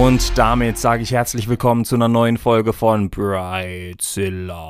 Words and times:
Und 0.00 0.38
damit 0.38 0.78
sage 0.78 1.02
ich 1.02 1.12
herzlich 1.12 1.48
willkommen 1.48 1.84
zu 1.84 1.96
einer 1.96 2.08
neuen 2.08 2.38
Folge 2.38 2.72
von 2.72 3.10
Brightzilla. 3.10 4.62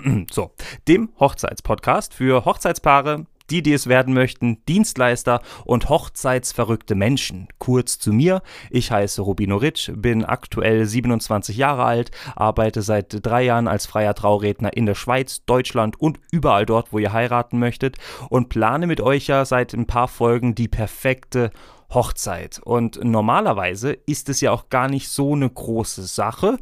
so, 0.30 0.50
dem 0.86 1.08
Hochzeitspodcast 1.18 2.12
für 2.12 2.44
Hochzeitspaare, 2.44 3.24
die, 3.48 3.62
die 3.62 3.72
es 3.72 3.86
werden 3.86 4.12
möchten, 4.12 4.62
Dienstleister 4.66 5.40
und 5.64 5.88
hochzeitsverrückte 5.88 6.94
Menschen. 6.94 7.48
Kurz 7.58 7.98
zu 7.98 8.12
mir. 8.12 8.42
Ich 8.68 8.90
heiße 8.90 9.22
Rubino 9.22 9.56
Ritsch, 9.56 9.90
bin 9.96 10.26
aktuell 10.26 10.84
27 10.84 11.56
Jahre 11.56 11.84
alt, 11.84 12.10
arbeite 12.36 12.82
seit 12.82 13.24
drei 13.24 13.44
Jahren 13.44 13.68
als 13.68 13.86
freier 13.86 14.14
Trauredner 14.14 14.76
in 14.76 14.84
der 14.84 14.96
Schweiz, 14.96 15.46
Deutschland 15.46 15.98
und 15.98 16.20
überall 16.30 16.66
dort, 16.66 16.92
wo 16.92 16.98
ihr 16.98 17.14
heiraten 17.14 17.58
möchtet 17.58 17.96
und 18.28 18.50
plane 18.50 18.86
mit 18.86 19.00
euch 19.00 19.28
ja 19.28 19.46
seit 19.46 19.72
ein 19.72 19.86
paar 19.86 20.08
Folgen 20.08 20.54
die 20.54 20.68
perfekte 20.68 21.50
Hochzeit. 21.92 22.60
Und 22.64 23.02
normalerweise 23.02 23.92
ist 23.92 24.28
es 24.28 24.40
ja 24.40 24.52
auch 24.52 24.68
gar 24.68 24.88
nicht 24.88 25.08
so 25.08 25.34
eine 25.34 25.48
große 25.48 26.02
Sache, 26.02 26.58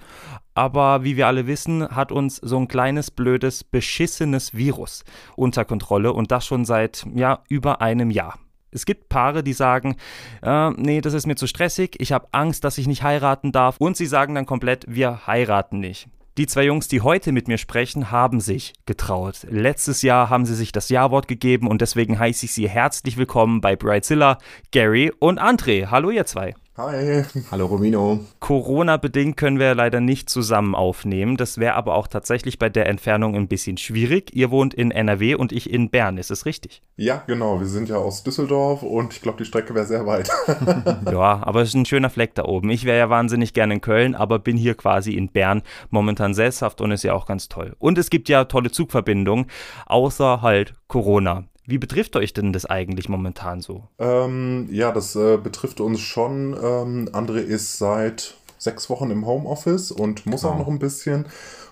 aber 0.54 1.04
wie 1.04 1.16
wir 1.16 1.26
alle 1.26 1.46
wissen, 1.46 1.88
hat 1.88 2.10
uns 2.10 2.36
so 2.36 2.58
ein 2.58 2.68
kleines, 2.68 3.10
blödes, 3.10 3.62
beschissenes 3.62 4.54
Virus 4.54 5.04
unter 5.36 5.64
Kontrolle 5.64 6.12
und 6.12 6.32
das 6.32 6.46
schon 6.46 6.64
seit 6.64 7.06
ja, 7.14 7.42
über 7.48 7.80
einem 7.80 8.10
Jahr. 8.10 8.38
Es 8.70 8.84
gibt 8.84 9.08
Paare, 9.08 9.42
die 9.42 9.52
sagen, 9.52 9.96
äh, 10.42 10.70
nee, 10.70 11.00
das 11.00 11.14
ist 11.14 11.26
mir 11.26 11.36
zu 11.36 11.46
stressig, 11.46 11.96
ich 12.00 12.12
habe 12.12 12.28
Angst, 12.32 12.64
dass 12.64 12.76
ich 12.78 12.86
nicht 12.86 13.02
heiraten 13.02 13.52
darf 13.52 13.76
und 13.78 13.96
sie 13.96 14.06
sagen 14.06 14.34
dann 14.34 14.46
komplett, 14.46 14.84
wir 14.88 15.26
heiraten 15.26 15.78
nicht. 15.78 16.08
Die 16.38 16.46
zwei 16.46 16.66
Jungs, 16.66 16.86
die 16.86 17.00
heute 17.00 17.32
mit 17.32 17.48
mir 17.48 17.58
sprechen, 17.58 18.12
haben 18.12 18.38
sich 18.38 18.72
getraut. 18.86 19.44
Letztes 19.50 20.02
Jahr 20.02 20.30
haben 20.30 20.46
sie 20.46 20.54
sich 20.54 20.70
das 20.70 20.88
Ja-Wort 20.88 21.26
gegeben 21.26 21.66
und 21.66 21.80
deswegen 21.80 22.16
heiße 22.16 22.46
ich 22.46 22.52
sie 22.52 22.68
herzlich 22.68 23.16
willkommen 23.16 23.60
bei 23.60 23.74
Brightzilla, 23.74 24.38
Gary 24.70 25.10
und 25.18 25.40
André. 25.40 25.88
Hallo 25.90 26.10
ihr 26.10 26.26
zwei. 26.26 26.54
Hi. 26.78 27.24
Hallo 27.50 27.66
Romino. 27.66 28.20
Corona-bedingt 28.38 29.36
können 29.36 29.58
wir 29.58 29.74
leider 29.74 29.98
nicht 30.00 30.30
zusammen 30.30 30.76
aufnehmen. 30.76 31.36
Das 31.36 31.58
wäre 31.58 31.74
aber 31.74 31.96
auch 31.96 32.06
tatsächlich 32.06 32.60
bei 32.60 32.68
der 32.68 32.86
Entfernung 32.86 33.34
ein 33.34 33.48
bisschen 33.48 33.78
schwierig. 33.78 34.30
Ihr 34.32 34.52
wohnt 34.52 34.74
in 34.74 34.92
NRW 34.92 35.34
und 35.34 35.50
ich 35.50 35.70
in 35.70 35.90
Bern, 35.90 36.18
ist 36.18 36.30
es 36.30 36.46
richtig? 36.46 36.80
Ja, 36.94 37.24
genau. 37.26 37.58
Wir 37.58 37.66
sind 37.66 37.88
ja 37.88 37.96
aus 37.96 38.22
Düsseldorf 38.22 38.84
und 38.84 39.12
ich 39.12 39.22
glaube, 39.22 39.38
die 39.38 39.44
Strecke 39.44 39.74
wäre 39.74 39.86
sehr 39.86 40.06
weit. 40.06 40.28
ja, 41.10 41.42
aber 41.42 41.62
es 41.62 41.70
ist 41.70 41.74
ein 41.74 41.84
schöner 41.84 42.10
Fleck 42.10 42.36
da 42.36 42.44
oben. 42.44 42.70
Ich 42.70 42.84
wäre 42.84 42.98
ja 42.98 43.10
wahnsinnig 43.10 43.54
gerne 43.54 43.74
in 43.74 43.80
Köln, 43.80 44.14
aber 44.14 44.38
bin 44.38 44.56
hier 44.56 44.76
quasi 44.76 45.14
in 45.14 45.32
Bern 45.32 45.62
momentan 45.90 46.32
sesshaft 46.32 46.80
und 46.80 46.92
ist 46.92 47.02
ja 47.02 47.12
auch 47.12 47.26
ganz 47.26 47.48
toll. 47.48 47.74
Und 47.80 47.98
es 47.98 48.08
gibt 48.08 48.28
ja 48.28 48.44
tolle 48.44 48.70
Zugverbindungen, 48.70 49.46
außer 49.86 50.42
halt 50.42 50.74
Corona. 50.86 51.42
Wie 51.68 51.76
betrifft 51.76 52.16
euch 52.16 52.32
denn 52.32 52.54
das 52.54 52.64
eigentlich 52.64 53.10
momentan 53.10 53.60
so? 53.60 53.82
Ähm, 53.98 54.68
ja, 54.70 54.90
das 54.90 55.14
äh, 55.16 55.36
betrifft 55.36 55.82
uns 55.82 56.00
schon. 56.00 56.54
Ähm, 56.54 57.10
André 57.12 57.40
ist 57.40 57.76
seit 57.76 58.36
sechs 58.56 58.88
Wochen 58.88 59.10
im 59.10 59.26
Homeoffice 59.26 59.90
und 59.90 60.24
muss 60.24 60.40
genau. 60.40 60.54
auch 60.54 60.58
noch 60.60 60.68
ein 60.68 60.78
bisschen. 60.78 61.26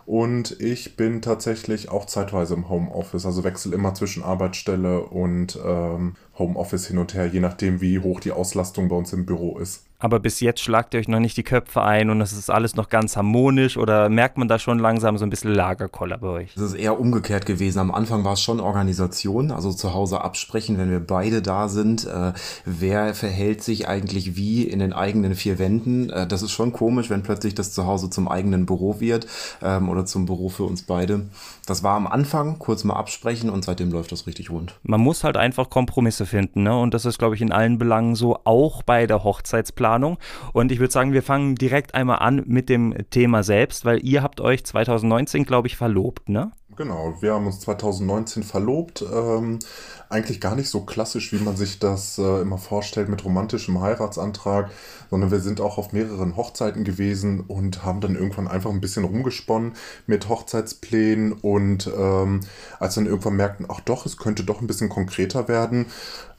Und 0.05 0.61
ich 0.61 0.97
bin 0.97 1.23
tatsächlich 1.23 1.89
auch 1.89 2.05
zeitweise 2.05 2.53
im 2.53 2.69
Homeoffice, 2.69 3.25
also 3.25 3.43
wechsle 3.43 3.75
immer 3.75 3.95
zwischen 3.95 4.23
Arbeitsstelle 4.23 5.01
und 5.01 5.59
ähm, 5.65 6.17
Homeoffice 6.39 6.89
hin 6.89 6.99
und 6.99 7.15
her, 7.15 7.27
je 7.27 7.41
nachdem, 7.41 7.81
wie 7.81 7.99
hoch 7.99 8.21
die 8.21 8.33
Auslastung 8.33 8.89
bei 8.89 8.97
uns 8.97 9.15
im 9.15 9.25
Büro 9.25 9.59
ist. 9.59 9.86
Aber 9.99 10.21
bis 10.21 10.41
jetzt 10.41 10.61
schlagt 10.61 10.93
ihr 10.93 11.01
euch 11.01 11.09
noch 11.09 11.21
nicht 11.21 11.37
die 11.37 11.43
Köpfe 11.43 11.83
ein 11.83 12.11
und 12.11 12.21
es 12.21 12.33
ist 12.33 12.51
alles 12.51 12.77
noch 12.77 12.91
ganz 12.91 13.17
harmonisch 13.17 13.79
oder 13.79 14.11
merkt 14.11 14.37
man 14.37 14.47
da 14.47 14.59
schon 14.59 14.79
langsam 14.79 15.17
so 15.17 15.25
ein 15.25 15.31
bisschen 15.31 15.55
Lagerkoller 15.55 16.19
bei 16.19 16.29
euch? 16.29 16.57
Es 16.57 16.62
ist 16.62 16.75
eher 16.75 17.01
umgekehrt 17.01 17.47
gewesen. 17.47 17.79
Am 17.79 17.91
Anfang 17.91 18.23
war 18.23 18.35
es 18.35 18.43
schon 18.43 18.61
Organisation, 18.61 19.51
also 19.51 19.73
zu 19.73 19.95
Hause 19.95 20.21
absprechen, 20.21 20.77
wenn 20.77 20.91
wir 20.91 21.01
beide 21.01 21.41
da 21.41 21.69
sind. 21.69 22.06
Äh, 22.06 22.35
wer 22.67 23.15
verhält 23.15 23.62
sich 23.62 23.89
eigentlich 23.89 24.37
wie 24.37 24.65
in 24.65 24.81
den 24.81 24.93
eigenen 24.93 25.35
vier 25.35 25.59
Wänden? 25.59 26.11
Äh, 26.11 26.27
das 26.27 26.43
ist 26.43 26.53
schon 26.53 26.73
komisch, 26.73 27.09
wenn 27.09 27.23
plötzlich 27.23 27.55
das 27.55 27.73
zu 27.73 27.87
Hause 27.87 28.11
zum 28.11 28.29
eigenen 28.29 28.67
Büro 28.67 29.01
wird 29.01 29.27
ähm, 29.62 29.89
oder 29.89 30.05
zum 30.05 30.27
Büro 30.27 30.51
für 30.51 30.65
uns 30.65 30.83
beide. 30.83 31.23
Das 31.67 31.83
war 31.83 31.97
am 31.97 32.06
Anfang, 32.06 32.59
kurz 32.59 32.85
mal 32.85 32.95
absprechen 32.95 33.49
und 33.49 33.65
seitdem 33.65 33.91
läuft 33.91 34.12
das 34.12 34.27
richtig 34.27 34.51
rund. 34.51 34.75
Man 34.83 35.01
muss 35.01 35.25
halt 35.25 35.39
einfach 35.39 35.71
Kompromisse 35.71 36.27
finden, 36.27 36.62
ne? 36.62 36.79
Und 36.79 36.93
das 36.93 37.06
ist, 37.06 37.19
glaube 37.19 37.35
ich, 37.35 37.41
in 37.41 37.51
allen 37.51 37.79
Belangen 37.79 38.15
so, 38.15 38.39
auch 38.45 38.83
bei 38.83 39.06
der 39.06 39.25
Hochzeitsplanung. 39.25 39.86
Und 40.53 40.73
ich 40.73 40.79
würde 40.79 40.93
sagen, 40.93 41.13
wir 41.13 41.23
fangen 41.23 41.55
direkt 41.55 41.95
einmal 41.95 42.19
an 42.19 42.43
mit 42.47 42.69
dem 42.69 42.95
Thema 43.11 43.43
selbst, 43.43 43.85
weil 43.85 44.05
ihr 44.05 44.23
habt 44.23 44.41
euch 44.41 44.65
2019, 44.65 45.45
glaube 45.45 45.69
ich, 45.69 45.77
verlobt, 45.77 46.29
ne? 46.29 46.53
Genau, 46.77 47.15
wir 47.21 47.33
haben 47.33 47.47
uns 47.47 47.61
2019 47.61 48.43
verlobt. 48.43 49.03
Ähm, 49.03 49.59
eigentlich 50.09 50.41
gar 50.41 50.55
nicht 50.55 50.69
so 50.69 50.83
klassisch, 50.83 51.33
wie 51.33 51.39
man 51.39 51.56
sich 51.56 51.78
das 51.78 52.19
äh, 52.19 52.41
immer 52.41 52.59
vorstellt 52.59 53.09
mit 53.09 53.25
romantischem 53.25 53.81
Heiratsantrag, 53.81 54.71
sondern 55.11 55.31
wir 55.31 55.41
sind 55.41 55.61
auch 55.61 55.78
auf 55.78 55.93
mehreren 55.93 56.37
Hochzeiten 56.37 56.84
gewesen 56.84 57.41
und 57.41 57.84
haben 57.84 58.00
dann 58.00 58.15
irgendwann 58.15 58.49
einfach 58.49 58.71
ein 58.71 58.81
bisschen 58.81 59.05
rumgesponnen 59.05 59.72
mit 60.06 60.28
Hochzeitsplänen 60.28 61.33
und 61.33 61.91
ähm, 61.97 62.41
als 62.78 62.94
dann 62.94 63.06
irgendwann 63.06 63.37
merkten, 63.37 63.67
ach 63.69 63.81
doch, 63.81 64.06
es 64.06 64.17
könnte 64.17 64.44
doch 64.44 64.61
ein 64.61 64.67
bisschen 64.67 64.89
konkreter 64.89 65.49
werden, 65.49 65.87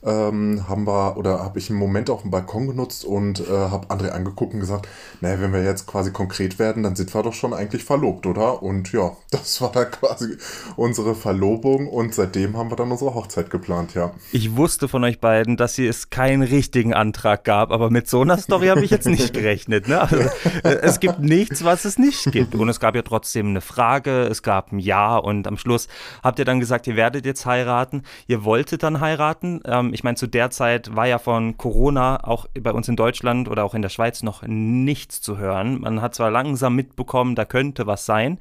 ähm, 0.04 0.68
haben 0.68 0.86
wir 0.86 1.16
oder 1.16 1.40
habe 1.42 1.58
ich 1.58 1.70
einen 1.70 1.78
Moment 1.78 2.08
auf 2.10 2.22
dem 2.22 2.30
Balkon 2.30 2.68
genutzt 2.68 3.04
und 3.04 3.40
äh, 3.40 3.50
habe 3.50 3.88
André 3.88 4.10
angeguckt 4.10 4.54
und 4.54 4.60
gesagt, 4.60 4.86
naja, 5.20 5.40
wenn 5.40 5.52
wir 5.52 5.64
jetzt 5.64 5.86
quasi 5.86 6.12
konkret 6.12 6.58
werden, 6.58 6.84
dann 6.84 6.94
sind 6.94 7.12
wir 7.14 7.22
doch 7.22 7.32
schon 7.32 7.52
eigentlich 7.52 7.84
verlobt, 7.84 8.26
oder? 8.26 8.62
Und 8.62 8.92
ja, 8.92 9.16
das 9.30 9.60
war 9.60 9.72
dann 9.72 9.90
quasi 9.90 10.36
unsere 10.76 11.14
Verlobung 11.14 11.88
und 11.88 12.14
seitdem 12.14 12.56
haben 12.56 12.70
wir 12.70 12.76
dann 12.76 12.92
unsere 12.92 13.14
Hochzeit 13.14 13.50
geplant, 13.58 13.94
ja. 13.94 14.12
Ich 14.32 14.56
wusste 14.56 14.88
von 14.88 15.04
euch 15.04 15.20
beiden, 15.20 15.56
dass 15.56 15.78
es 15.78 16.10
keinen 16.10 16.42
richtigen 16.42 16.94
Antrag 16.94 17.44
gab, 17.44 17.70
aber 17.70 17.90
mit 17.90 18.08
so 18.08 18.22
einer 18.22 18.38
Story 18.38 18.68
habe 18.68 18.84
ich 18.84 18.90
jetzt 18.90 19.06
nicht 19.06 19.32
gerechnet. 19.34 19.88
Ne? 19.88 20.00
Also, 20.00 20.16
äh, 20.64 20.78
es 20.82 21.00
gibt 21.00 21.20
nichts, 21.20 21.64
was 21.64 21.84
es 21.84 21.98
nicht 21.98 22.32
gibt. 22.32 22.54
Und 22.54 22.68
es 22.68 22.80
gab 22.80 22.94
ja 22.94 23.02
trotzdem 23.02 23.48
eine 23.48 23.60
Frage, 23.60 24.22
es 24.22 24.42
gab 24.42 24.72
ein 24.72 24.78
Ja 24.78 25.16
und 25.16 25.46
am 25.46 25.56
Schluss 25.56 25.88
habt 26.22 26.38
ihr 26.38 26.44
dann 26.44 26.60
gesagt, 26.60 26.86
ihr 26.86 26.96
werdet 26.96 27.26
jetzt 27.26 27.46
heiraten. 27.46 28.02
Ihr 28.26 28.44
wolltet 28.44 28.82
dann 28.82 29.00
heiraten. 29.00 29.60
Ähm, 29.64 29.92
ich 29.92 30.04
meine, 30.04 30.16
zu 30.16 30.26
der 30.26 30.50
Zeit 30.50 30.94
war 30.94 31.06
ja 31.06 31.18
von 31.18 31.56
Corona 31.56 32.24
auch 32.24 32.46
bei 32.58 32.72
uns 32.72 32.88
in 32.88 32.96
Deutschland 32.96 33.48
oder 33.48 33.64
auch 33.64 33.74
in 33.74 33.82
der 33.82 33.88
Schweiz 33.88 34.22
noch 34.22 34.42
nichts 34.46 35.20
zu 35.20 35.38
hören. 35.38 35.80
Man 35.80 36.00
hat 36.00 36.14
zwar 36.14 36.30
langsam 36.30 36.74
mitbekommen, 36.74 37.34
da 37.34 37.44
könnte 37.44 37.86
was 37.86 38.06
sein, 38.06 38.38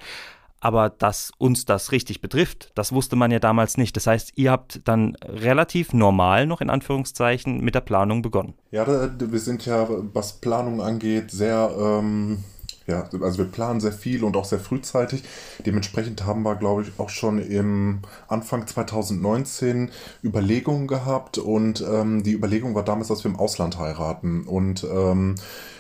aber 0.59 0.89
dass 0.89 1.31
uns 1.37 1.65
das 1.65 1.91
richtig 1.91 2.21
betrifft, 2.21 2.71
das 2.75 2.91
wusste 2.91 3.15
man 3.15 3.31
ja 3.31 3.39
damals 3.39 3.77
nicht. 3.77 3.95
Das 3.95 4.07
heißt, 4.07 4.33
ihr 4.35 4.51
habt 4.51 4.81
dann 4.85 5.15
relativ 5.23 5.93
normal 5.93 6.47
noch 6.47 6.61
in 6.61 6.69
Anführungszeichen 6.69 7.61
mit 7.61 7.75
der 7.75 7.81
Planung 7.81 8.21
begonnen. 8.21 8.53
Ja, 8.71 8.85
wir 8.87 9.39
sind 9.39 9.65
ja, 9.65 9.87
was 10.13 10.33
Planung 10.33 10.81
angeht, 10.81 11.31
sehr 11.31 11.71
ähm, 11.77 12.43
ja, 12.87 13.03
also 13.21 13.39
wir 13.39 13.45
planen 13.45 13.81
sehr 13.81 13.91
viel 13.91 14.23
und 14.23 14.37
auch 14.37 14.45
sehr 14.45 14.59
frühzeitig. 14.59 15.23
Dementsprechend 15.65 16.25
haben 16.25 16.43
wir, 16.43 16.55
glaube 16.55 16.83
ich, 16.83 16.97
auch 16.97 17.09
schon 17.09 17.39
im 17.39 17.99
Anfang 18.29 18.65
2019 18.65 19.91
Überlegungen 20.23 20.87
gehabt 20.87 21.37
und 21.37 21.85
ähm, 21.85 22.23
die 22.23 22.31
Überlegung 22.31 22.75
war 22.75 22.83
damals, 22.83 23.09
dass 23.09 23.25
wir 23.25 23.31
im 23.31 23.37
Ausland 23.37 23.77
heiraten. 23.77 24.43
Und 24.47 24.85
ähm, 24.85 25.35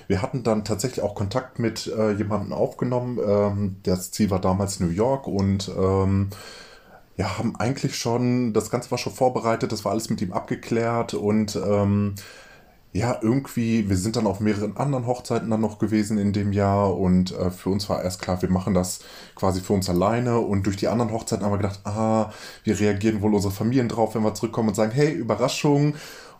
wir 0.07 0.21
hatten 0.21 0.43
dann 0.43 0.63
tatsächlich 0.63 1.03
auch 1.03 1.15
Kontakt 1.15 1.59
mit 1.59 1.87
äh, 1.87 2.11
jemandem 2.11 2.53
aufgenommen. 2.53 3.19
Ähm, 3.25 3.75
das 3.83 4.11
Ziel 4.11 4.29
war 4.29 4.41
damals 4.41 4.79
New 4.79 4.89
York 4.89 5.27
und 5.27 5.69
ähm, 5.77 6.29
ja, 7.17 7.37
haben 7.37 7.55
eigentlich 7.57 7.95
schon, 7.97 8.53
das 8.53 8.69
Ganze 8.69 8.91
war 8.91 8.97
schon 8.97 9.13
vorbereitet, 9.13 9.71
das 9.71 9.83
war 9.85 9.91
alles 9.91 10.09
mit 10.09 10.21
ihm 10.21 10.33
abgeklärt 10.33 11.13
und 11.13 11.55
ähm, 11.55 12.15
ja, 12.93 13.19
irgendwie, 13.21 13.89
wir 13.89 13.97
sind 13.97 14.15
dann 14.15 14.25
auf 14.27 14.39
mehreren 14.39 14.77
anderen 14.77 15.05
Hochzeiten 15.07 15.49
dann 15.49 15.61
noch 15.61 15.77
gewesen 15.77 16.17
in 16.17 16.31
dem 16.33 16.53
Jahr 16.53 16.97
und 16.97 17.31
äh, 17.31 17.51
für 17.51 17.69
uns 17.69 17.89
war 17.89 18.03
erst 18.03 18.21
klar, 18.21 18.41
wir 18.41 18.49
machen 18.49 18.73
das 18.73 18.99
quasi 19.35 19.61
für 19.61 19.73
uns 19.73 19.89
alleine 19.89 20.39
und 20.39 20.65
durch 20.65 20.77
die 20.77 20.87
anderen 20.87 21.11
Hochzeiten 21.11 21.45
haben 21.45 21.51
wir 21.53 21.57
gedacht, 21.57 21.81
ah, 21.83 22.31
wie 22.63 22.71
reagieren 22.71 23.21
wohl 23.21 23.35
unsere 23.35 23.53
Familien 23.53 23.89
drauf, 23.89 24.15
wenn 24.15 24.23
wir 24.23 24.33
zurückkommen 24.33 24.69
und 24.69 24.75
sagen, 24.75 24.91
hey, 24.91 25.11
Überraschung 25.11 25.95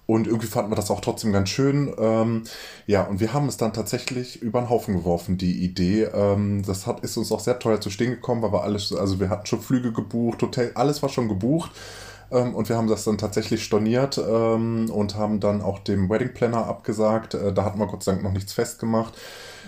und 0.07 0.25
irgendwie 0.25 0.47
fanden 0.47 0.71
wir 0.71 0.75
das 0.75 0.89
auch 0.89 1.01
trotzdem 1.01 1.33
ganz 1.33 1.49
schön. 1.49 1.93
Ähm, 1.99 2.43
ja, 2.87 3.03
und 3.03 3.19
wir 3.19 3.33
haben 3.33 3.47
es 3.47 3.57
dann 3.57 3.73
tatsächlich 3.73 4.41
über 4.41 4.61
den 4.61 4.69
Haufen 4.69 4.95
geworfen, 4.95 5.37
die 5.37 5.63
Idee. 5.63 6.03
Ähm, 6.05 6.63
das 6.65 6.87
hat, 6.87 7.01
ist 7.01 7.17
uns 7.17 7.31
auch 7.31 7.41
sehr 7.41 7.59
teuer 7.59 7.81
zu 7.81 7.89
stehen 7.89 8.11
gekommen, 8.11 8.41
weil 8.41 8.53
wir 8.53 8.63
alles, 8.63 8.93
also 8.93 9.19
wir 9.19 9.29
hatten 9.29 9.45
schon 9.45 9.61
Flüge 9.61 9.91
gebucht, 9.91 10.41
Hotel, 10.41 10.71
alles 10.75 11.03
war 11.03 11.09
schon 11.09 11.27
gebucht. 11.27 11.71
Ähm, 12.31 12.55
und 12.55 12.69
wir 12.69 12.77
haben 12.77 12.87
das 12.87 13.03
dann 13.03 13.17
tatsächlich 13.17 13.63
storniert 13.63 14.17
ähm, 14.17 14.89
und 14.89 15.15
haben 15.15 15.41
dann 15.41 15.61
auch 15.61 15.79
dem 15.79 16.09
Wedding 16.09 16.33
Planner 16.33 16.65
abgesagt. 16.65 17.33
Äh, 17.33 17.53
da 17.53 17.65
hatten 17.65 17.79
wir 17.79 17.87
Gott 17.87 18.03
sei 18.03 18.13
Dank 18.13 18.23
noch 18.23 18.33
nichts 18.33 18.53
festgemacht. 18.53 19.13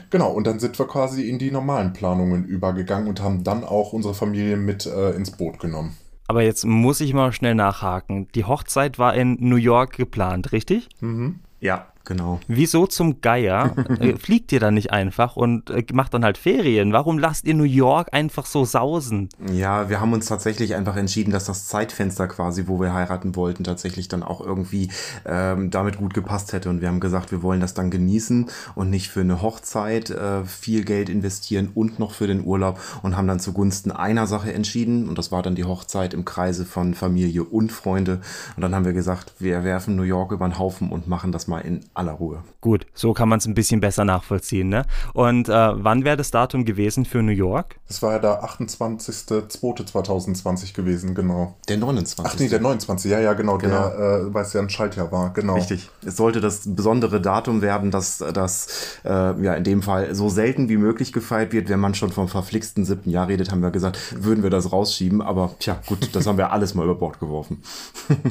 Genau, 0.09 0.31
und 0.31 0.47
dann 0.47 0.59
sind 0.59 0.79
wir 0.79 0.87
quasi 0.87 1.29
in 1.29 1.37
die 1.37 1.51
normalen 1.51 1.93
Planungen 1.93 2.45
übergegangen 2.45 3.09
und 3.09 3.21
haben 3.21 3.43
dann 3.43 3.63
auch 3.65 3.93
unsere 3.93 4.13
Familie 4.15 4.57
mit 4.57 4.85
äh, 4.85 5.11
ins 5.11 5.31
Boot 5.31 5.59
genommen. 5.59 5.97
Aber 6.29 6.43
jetzt 6.43 6.63
muss 6.63 7.01
ich 7.01 7.15
mal 7.15 7.33
schnell 7.33 7.55
nachhaken. 7.55 8.27
Die 8.35 8.45
Hochzeit 8.45 8.99
war 8.99 9.15
in 9.15 9.37
New 9.39 9.55
York 9.55 9.97
geplant, 9.97 10.51
richtig? 10.51 10.87
Mhm. 11.01 11.39
Ja, 11.59 11.87
Genau. 12.09 12.39
Wieso 12.47 12.87
zum 12.87 13.21
Geier 13.21 13.75
äh, 13.99 14.15
fliegt 14.17 14.51
ihr 14.51 14.59
dann 14.59 14.73
nicht 14.73 14.91
einfach 14.91 15.35
und 15.35 15.69
äh, 15.69 15.85
macht 15.93 16.15
dann 16.15 16.25
halt 16.25 16.39
Ferien? 16.39 16.91
Warum 16.91 17.19
lasst 17.19 17.45
ihr 17.45 17.53
New 17.53 17.65
York 17.65 18.07
einfach 18.13 18.47
so 18.47 18.65
sausen? 18.65 19.29
Ja, 19.53 19.89
wir 19.89 20.01
haben 20.01 20.11
uns 20.11 20.25
tatsächlich 20.25 20.73
einfach 20.73 20.95
entschieden, 20.95 21.29
dass 21.29 21.45
das 21.45 21.67
Zeitfenster 21.67 22.27
quasi, 22.27 22.63
wo 22.65 22.81
wir 22.81 22.95
heiraten 22.95 23.35
wollten, 23.35 23.63
tatsächlich 23.63 24.07
dann 24.07 24.23
auch 24.23 24.41
irgendwie 24.41 24.89
ähm, 25.23 25.69
damit 25.69 25.97
gut 25.97 26.15
gepasst 26.15 26.51
hätte. 26.51 26.71
Und 26.71 26.81
wir 26.81 26.87
haben 26.87 26.99
gesagt, 26.99 27.29
wir 27.31 27.43
wollen 27.43 27.59
das 27.59 27.75
dann 27.75 27.91
genießen 27.91 28.49
und 28.73 28.89
nicht 28.89 29.09
für 29.09 29.21
eine 29.21 29.43
Hochzeit 29.43 30.09
äh, 30.09 30.43
viel 30.45 30.85
Geld 30.85 31.09
investieren 31.09 31.69
und 31.75 31.99
noch 31.99 32.13
für 32.13 32.25
den 32.25 32.43
Urlaub 32.43 32.79
und 33.03 33.17
haben 33.17 33.27
dann 33.27 33.39
zugunsten 33.39 33.91
einer 33.91 34.25
Sache 34.25 34.51
entschieden. 34.51 35.07
Und 35.07 35.19
das 35.19 35.31
war 35.31 35.43
dann 35.43 35.53
die 35.53 35.65
Hochzeit 35.65 36.15
im 36.15 36.25
Kreise 36.25 36.65
von 36.65 36.95
Familie 36.95 37.43
und 37.43 37.71
Freunde. 37.71 38.21
Und 38.55 38.63
dann 38.63 38.73
haben 38.73 38.85
wir 38.85 38.93
gesagt, 38.93 39.33
wir 39.37 39.63
werfen 39.63 39.95
New 39.95 40.01
York 40.01 40.31
über 40.31 40.47
den 40.47 40.57
Haufen 40.57 40.89
und 40.89 41.07
machen 41.07 41.31
das 41.31 41.47
mal 41.47 41.59
in 41.59 41.81
aller 41.99 42.13
Ruhe. 42.13 42.41
Gut, 42.61 42.87
so 42.93 43.13
kann 43.13 43.27
man 43.29 43.39
es 43.39 43.45
ein 43.45 43.53
bisschen 43.53 43.79
besser 43.81 44.05
nachvollziehen. 44.05 44.69
Ne? 44.69 44.85
Und 45.13 45.49
äh, 45.49 45.53
wann 45.53 46.05
wäre 46.05 46.17
das 46.17 46.31
Datum 46.31 46.65
gewesen 46.65 47.05
für 47.05 47.21
New 47.21 47.31
York? 47.31 47.75
Das 47.87 48.01
war 48.01 48.13
ja 48.13 48.19
der 48.19 48.43
28.02.2020 48.43 50.73
gewesen, 50.73 51.13
genau. 51.13 51.57
Der 51.67 51.77
29. 51.77 52.25
Ach 52.25 52.39
nee, 52.39 52.47
der 52.47 52.61
29. 52.61 53.11
Ja, 53.11 53.19
ja, 53.19 53.33
genau, 53.33 53.57
genau. 53.57 53.89
der, 53.89 54.27
äh, 54.27 54.33
weil 54.33 54.43
es 54.43 54.53
ja 54.53 54.61
ein 54.61 54.69
Schaltjahr 54.69 55.11
war, 55.11 55.33
genau. 55.33 55.55
Richtig. 55.55 55.89
Es 56.05 56.15
sollte 56.15 56.39
das 56.41 56.61
besondere 56.65 57.19
Datum 57.19 57.61
werden, 57.61 57.91
dass 57.91 58.19
das 58.19 58.99
äh, 59.03 59.09
ja 59.09 59.55
in 59.55 59.63
dem 59.63 59.81
Fall 59.81 60.13
so 60.15 60.29
selten 60.29 60.69
wie 60.69 60.77
möglich 60.77 61.11
gefeiert 61.11 61.51
wird. 61.51 61.67
Wenn 61.69 61.81
man 61.81 61.95
schon 61.95 62.11
vom 62.11 62.29
verflixten 62.29 62.85
siebten 62.85 63.09
Jahr 63.09 63.27
redet, 63.27 63.51
haben 63.51 63.61
wir 63.61 63.71
gesagt, 63.71 64.23
würden 64.23 64.43
wir 64.43 64.49
das 64.49 64.71
rausschieben. 64.71 65.21
Aber 65.21 65.51
tja, 65.59 65.81
gut, 65.85 66.15
das 66.15 66.27
haben 66.27 66.37
wir 66.37 66.53
alles 66.53 66.75
mal 66.75 66.85
über 66.85 66.95
Bord 66.95 67.19
geworfen. 67.19 67.61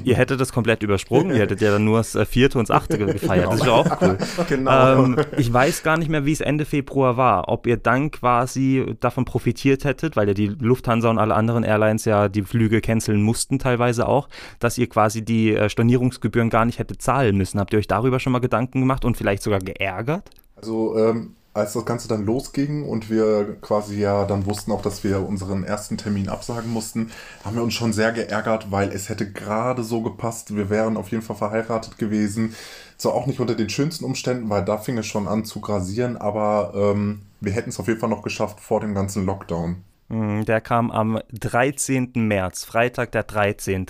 Ihr 0.05 0.17
hättet 0.17 0.41
das 0.41 0.53
komplett 0.53 0.83
übersprungen. 0.83 1.35
Ihr 1.35 1.43
hättet 1.43 1.61
ja 1.61 1.71
dann 1.71 1.85
nur 1.85 1.99
das 1.99 2.15
äh, 2.15 2.25
vierte 2.25 2.59
und 2.59 2.67
das 2.69 2.77
achte 2.77 2.99
gefeiert. 2.99 3.48
Genau. 3.51 3.83
Das 3.83 3.93
ist 3.93 4.01
auch 4.01 4.03
cool. 4.03 4.19
genau. 4.49 5.05
Ähm, 5.05 5.17
ich 5.37 5.53
weiß 5.53 5.83
gar 5.83 5.97
nicht 5.99 6.09
mehr, 6.09 6.25
wie 6.25 6.33
es 6.33 6.41
Ende 6.41 6.65
Februar 6.65 7.17
war. 7.17 7.49
Ob 7.49 7.67
ihr 7.67 7.77
dann 7.77 8.11
quasi 8.11 8.97
davon 9.01 9.25
profitiert 9.25 9.85
hättet, 9.85 10.17
weil 10.17 10.29
ja 10.29 10.35
die 10.35 10.47
Lufthansa 10.47 11.11
und 11.11 11.19
alle 11.19 11.35
anderen 11.35 11.65
Airlines 11.65 12.05
ja 12.05 12.29
die 12.29 12.43
Flüge 12.43 12.81
canceln 12.81 13.23
mussten, 13.23 13.59
teilweise 13.59 14.09
auch, 14.09 14.29
dass 14.59 14.79
ihr 14.79 14.89
quasi 14.89 15.25
die 15.25 15.55
äh, 15.55 15.69
Stornierungsgebühren 15.69 16.51
gar 16.51 16.65
nicht 16.65 16.79
hättet 16.79 17.03
zahlen 17.03 17.37
müssen. 17.37 17.61
Habt 17.61 17.73
ihr 17.73 17.79
euch 17.79 17.89
darüber 17.89 18.21
schon 18.21 18.33
mal 18.33 18.41
Gedanken 18.41 18.81
gemacht 18.81 19.05
und 19.05 19.17
vielleicht 19.17 19.43
sogar 19.43 19.61
geärgert? 19.61 20.31
Also 20.57 20.97
ähm, 20.99 21.35
als 21.55 21.73
das 21.73 21.85
Ganze 21.85 22.09
dann 22.09 22.25
losging 22.25 22.85
und 22.85 23.11
wir 23.11 23.57
quasi 23.61 23.99
ja 24.01 24.25
dann 24.25 24.47
wussten 24.47 24.71
auch, 24.73 24.83
dass 24.83 25.03
wir 25.03 25.27
unseren 25.27 25.65
ersten 25.65 25.97
Termin 25.97 26.29
absagen 26.29 26.73
mussten, 26.73 27.11
haben 27.45 27.57
wir 27.57 27.63
uns 27.63 27.75
schon 27.75 27.93
sehr 27.93 28.13
geärgert, 28.13 28.71
weil 28.71 28.91
es 28.91 29.09
hätte 29.09 29.31
gerade 29.31 29.83
so 29.83 30.03
gepasst. 30.03 30.55
Wir 30.55 30.71
wären 30.71 30.97
auf 30.97 31.11
jeden 31.11 31.23
Fall 31.23 31.37
verheiratet 31.37 31.99
gewesen. 31.99 32.55
Zwar 32.97 33.15
auch 33.15 33.27
nicht 33.27 33.41
unter 33.41 33.55
den 33.55 33.71
schönsten 33.71 34.05
Umständen, 34.05 34.51
weil 34.51 34.65
da 34.65 34.79
fing 34.79 34.99
es 34.99 35.07
schon 35.07 35.29
an 35.29 35.45
zu 35.45 35.61
grasieren, 35.61 36.17
aber 36.17 36.73
ähm, 36.75 37.23
wir 37.41 37.53
hätten 37.53 37.71
es 37.71 37.79
auf 37.79 37.89
jeden 37.89 38.01
Fall 38.01 38.11
noch 38.11 38.23
geschafft 38.23 38.61
vor 38.61 38.81
dem 38.81 38.95
ganzen 38.95 39.25
Lockdown. 39.25 39.77
Mhm, 40.09 40.47
der 40.47 40.61
kam 40.61 40.91
am 40.91 41.21
13. 41.33 42.13
März, 42.15 42.65
Freitag 42.65 43.13
der 43.13 43.25
13. 43.25 43.87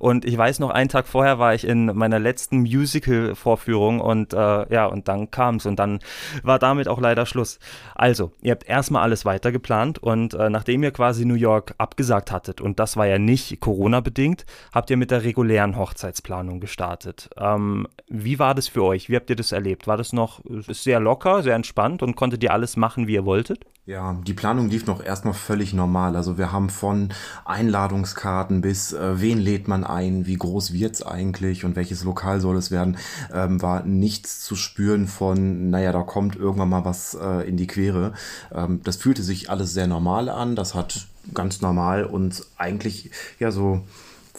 Und 0.00 0.24
ich 0.24 0.36
weiß 0.36 0.58
noch, 0.58 0.70
einen 0.70 0.88
Tag 0.88 1.06
vorher 1.06 1.38
war 1.38 1.54
ich 1.54 1.64
in 1.64 1.86
meiner 1.86 2.18
letzten 2.18 2.60
Musical-Vorführung 2.60 4.00
und 4.00 4.32
äh, 4.32 4.72
ja, 4.72 4.86
und 4.86 5.06
dann 5.06 5.30
kam 5.30 5.56
es 5.56 5.66
und 5.66 5.76
dann 5.76 6.00
war 6.42 6.58
damit 6.58 6.88
auch 6.88 7.00
leider 7.00 7.24
Schluss. 7.24 7.58
Also, 7.94 8.32
ihr 8.42 8.52
habt 8.52 8.68
erstmal 8.68 9.02
alles 9.02 9.24
weiter 9.24 9.52
geplant 9.52 9.98
und 9.98 10.34
äh, 10.34 10.50
nachdem 10.50 10.82
ihr 10.82 10.90
quasi 10.90 11.24
New 11.24 11.34
York 11.34 11.74
abgesagt 11.78 12.32
hattet, 12.32 12.60
und 12.60 12.80
das 12.80 12.96
war 12.96 13.06
ja 13.06 13.18
nicht 13.18 13.60
Corona-bedingt, 13.60 14.46
habt 14.72 14.90
ihr 14.90 14.96
mit 14.96 15.10
der 15.12 15.22
regulären 15.22 15.76
Hochzeitsplanung 15.76 16.58
gestartet. 16.58 17.30
Ähm, 17.36 17.86
wie 18.08 18.40
war 18.40 18.54
das 18.54 18.66
für 18.66 18.82
euch? 18.82 19.08
Wie 19.08 19.16
habt 19.16 19.30
ihr 19.30 19.36
das 19.36 19.52
erlebt? 19.52 19.86
War 19.86 19.96
das 19.96 20.12
noch 20.12 20.40
sehr 20.68 20.98
locker, 20.98 21.42
sehr 21.44 21.54
entspannt 21.54 22.02
und 22.02 22.16
konntet 22.16 22.42
ihr 22.42 22.52
alles 22.52 22.76
machen, 22.76 23.06
wie 23.06 23.14
ihr 23.14 23.24
wolltet? 23.24 23.66
Ja, 23.90 24.16
die 24.24 24.34
Planung 24.34 24.70
lief 24.70 24.86
noch 24.86 25.02
erstmal 25.02 25.34
völlig 25.34 25.74
normal. 25.74 26.14
Also 26.14 26.38
wir 26.38 26.52
haben 26.52 26.70
von 26.70 27.08
Einladungskarten 27.44 28.60
bis 28.60 28.92
äh, 28.92 29.20
wen 29.20 29.40
lädt 29.40 29.66
man 29.66 29.82
ein, 29.82 30.28
wie 30.28 30.36
groß 30.36 30.72
wird's 30.72 31.02
eigentlich 31.02 31.64
und 31.64 31.74
welches 31.74 32.04
Lokal 32.04 32.40
soll 32.40 32.56
es 32.56 32.70
werden, 32.70 32.98
ähm, 33.34 33.60
war 33.60 33.82
nichts 33.82 34.44
zu 34.44 34.54
spüren 34.54 35.08
von, 35.08 35.70
naja, 35.70 35.90
da 35.90 36.02
kommt 36.02 36.36
irgendwann 36.36 36.68
mal 36.68 36.84
was 36.84 37.18
äh, 37.20 37.48
in 37.48 37.56
die 37.56 37.66
Quere. 37.66 38.12
Ähm, 38.54 38.80
das 38.84 38.94
fühlte 38.94 39.24
sich 39.24 39.50
alles 39.50 39.74
sehr 39.74 39.88
normal 39.88 40.28
an. 40.28 40.54
Das 40.54 40.76
hat 40.76 41.08
ganz 41.34 41.60
normal 41.60 42.04
uns 42.04 42.46
eigentlich 42.58 43.10
ja 43.40 43.50
so 43.50 43.82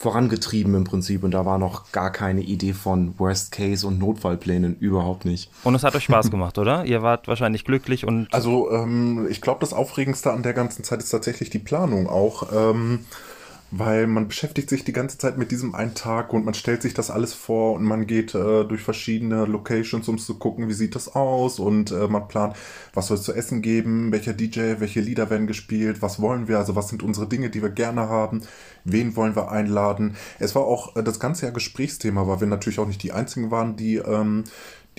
vorangetrieben 0.01 0.73
im 0.73 0.83
Prinzip 0.83 1.23
und 1.23 1.31
da 1.31 1.45
war 1.45 1.59
noch 1.59 1.91
gar 1.91 2.11
keine 2.11 2.41
Idee 2.41 2.73
von 2.73 3.13
Worst 3.19 3.51
Case 3.51 3.85
und 3.85 3.99
Notfallplänen 3.99 4.75
überhaupt 4.79 5.25
nicht. 5.25 5.51
Und 5.63 5.75
es 5.75 5.83
hat 5.83 5.95
euch 5.95 6.05
Spaß 6.05 6.31
gemacht, 6.31 6.57
oder? 6.57 6.85
Ihr 6.85 7.03
wart 7.03 7.27
wahrscheinlich 7.27 7.65
glücklich 7.65 8.07
und. 8.07 8.27
Also 8.33 8.71
ähm, 8.71 9.27
ich 9.29 9.41
glaube, 9.41 9.59
das 9.59 9.73
Aufregendste 9.73 10.31
an 10.31 10.41
der 10.41 10.53
ganzen 10.53 10.83
Zeit 10.83 10.99
ist 10.99 11.09
tatsächlich 11.09 11.51
die 11.51 11.59
Planung 11.59 12.09
auch. 12.09 12.51
Ähm, 12.51 13.05
weil 13.71 14.05
man 14.05 14.27
beschäftigt 14.27 14.69
sich 14.69 14.83
die 14.83 14.91
ganze 14.91 15.17
Zeit 15.17 15.37
mit 15.37 15.49
diesem 15.49 15.73
einen 15.73 15.95
Tag 15.95 16.33
und 16.33 16.43
man 16.43 16.53
stellt 16.53 16.81
sich 16.81 16.93
das 16.93 17.09
alles 17.09 17.33
vor 17.33 17.73
und 17.73 17.83
man 17.83 18.05
geht 18.05 18.35
äh, 18.35 18.65
durch 18.65 18.81
verschiedene 18.81 19.45
Locations, 19.45 20.07
um 20.09 20.17
zu 20.17 20.37
gucken, 20.37 20.67
wie 20.67 20.73
sieht 20.73 20.93
das 20.93 21.15
aus 21.15 21.57
und 21.57 21.91
äh, 21.91 22.07
man 22.07 22.27
plant, 22.27 22.55
was 22.93 23.07
soll 23.07 23.17
es 23.17 23.23
zu 23.23 23.33
essen 23.33 23.61
geben, 23.61 24.11
welcher 24.11 24.33
DJ, 24.33 24.79
welche 24.79 24.99
Lieder 24.99 25.29
werden 25.29 25.47
gespielt, 25.47 26.01
was 26.01 26.21
wollen 26.21 26.49
wir, 26.49 26.57
also 26.57 26.75
was 26.75 26.89
sind 26.89 27.01
unsere 27.01 27.27
Dinge, 27.27 27.49
die 27.49 27.61
wir 27.61 27.69
gerne 27.69 28.09
haben, 28.09 28.41
wen 28.83 29.15
wollen 29.15 29.37
wir 29.37 29.51
einladen. 29.51 30.17
Es 30.39 30.53
war 30.53 30.63
auch 30.63 30.97
äh, 30.97 31.03
das 31.03 31.21
ganze 31.21 31.45
Jahr 31.45 31.53
Gesprächsthema, 31.53 32.27
weil 32.27 32.41
wir 32.41 32.47
natürlich 32.47 32.79
auch 32.79 32.87
nicht 32.87 33.03
die 33.03 33.13
einzigen 33.13 33.51
waren, 33.51 33.77
die 33.77 33.95
ähm, 33.95 34.43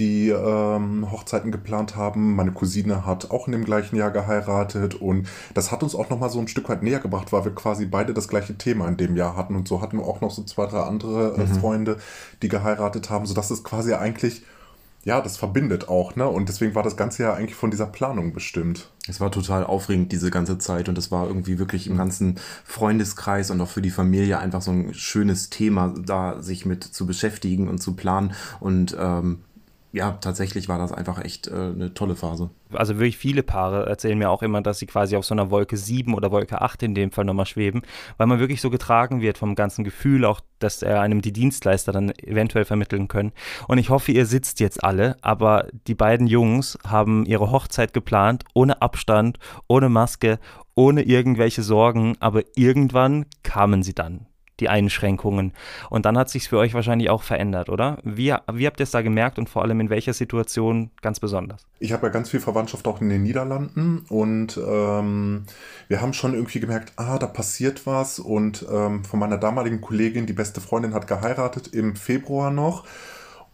die 0.02 0.30
ähm, 0.30 1.10
Hochzeiten 1.12 1.52
geplant 1.52 1.94
haben. 1.94 2.34
Meine 2.34 2.50
Cousine 2.50 3.06
hat 3.06 3.30
auch 3.30 3.46
in 3.46 3.52
dem 3.52 3.64
gleichen 3.64 3.94
Jahr 3.94 4.10
geheiratet 4.10 4.96
und 4.96 5.28
das 5.54 5.70
hat 5.70 5.84
uns 5.84 5.94
auch 5.94 6.10
nochmal 6.10 6.28
so 6.28 6.40
ein 6.40 6.48
Stück 6.48 6.68
weit 6.68 6.82
näher 6.82 6.98
gebracht, 6.98 7.32
weil 7.32 7.44
wir 7.44 7.54
quasi 7.54 7.86
beide 7.86 8.12
das 8.12 8.26
gleiche 8.26 8.58
Thema 8.58 8.88
in 8.88 8.96
dem 8.96 9.16
Jahr 9.16 9.36
hatten 9.36 9.54
und 9.54 9.68
so 9.68 9.80
hatten 9.80 9.98
wir 9.98 10.04
auch 10.04 10.20
noch 10.20 10.32
so 10.32 10.42
zwei, 10.42 10.66
drei 10.66 10.80
andere 10.80 11.36
äh, 11.36 11.46
mhm. 11.46 11.54
Freunde, 11.54 11.96
die 12.42 12.48
geheiratet 12.48 13.10
haben, 13.10 13.26
sodass 13.26 13.52
es 13.52 13.62
quasi 13.62 13.94
eigentlich 13.94 14.42
ja, 15.04 15.20
das 15.20 15.36
verbindet 15.36 15.88
auch, 15.88 16.14
ne? 16.14 16.28
Und 16.28 16.48
deswegen 16.48 16.76
war 16.76 16.84
das 16.84 16.96
Ganze 16.96 17.24
ja 17.24 17.34
eigentlich 17.34 17.56
von 17.56 17.72
dieser 17.72 17.86
Planung 17.86 18.32
bestimmt. 18.32 18.88
Es 19.08 19.20
war 19.20 19.32
total 19.32 19.64
aufregend, 19.64 20.12
diese 20.12 20.30
ganze 20.30 20.58
Zeit. 20.58 20.88
Und 20.88 20.96
es 20.96 21.10
war 21.10 21.26
irgendwie 21.26 21.58
wirklich 21.58 21.88
im 21.88 21.96
ganzen 21.96 22.38
Freundeskreis 22.64 23.50
und 23.50 23.60
auch 23.60 23.68
für 23.68 23.82
die 23.82 23.90
Familie 23.90 24.38
einfach 24.38 24.62
so 24.62 24.70
ein 24.70 24.94
schönes 24.94 25.50
Thema, 25.50 25.92
da 25.98 26.40
sich 26.40 26.66
mit 26.66 26.84
zu 26.84 27.04
beschäftigen 27.04 27.66
und 27.66 27.78
zu 27.78 27.94
planen. 27.94 28.32
Und 28.60 28.96
ähm, 28.96 29.40
ja, 29.92 30.12
tatsächlich 30.12 30.70
war 30.70 30.78
das 30.78 30.90
einfach 30.90 31.22
echt 31.22 31.48
äh, 31.48 31.52
eine 31.52 31.92
tolle 31.92 32.16
Phase. 32.16 32.48
Also 32.72 32.94
wirklich 32.94 33.18
viele 33.18 33.42
Paare 33.42 33.84
erzählen 33.86 34.16
mir 34.16 34.30
auch 34.30 34.42
immer, 34.42 34.62
dass 34.62 34.78
sie 34.78 34.86
quasi 34.86 35.16
auf 35.16 35.26
so 35.26 35.34
einer 35.34 35.50
Wolke 35.50 35.76
7 35.76 36.14
oder 36.14 36.30
Wolke 36.30 36.62
8 36.62 36.82
in 36.82 36.94
dem 36.94 37.10
Fall 37.10 37.26
nochmal 37.26 37.44
schweben, 37.44 37.82
weil 38.16 38.26
man 38.26 38.40
wirklich 38.40 38.62
so 38.62 38.70
getragen 38.70 39.20
wird 39.20 39.36
vom 39.36 39.54
ganzen 39.54 39.84
Gefühl, 39.84 40.24
auch 40.24 40.40
dass 40.60 40.82
er 40.82 41.02
einem 41.02 41.20
die 41.20 41.34
Dienstleister 41.34 41.92
dann 41.92 42.10
eventuell 42.10 42.64
vermitteln 42.64 43.06
können. 43.06 43.32
Und 43.68 43.76
ich 43.76 43.90
hoffe, 43.90 44.12
ihr 44.12 44.24
sitzt 44.24 44.60
jetzt 44.60 44.82
alle, 44.82 45.16
aber 45.20 45.68
die 45.86 45.94
beiden 45.94 46.26
Jungs 46.26 46.78
haben 46.86 47.26
ihre 47.26 47.50
Hochzeit 47.50 47.92
geplant, 47.92 48.44
ohne 48.54 48.80
Abstand, 48.80 49.38
ohne 49.68 49.90
Maske, 49.90 50.38
ohne 50.74 51.02
irgendwelche 51.02 51.62
Sorgen, 51.62 52.16
aber 52.18 52.42
irgendwann 52.56 53.26
kamen 53.42 53.82
sie 53.82 53.94
dann 53.94 54.26
die 54.60 54.68
Einschränkungen. 54.68 55.52
Und 55.90 56.06
dann 56.06 56.16
hat 56.18 56.28
sich 56.28 56.48
für 56.48 56.58
euch 56.58 56.74
wahrscheinlich 56.74 57.10
auch 57.10 57.22
verändert, 57.22 57.68
oder? 57.68 57.98
Wie, 58.04 58.34
wie 58.52 58.66
habt 58.66 58.80
ihr 58.80 58.84
es 58.84 58.90
da 58.90 59.02
gemerkt 59.02 59.38
und 59.38 59.48
vor 59.48 59.62
allem 59.62 59.80
in 59.80 59.90
welcher 59.90 60.12
Situation 60.12 60.90
ganz 61.00 61.20
besonders? 61.20 61.66
Ich 61.78 61.92
habe 61.92 62.06
ja 62.06 62.12
ganz 62.12 62.30
viel 62.30 62.40
Verwandtschaft 62.40 62.86
auch 62.86 63.00
in 63.00 63.08
den 63.08 63.22
Niederlanden 63.22 64.04
und 64.08 64.58
ähm, 64.64 65.44
wir 65.88 66.00
haben 66.00 66.12
schon 66.12 66.34
irgendwie 66.34 66.60
gemerkt, 66.60 66.92
ah, 66.96 67.18
da 67.18 67.26
passiert 67.26 67.86
was. 67.86 68.18
Und 68.18 68.66
ähm, 68.70 69.04
von 69.04 69.18
meiner 69.18 69.38
damaligen 69.38 69.80
Kollegin, 69.80 70.26
die 70.26 70.32
beste 70.32 70.60
Freundin, 70.60 70.94
hat 70.94 71.06
geheiratet 71.06 71.68
im 71.68 71.96
Februar 71.96 72.50
noch. 72.50 72.84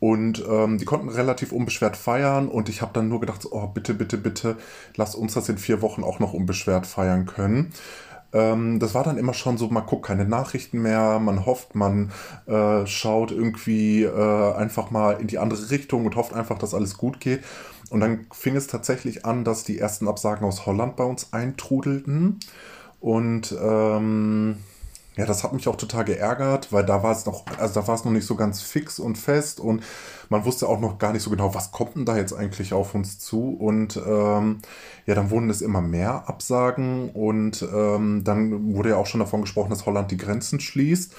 Und 0.00 0.45
ähm, 0.49 0.78
die 0.78 0.85
konnten 0.85 1.09
relativ 1.09 1.50
unbeschwert 1.50 1.97
feiern 1.97 2.49
und 2.49 2.69
ich 2.69 2.83
habe 2.83 2.93
dann 2.95 3.09
nur 3.09 3.19
gedacht, 3.19 3.47
oh 3.50 3.67
bitte, 3.67 3.95
bitte, 3.95 4.17
bitte, 4.17 4.57
lass 4.95 5.17
uns 5.17 5.35
das 5.35 5.49
in 5.49 5.59
vier 5.59 5.83
Wochen 5.83 6.05
auch 6.05 6.21
noch 6.21 6.33
unbeschwert 6.33 6.87
feiern 6.87 7.26
können. 7.26 7.73
Ähm, 8.32 8.78
das 8.78 8.94
war 8.94 9.04
dann 9.04 9.18
immer 9.18 9.35
schon 9.35 9.56
so, 9.56 9.68
man 9.68 9.87
guckt 9.87 10.06
keine 10.06 10.25
Nachrichten 10.25 10.80
mehr, 10.80 11.18
man 11.18 11.47
hofft, 11.47 11.75
man 11.75 12.12
äh, 12.47 12.87
schaut 12.87 13.30
irgendwie 13.30 14.04
äh, 14.04 14.52
einfach 14.54 14.90
mal 14.90 15.12
in 15.20 15.26
die 15.26 15.38
andere 15.38 15.70
Richtung 15.70 16.06
und 16.06 16.16
hofft 16.16 16.35
einfach, 16.35 16.58
dass 16.58 16.75
alles 16.75 16.99
gut 16.99 17.20
geht. 17.20 17.42
Und 17.90 18.00
dann 18.00 18.26
fing 18.32 18.56
es 18.56 18.66
tatsächlich 18.66 19.25
an, 19.25 19.44
dass 19.44 19.64
die 19.64 19.78
ersten 19.78 20.08
Absagen 20.08 20.47
aus 20.47 20.66
Holland 20.66 20.97
bei 20.97 21.04
uns 21.04 21.32
eintrudelten. 21.32 22.40
Und 23.00 23.56
ähm, 23.61 24.58
Ja, 25.18 25.26
das 25.26 25.42
hat 25.42 25.52
mich 25.52 25.66
auch 25.66 25.75
total 25.75 26.04
geärgert, 26.04 26.72
weil 26.72 26.84
da 26.87 27.02
war 27.02 27.10
es 27.10 27.26
noch, 27.26 27.44
also 27.58 27.75
da 27.80 27.88
war 27.88 27.96
es 27.96 28.04
noch 28.04 28.12
nicht 28.12 28.25
so 28.25 28.37
ganz 28.37 28.62
fix 28.62 29.00
und 29.00 29.18
fest 29.18 29.58
und 29.58 29.82
man 30.28 30.44
wusste 30.44 30.68
auch 30.68 30.78
noch 30.78 30.98
gar 30.98 31.12
nicht 31.12 31.22
so 31.25 31.30
genau, 31.30 31.56
was 31.56 31.72
kommt 31.72 31.96
denn 31.96 32.04
da 32.04 32.16
jetzt 32.16 32.32
eigentlich 32.32 32.72
auf 32.72 32.94
uns 32.94 33.18
zu. 33.18 33.50
Und 33.58 33.96
ähm, 33.96 34.58
ja, 35.06 35.16
dann 35.16 35.30
wurden 35.30 35.50
es 35.50 35.60
immer 35.60 35.80
mehr 35.80 36.28
Absagen 36.28 37.10
und 37.10 37.66
ähm, 37.75 38.22
dann 38.22 38.75
wurde 38.75 38.90
ja 38.90 38.96
auch 38.96 39.06
schon 39.06 39.18
davon 39.18 39.40
gesprochen, 39.40 39.70
dass 39.70 39.87
Holland 39.87 40.12
die 40.12 40.16
Grenzen 40.18 40.60
schließt. 40.60 41.12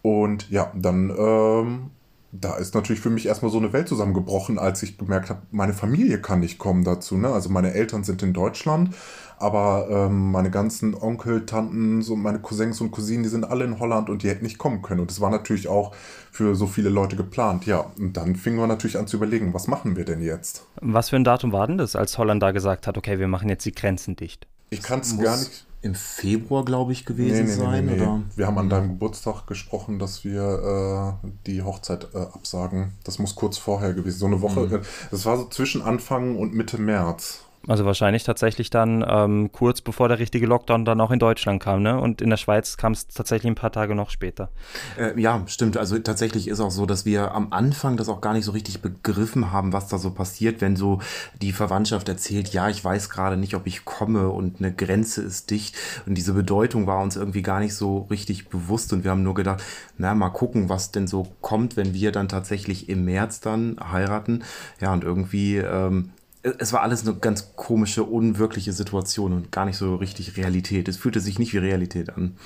Und 0.00 0.48
ja, 0.50 0.72
dann 0.74 1.10
ähm, 1.10 1.90
da 2.30 2.56
ist 2.56 2.74
natürlich 2.74 3.00
für 3.00 3.10
mich 3.10 3.26
erstmal 3.26 3.50
so 3.50 3.58
eine 3.58 3.72
Welt 3.72 3.88
zusammengebrochen, 3.88 4.58
als 4.58 4.82
ich 4.82 4.98
gemerkt 4.98 5.30
habe, 5.30 5.42
meine 5.50 5.72
Familie 5.72 6.20
kann 6.20 6.40
nicht 6.40 6.58
kommen 6.58 6.84
dazu. 6.84 7.16
Ne? 7.16 7.28
Also 7.28 7.48
meine 7.48 7.72
Eltern 7.72 8.04
sind 8.04 8.22
in 8.22 8.34
Deutschland, 8.34 8.94
aber 9.38 9.88
ähm, 9.90 10.30
meine 10.30 10.50
ganzen 10.50 10.94
Onkel, 10.94 11.46
Tanten, 11.46 12.02
so 12.02 12.16
meine 12.16 12.40
Cousins 12.40 12.82
und 12.82 12.90
Cousinen, 12.90 13.22
die 13.22 13.30
sind 13.30 13.44
alle 13.44 13.64
in 13.64 13.78
Holland 13.78 14.10
und 14.10 14.22
die 14.22 14.28
hätten 14.28 14.44
nicht 14.44 14.58
kommen 14.58 14.82
können. 14.82 15.00
Und 15.00 15.10
das 15.10 15.22
war 15.22 15.30
natürlich 15.30 15.68
auch 15.68 15.94
für 16.30 16.54
so 16.54 16.66
viele 16.66 16.90
Leute 16.90 17.16
geplant. 17.16 17.64
Ja, 17.64 17.90
und 17.98 18.16
dann 18.18 18.36
fingen 18.36 18.58
wir 18.58 18.66
natürlich 18.66 18.98
an 18.98 19.06
zu 19.06 19.16
überlegen, 19.16 19.54
was 19.54 19.66
machen 19.66 19.96
wir 19.96 20.04
denn 20.04 20.20
jetzt? 20.20 20.66
Was 20.82 21.08
für 21.08 21.16
ein 21.16 21.24
Datum 21.24 21.52
war 21.52 21.66
denn 21.66 21.78
das, 21.78 21.96
als 21.96 22.18
Holland 22.18 22.42
da 22.42 22.50
gesagt 22.50 22.86
hat, 22.86 22.98
okay, 22.98 23.18
wir 23.18 23.28
machen 23.28 23.48
jetzt 23.48 23.64
die 23.64 23.72
Grenzen 23.72 24.16
dicht? 24.16 24.46
Ich 24.68 24.82
kann 24.82 25.00
es 25.00 25.18
gar 25.18 25.38
nicht 25.38 25.67
im 25.80 25.94
Februar, 25.94 26.64
glaube 26.64 26.92
ich, 26.92 27.04
gewesen 27.04 27.44
nee, 27.46 27.50
nee, 27.50 27.56
sein. 27.56 27.86
Nee, 27.86 27.92
oder? 27.94 28.22
Wir 28.34 28.46
haben 28.46 28.58
an 28.58 28.68
deinem 28.68 28.88
Geburtstag 28.88 29.46
gesprochen, 29.46 29.98
dass 29.98 30.24
wir 30.24 31.18
äh, 31.22 31.28
die 31.46 31.62
Hochzeit 31.62 32.08
äh, 32.14 32.18
absagen. 32.18 32.92
Das 33.04 33.18
muss 33.18 33.36
kurz 33.36 33.58
vorher 33.58 33.94
gewesen 33.94 34.18
sein. 34.18 34.30
So 34.30 34.36
eine 34.36 34.42
Woche. 34.42 34.78
Mhm. 34.78 34.82
Das 35.10 35.24
war 35.24 35.36
so 35.36 35.44
zwischen 35.48 35.82
Anfang 35.82 36.36
und 36.36 36.54
Mitte 36.54 36.78
März. 36.78 37.44
Also 37.66 37.84
wahrscheinlich 37.84 38.24
tatsächlich 38.24 38.70
dann 38.70 39.04
ähm, 39.06 39.50
kurz 39.52 39.80
bevor 39.80 40.08
der 40.08 40.18
richtige 40.18 40.46
Lockdown 40.46 40.84
dann 40.84 41.00
auch 41.00 41.10
in 41.10 41.18
Deutschland 41.18 41.62
kam, 41.62 41.82
ne? 41.82 42.00
Und 42.00 42.22
in 42.22 42.30
der 42.30 42.36
Schweiz 42.36 42.76
kam 42.76 42.92
es 42.92 43.08
tatsächlich 43.08 43.50
ein 43.50 43.56
paar 43.56 43.72
Tage 43.72 43.94
noch 43.94 44.10
später. 44.10 44.50
Äh, 44.98 45.20
ja, 45.20 45.42
stimmt. 45.46 45.76
Also 45.76 45.98
tatsächlich 45.98 46.48
ist 46.48 46.60
auch 46.60 46.70
so, 46.70 46.86
dass 46.86 47.04
wir 47.04 47.34
am 47.34 47.52
Anfang 47.52 47.96
das 47.96 48.08
auch 48.08 48.20
gar 48.20 48.32
nicht 48.32 48.44
so 48.44 48.52
richtig 48.52 48.80
begriffen 48.80 49.52
haben, 49.52 49.72
was 49.72 49.88
da 49.88 49.98
so 49.98 50.10
passiert, 50.12 50.60
wenn 50.60 50.76
so 50.76 51.00
die 51.42 51.52
Verwandtschaft 51.52 52.08
erzählt, 52.08 52.48
ja, 52.54 52.68
ich 52.68 52.82
weiß 52.82 53.10
gerade 53.10 53.36
nicht, 53.36 53.54
ob 53.54 53.66
ich 53.66 53.84
komme 53.84 54.28
und 54.28 54.60
eine 54.60 54.72
Grenze 54.72 55.22
ist 55.22 55.50
dicht. 55.50 55.76
Und 56.06 56.14
diese 56.14 56.32
Bedeutung 56.32 56.86
war 56.86 57.02
uns 57.02 57.16
irgendwie 57.16 57.42
gar 57.42 57.60
nicht 57.60 57.74
so 57.74 58.06
richtig 58.10 58.48
bewusst. 58.48 58.92
Und 58.92 59.04
wir 59.04 59.10
haben 59.10 59.22
nur 59.22 59.34
gedacht, 59.34 59.62
na, 59.98 60.14
mal 60.14 60.30
gucken, 60.30 60.68
was 60.68 60.92
denn 60.92 61.06
so 61.06 61.26
kommt, 61.40 61.76
wenn 61.76 61.92
wir 61.92 62.12
dann 62.12 62.28
tatsächlich 62.28 62.88
im 62.88 63.04
März 63.04 63.40
dann 63.40 63.76
heiraten. 63.92 64.44
Ja, 64.80 64.92
und 64.92 65.04
irgendwie 65.04 65.56
ähm, 65.56 66.12
es 66.42 66.72
war 66.72 66.82
alles 66.82 67.06
eine 67.06 67.16
ganz 67.16 67.52
komische, 67.56 68.04
unwirkliche 68.04 68.72
Situation 68.72 69.32
und 69.32 69.52
gar 69.52 69.64
nicht 69.64 69.76
so 69.76 69.96
richtig 69.96 70.36
Realität. 70.36 70.88
Es 70.88 70.96
fühlte 70.96 71.20
sich 71.20 71.38
nicht 71.38 71.52
wie 71.52 71.58
Realität 71.58 72.10
an. 72.10 72.36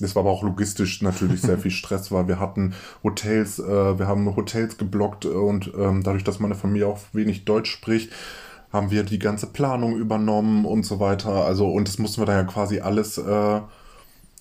Es 0.00 0.16
war 0.16 0.20
aber 0.20 0.30
auch 0.30 0.42
logistisch 0.42 1.02
natürlich 1.02 1.40
sehr 1.40 1.58
viel 1.58 1.70
Stress, 1.70 2.10
weil 2.10 2.26
wir 2.26 2.40
hatten 2.40 2.74
Hotels, 3.04 3.58
äh, 3.60 3.98
wir 3.98 4.08
haben 4.08 4.34
Hotels 4.34 4.76
geblockt 4.76 5.24
und 5.24 5.72
ähm, 5.78 6.02
dadurch, 6.02 6.24
dass 6.24 6.40
meine 6.40 6.56
Familie 6.56 6.88
auch 6.88 6.98
wenig 7.12 7.44
Deutsch 7.44 7.70
spricht, 7.70 8.12
haben 8.72 8.90
wir 8.90 9.04
die 9.04 9.20
ganze 9.20 9.46
Planung 9.46 9.96
übernommen 9.96 10.64
und 10.64 10.84
so 10.84 10.98
weiter. 10.98 11.44
Also, 11.44 11.68
und 11.68 11.86
das 11.86 11.98
mussten 11.98 12.22
wir 12.22 12.26
dann 12.26 12.44
ja 12.44 12.52
quasi 12.52 12.80
alles 12.80 13.18
äh, 13.18 13.60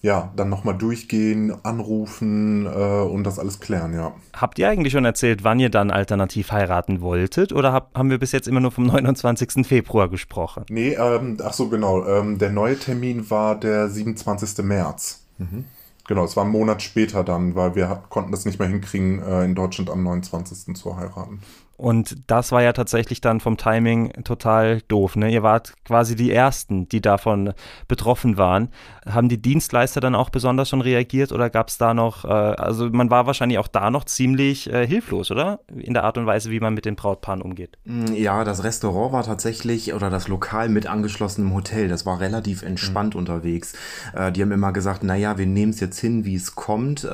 ja, 0.04 0.34
dann 0.36 0.50
nochmal 0.50 0.78
durchgehen, 0.78 1.56
anrufen 1.64 2.66
äh, 2.66 2.70
und 2.70 3.24
das 3.24 3.40
alles 3.40 3.62
klären, 3.62 3.94
ja. 3.94 4.12
Habt 4.36 4.60
ihr 4.60 4.68
eigentlich 4.68 4.92
schon 4.92 5.06
erzählt, 5.06 5.46
wann 5.46 5.62
ihr 5.62 5.70
dann 5.70 5.92
alternativ 5.92 6.52
heiraten 6.52 7.00
wolltet 7.00 7.54
oder 7.54 7.72
hab, 7.72 7.98
haben 7.98 8.10
wir 8.10 8.20
bis 8.20 8.34
jetzt 8.34 8.50
immer 8.50 8.60
nur 8.60 8.72
vom 8.72 8.86
29. 8.88 9.66
Februar 9.66 10.10
gesprochen? 10.10 10.66
Nee, 10.70 10.96
ähm, 10.96 11.38
ach 11.42 11.54
so, 11.54 11.70
genau. 11.70 12.06
Ähm, 12.06 12.38
der 12.38 12.52
neue 12.52 12.78
Termin 12.78 13.30
war 13.30 13.58
der 13.58 13.88
27. 13.88 14.64
März. 14.66 15.24
Mhm. 15.38 15.64
Genau, 16.06 16.26
es 16.26 16.36
war 16.36 16.44
einen 16.44 16.52
Monat 16.52 16.82
später 16.82 17.24
dann, 17.24 17.56
weil 17.56 17.76
wir 17.76 17.88
hat, 17.88 18.10
konnten 18.10 18.34
das 18.34 18.44
nicht 18.44 18.60
mehr 18.60 18.68
hinkriegen, 18.68 19.24
äh, 19.24 19.46
in 19.46 19.56
Deutschland 19.56 19.90
am 19.90 20.04
29. 20.04 20.76
zu 20.76 20.98
heiraten. 20.98 21.40
Und 21.76 22.16
das 22.28 22.52
war 22.52 22.62
ja 22.62 22.72
tatsächlich 22.72 23.20
dann 23.20 23.40
vom 23.40 23.58
Timing 23.58 24.12
total 24.24 24.82
doof. 24.88 25.16
Ne? 25.16 25.32
Ihr 25.32 25.44
wart 25.44 25.74
quasi 25.86 26.16
die 26.16 26.32
Ersten, 26.32 26.88
die 26.88 27.02
davon 27.02 27.54
betroffen 27.88 28.38
waren. 28.38 28.70
Haben 29.10 29.28
die 29.28 29.42
Dienstleister 29.42 30.00
dann 30.00 30.14
auch 30.14 30.30
besonders 30.30 30.70
schon 30.70 30.82
reagiert 30.82 31.32
oder 31.32 31.50
gab 31.50 31.70
es 31.70 31.78
da 31.78 31.94
noch, 31.94 32.26
äh, 32.26 32.28
also 32.28 32.90
man 32.90 33.10
war 33.10 33.26
wahrscheinlich 33.26 33.58
auch 33.58 33.68
da 33.68 33.90
noch 33.90 34.06
ziemlich 34.06 34.72
äh, 34.72 34.86
hilflos, 34.86 35.32
oder? 35.32 35.60
In 35.76 35.94
der 35.94 36.04
Art 36.04 36.18
und 36.18 36.26
Weise, 36.26 36.52
wie 36.52 36.60
man 36.60 36.74
mit 36.74 36.86
den 36.86 36.96
Brautpaaren 36.96 37.42
umgeht. 37.42 37.78
Mm, 37.86 38.14
ja, 38.14 38.44
das 38.44 38.64
Restaurant 38.64 39.12
war 39.12 39.24
tatsächlich, 39.24 39.94
oder 39.94 40.10
das 40.10 40.28
Lokal 40.28 40.70
mit 40.70 40.86
angeschlossenem 40.86 41.54
Hotel, 41.54 41.88
das 41.88 42.06
war 42.06 42.20
relativ 42.20 42.62
entspannt 42.62 43.16
mhm. 43.16 43.20
unterwegs. 43.20 43.74
Äh, 44.16 44.32
die 44.32 44.42
haben 44.42 44.52
immer 44.52 44.74
gesagt, 44.74 45.04
naja, 45.04 45.38
wir 45.38 45.48
nehmen 45.48 45.72
es 45.72 45.80
jetzt 45.80 46.00
hin, 46.00 46.24
wie 46.24 46.36
es 46.36 46.56
kommt. 46.56 47.08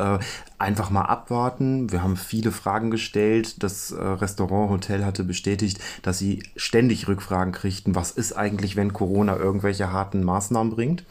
Einfach 0.60 0.90
mal 0.90 1.04
abwarten. 1.04 1.90
Wir 1.90 2.04
haben 2.04 2.18
viele 2.18 2.52
Fragen 2.52 2.92
gestellt. 2.92 3.64
Das 3.64 3.92
äh, 3.92 4.04
Restaurant, 4.04 4.70
Hotel 4.70 5.06
hatte 5.06 5.24
bestätigt, 5.24 5.80
dass 6.02 6.20
sie 6.20 6.44
ständig 6.58 7.08
Rückfragen 7.08 7.54
kriegten, 7.54 7.96
was 7.96 8.12
ist 8.12 8.34
eigentlich, 8.34 8.76
wenn 8.76 8.92
Corona 8.92 9.38
irgendwelche 9.38 9.94
harten 9.94 10.22
Maßnahmen 10.22 10.74
bringt. 10.74 11.06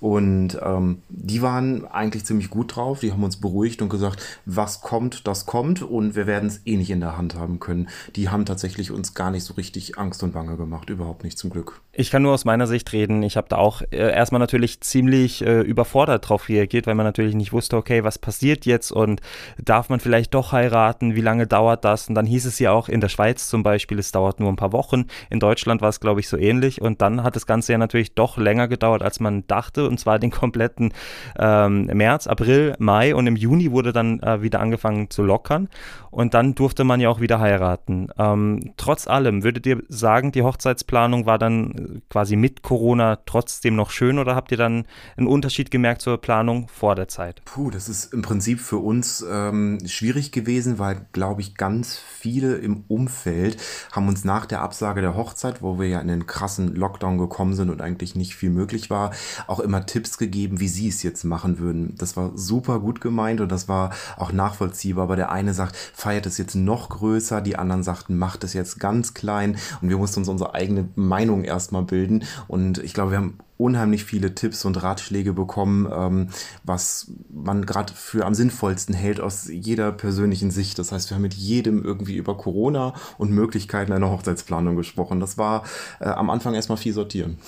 Und 0.00 0.58
ähm, 0.62 1.02
die 1.08 1.42
waren 1.42 1.86
eigentlich 1.86 2.24
ziemlich 2.24 2.50
gut 2.50 2.76
drauf. 2.76 3.00
Die 3.00 3.12
haben 3.12 3.24
uns 3.24 3.38
beruhigt 3.38 3.82
und 3.82 3.88
gesagt, 3.88 4.22
was 4.44 4.80
kommt, 4.80 5.26
das 5.26 5.46
kommt 5.46 5.82
und 5.82 6.14
wir 6.14 6.26
werden 6.26 6.46
es 6.46 6.60
eh 6.66 6.76
nicht 6.76 6.90
in 6.90 7.00
der 7.00 7.16
Hand 7.16 7.34
haben 7.34 7.60
können. 7.60 7.88
Die 8.14 8.28
haben 8.28 8.44
tatsächlich 8.44 8.90
uns 8.90 9.14
gar 9.14 9.30
nicht 9.30 9.44
so 9.44 9.54
richtig 9.54 9.98
Angst 9.98 10.22
und 10.22 10.32
Bange 10.32 10.56
gemacht. 10.56 10.90
Überhaupt 10.90 11.24
nicht 11.24 11.38
zum 11.38 11.50
Glück. 11.50 11.80
Ich 11.92 12.10
kann 12.10 12.22
nur 12.22 12.34
aus 12.34 12.44
meiner 12.44 12.66
Sicht 12.66 12.92
reden. 12.92 13.22
Ich 13.22 13.36
habe 13.36 13.48
da 13.48 13.56
auch 13.56 13.80
äh, 13.90 13.96
erstmal 13.96 14.38
natürlich 14.38 14.80
ziemlich 14.80 15.44
äh, 15.44 15.62
überfordert 15.62 16.28
drauf 16.28 16.48
reagiert, 16.48 16.86
weil 16.86 16.94
man 16.94 17.06
natürlich 17.06 17.34
nicht 17.34 17.52
wusste, 17.52 17.76
okay, 17.76 18.04
was 18.04 18.18
passiert 18.18 18.66
jetzt 18.66 18.92
und 18.92 19.20
darf 19.58 19.88
man 19.88 20.00
vielleicht 20.00 20.34
doch 20.34 20.52
heiraten? 20.52 21.14
Wie 21.14 21.22
lange 21.22 21.46
dauert 21.46 21.84
das? 21.84 22.08
Und 22.08 22.14
dann 22.14 22.26
hieß 22.26 22.44
es 22.44 22.58
ja 22.58 22.72
auch 22.72 22.88
in 22.88 23.00
der 23.00 23.08
Schweiz 23.08 23.48
zum 23.48 23.62
Beispiel, 23.62 23.98
es 23.98 24.12
dauert 24.12 24.40
nur 24.40 24.50
ein 24.50 24.56
paar 24.56 24.72
Wochen. 24.72 25.06
In 25.30 25.40
Deutschland 25.40 25.80
war 25.80 25.88
es, 25.88 26.00
glaube 26.00 26.20
ich, 26.20 26.28
so 26.28 26.36
ähnlich. 26.36 26.82
Und 26.82 27.00
dann 27.00 27.22
hat 27.22 27.34
das 27.34 27.46
Ganze 27.46 27.72
ja 27.72 27.78
natürlich 27.78 28.14
doch 28.14 28.36
länger 28.36 28.68
gedauert, 28.68 29.02
als 29.02 29.18
man 29.20 29.46
dachte 29.46 29.85
und 29.86 29.98
zwar 29.98 30.18
den 30.18 30.30
kompletten 30.30 30.92
ähm, 31.38 31.86
März, 31.86 32.26
April, 32.26 32.74
Mai 32.78 33.14
und 33.14 33.26
im 33.26 33.36
Juni 33.36 33.70
wurde 33.72 33.92
dann 33.92 34.20
äh, 34.20 34.42
wieder 34.42 34.60
angefangen 34.60 35.10
zu 35.10 35.22
lockern 35.22 35.68
und 36.10 36.32
dann 36.32 36.54
durfte 36.54 36.84
man 36.84 37.00
ja 37.00 37.10
auch 37.10 37.20
wieder 37.20 37.40
heiraten. 37.40 38.08
Ähm, 38.18 38.72
trotz 38.78 39.06
allem, 39.06 39.44
würdet 39.44 39.66
ihr 39.66 39.82
sagen, 39.88 40.32
die 40.32 40.42
Hochzeitsplanung 40.42 41.26
war 41.26 41.38
dann 41.38 42.02
quasi 42.08 42.36
mit 42.36 42.62
Corona 42.62 43.18
trotzdem 43.26 43.76
noch 43.76 43.90
schön 43.90 44.18
oder 44.18 44.34
habt 44.34 44.50
ihr 44.50 44.56
dann 44.56 44.86
einen 45.16 45.26
Unterschied 45.26 45.70
gemerkt 45.70 46.00
zur 46.00 46.18
Planung 46.18 46.68
vor 46.68 46.94
der 46.94 47.08
Zeit? 47.08 47.42
Puh, 47.44 47.70
das 47.70 47.88
ist 47.88 48.14
im 48.14 48.22
Prinzip 48.22 48.60
für 48.60 48.78
uns 48.78 49.24
ähm, 49.30 49.78
schwierig 49.86 50.32
gewesen, 50.32 50.78
weil, 50.78 51.06
glaube 51.12 51.42
ich, 51.42 51.54
ganz 51.56 51.98
viele 51.98 52.56
im 52.56 52.84
Umfeld 52.88 53.58
haben 53.92 54.08
uns 54.08 54.24
nach 54.24 54.46
der 54.46 54.62
Absage 54.62 55.02
der 55.02 55.16
Hochzeit, 55.16 55.60
wo 55.60 55.78
wir 55.78 55.88
ja 55.88 56.00
in 56.00 56.08
den 56.08 56.26
krassen 56.26 56.74
Lockdown 56.74 57.18
gekommen 57.18 57.54
sind 57.54 57.68
und 57.68 57.82
eigentlich 57.82 58.14
nicht 58.14 58.36
viel 58.36 58.50
möglich 58.50 58.88
war, 58.88 59.10
auch 59.46 59.60
immer 59.60 59.75
Tipps 59.84 60.18
gegeben, 60.18 60.60
wie 60.60 60.68
sie 60.68 60.88
es 60.88 61.02
jetzt 61.02 61.24
machen 61.24 61.58
würden. 61.58 61.94
Das 61.98 62.16
war 62.16 62.32
super 62.34 62.80
gut 62.80 63.00
gemeint 63.00 63.40
und 63.40 63.50
das 63.50 63.68
war 63.68 63.90
auch 64.16 64.32
nachvollziehbar. 64.32 65.04
Aber 65.04 65.16
der 65.16 65.30
eine 65.30 65.54
sagt, 65.54 65.76
feiert 65.76 66.26
es 66.26 66.38
jetzt 66.38 66.54
noch 66.54 66.88
größer, 66.88 67.40
die 67.40 67.56
anderen 67.56 67.82
sagten, 67.82 68.16
macht 68.16 68.44
es 68.44 68.52
jetzt 68.52 68.80
ganz 68.80 69.14
klein 69.14 69.56
und 69.80 69.88
wir 69.88 69.98
mussten 69.98 70.20
uns 70.20 70.28
unsere 70.28 70.54
eigene 70.54 70.88
Meinung 70.94 71.44
erstmal 71.44 71.82
bilden. 71.82 72.24
Und 72.48 72.78
ich 72.78 72.94
glaube, 72.94 73.10
wir 73.12 73.18
haben 73.18 73.38
unheimlich 73.58 74.04
viele 74.04 74.34
Tipps 74.34 74.64
und 74.64 74.82
Ratschläge 74.82 75.32
bekommen, 75.32 75.88
ähm, 75.90 76.28
was 76.64 77.10
man 77.30 77.64
gerade 77.64 77.92
für 77.92 78.26
am 78.26 78.34
sinnvollsten 78.34 78.94
hält 78.94 79.20
aus 79.20 79.48
jeder 79.48 79.92
persönlichen 79.92 80.50
Sicht. 80.50 80.78
Das 80.78 80.92
heißt, 80.92 81.10
wir 81.10 81.14
haben 81.14 81.22
mit 81.22 81.34
jedem 81.34 81.82
irgendwie 81.82 82.16
über 82.16 82.36
Corona 82.36 82.94
und 83.18 83.30
Möglichkeiten 83.30 83.92
einer 83.92 84.10
Hochzeitsplanung 84.10 84.76
gesprochen. 84.76 85.20
Das 85.20 85.38
war 85.38 85.64
äh, 86.00 86.04
am 86.04 86.30
Anfang 86.30 86.54
erstmal 86.54 86.78
viel 86.78 86.92
sortieren. 86.92 87.38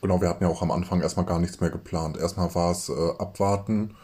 Genau, 0.00 0.20
wir 0.20 0.28
hatten 0.28 0.44
ja 0.44 0.50
auch 0.50 0.62
am 0.62 0.70
Anfang 0.70 1.00
erstmal 1.00 1.26
gar 1.26 1.40
nichts 1.40 1.60
mehr 1.60 1.70
geplant. 1.70 2.16
Erstmal 2.16 2.54
war 2.54 2.70
es 2.70 2.88
äh, 2.88 2.92
abwarten 3.18 3.94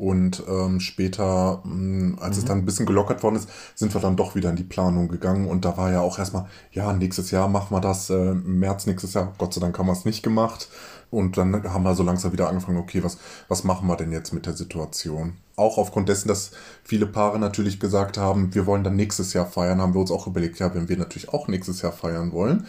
und 0.00 0.42
ähm, 0.48 0.80
später, 0.80 1.60
mh, 1.62 2.22
als 2.22 2.36
mhm. 2.36 2.42
es 2.42 2.44
dann 2.46 2.58
ein 2.58 2.64
bisschen 2.64 2.86
gelockert 2.86 3.22
worden 3.22 3.36
ist, 3.36 3.50
sind 3.74 3.92
wir 3.92 4.00
dann 4.00 4.16
doch 4.16 4.34
wieder 4.34 4.48
in 4.48 4.56
die 4.56 4.64
Planung 4.64 5.08
gegangen. 5.08 5.46
Und 5.46 5.66
da 5.66 5.76
war 5.76 5.92
ja 5.92 6.00
auch 6.00 6.18
erstmal, 6.18 6.46
ja, 6.72 6.92
nächstes 6.94 7.30
Jahr 7.30 7.48
machen 7.48 7.76
wir 7.76 7.82
das, 7.82 8.08
äh, 8.08 8.32
März 8.32 8.86
nächstes 8.86 9.12
Jahr. 9.12 9.34
Gott 9.36 9.52
sei 9.52 9.60
Dank 9.60 9.78
haben 9.78 9.86
wir 9.86 9.92
es 9.92 10.06
nicht 10.06 10.22
gemacht. 10.22 10.68
Und 11.10 11.36
dann 11.36 11.64
haben 11.64 11.82
wir 11.82 11.94
so 11.94 12.02
langsam 12.02 12.32
wieder 12.32 12.48
angefangen, 12.48 12.78
okay, 12.78 13.04
was, 13.04 13.18
was 13.48 13.62
machen 13.62 13.88
wir 13.88 13.96
denn 13.96 14.10
jetzt 14.10 14.32
mit 14.32 14.46
der 14.46 14.54
Situation? 14.54 15.34
Auch 15.56 15.76
aufgrund 15.76 16.08
dessen, 16.08 16.28
dass 16.28 16.52
viele 16.82 17.06
Paare 17.06 17.38
natürlich 17.38 17.78
gesagt 17.78 18.16
haben, 18.16 18.54
wir 18.54 18.64
wollen 18.64 18.84
dann 18.84 18.96
nächstes 18.96 19.34
Jahr 19.34 19.44
feiern, 19.44 19.82
haben 19.82 19.92
wir 19.92 20.00
uns 20.00 20.12
auch 20.12 20.26
überlegt, 20.26 20.60
ja, 20.60 20.74
wenn 20.74 20.88
wir 20.88 20.96
natürlich 20.96 21.28
auch 21.28 21.46
nächstes 21.46 21.82
Jahr 21.82 21.92
feiern 21.92 22.32
wollen, 22.32 22.66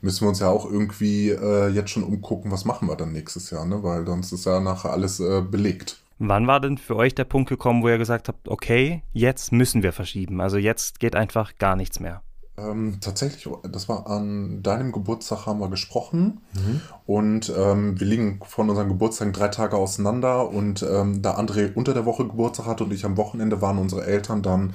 müssen 0.00 0.24
wir 0.24 0.28
uns 0.28 0.40
ja 0.40 0.48
auch 0.48 0.70
irgendwie 0.70 1.30
äh, 1.30 1.68
jetzt 1.68 1.90
schon 1.90 2.04
umgucken, 2.04 2.50
was 2.50 2.64
machen 2.64 2.88
wir 2.88 2.96
dann 2.96 3.12
nächstes 3.12 3.50
Jahr, 3.50 3.64
ne? 3.64 3.82
weil 3.82 4.06
sonst 4.06 4.32
ist 4.32 4.46
ja 4.46 4.60
nachher 4.60 4.92
alles 4.92 5.20
äh, 5.20 5.42
belegt. 5.42 5.98
Wann 6.18 6.46
war 6.46 6.60
denn 6.60 6.76
für 6.76 6.96
euch 6.96 7.14
der 7.14 7.24
Punkt 7.24 7.48
gekommen, 7.48 7.82
wo 7.82 7.88
ihr 7.88 7.96
gesagt 7.96 8.28
habt, 8.28 8.48
okay, 8.48 9.02
jetzt 9.12 9.52
müssen 9.52 9.82
wir 9.82 9.92
verschieben? 9.92 10.40
Also 10.40 10.58
jetzt 10.58 11.00
geht 11.00 11.16
einfach 11.16 11.56
gar 11.56 11.76
nichts 11.76 11.98
mehr. 11.98 12.22
Ähm, 12.58 12.98
tatsächlich, 13.00 13.48
das 13.70 13.88
war 13.88 14.06
an 14.06 14.62
deinem 14.62 14.92
Geburtstag 14.92 15.46
haben 15.46 15.60
wir 15.60 15.70
gesprochen 15.70 16.40
mhm. 16.52 16.80
und 17.06 17.52
ähm, 17.56 17.98
wir 17.98 18.06
liegen 18.06 18.40
von 18.44 18.68
unseren 18.68 18.88
Geburtstagen 18.88 19.32
drei 19.32 19.48
Tage 19.48 19.76
auseinander 19.76 20.48
und 20.48 20.82
ähm, 20.82 21.22
da 21.22 21.38
André 21.38 21.72
unter 21.74 21.94
der 21.94 22.04
Woche 22.04 22.26
Geburtstag 22.26 22.66
hatte 22.66 22.84
und 22.84 22.92
ich 22.92 23.04
am 23.04 23.16
Wochenende 23.16 23.62
waren 23.62 23.78
unsere 23.78 24.04
Eltern 24.04 24.42
dann 24.42 24.74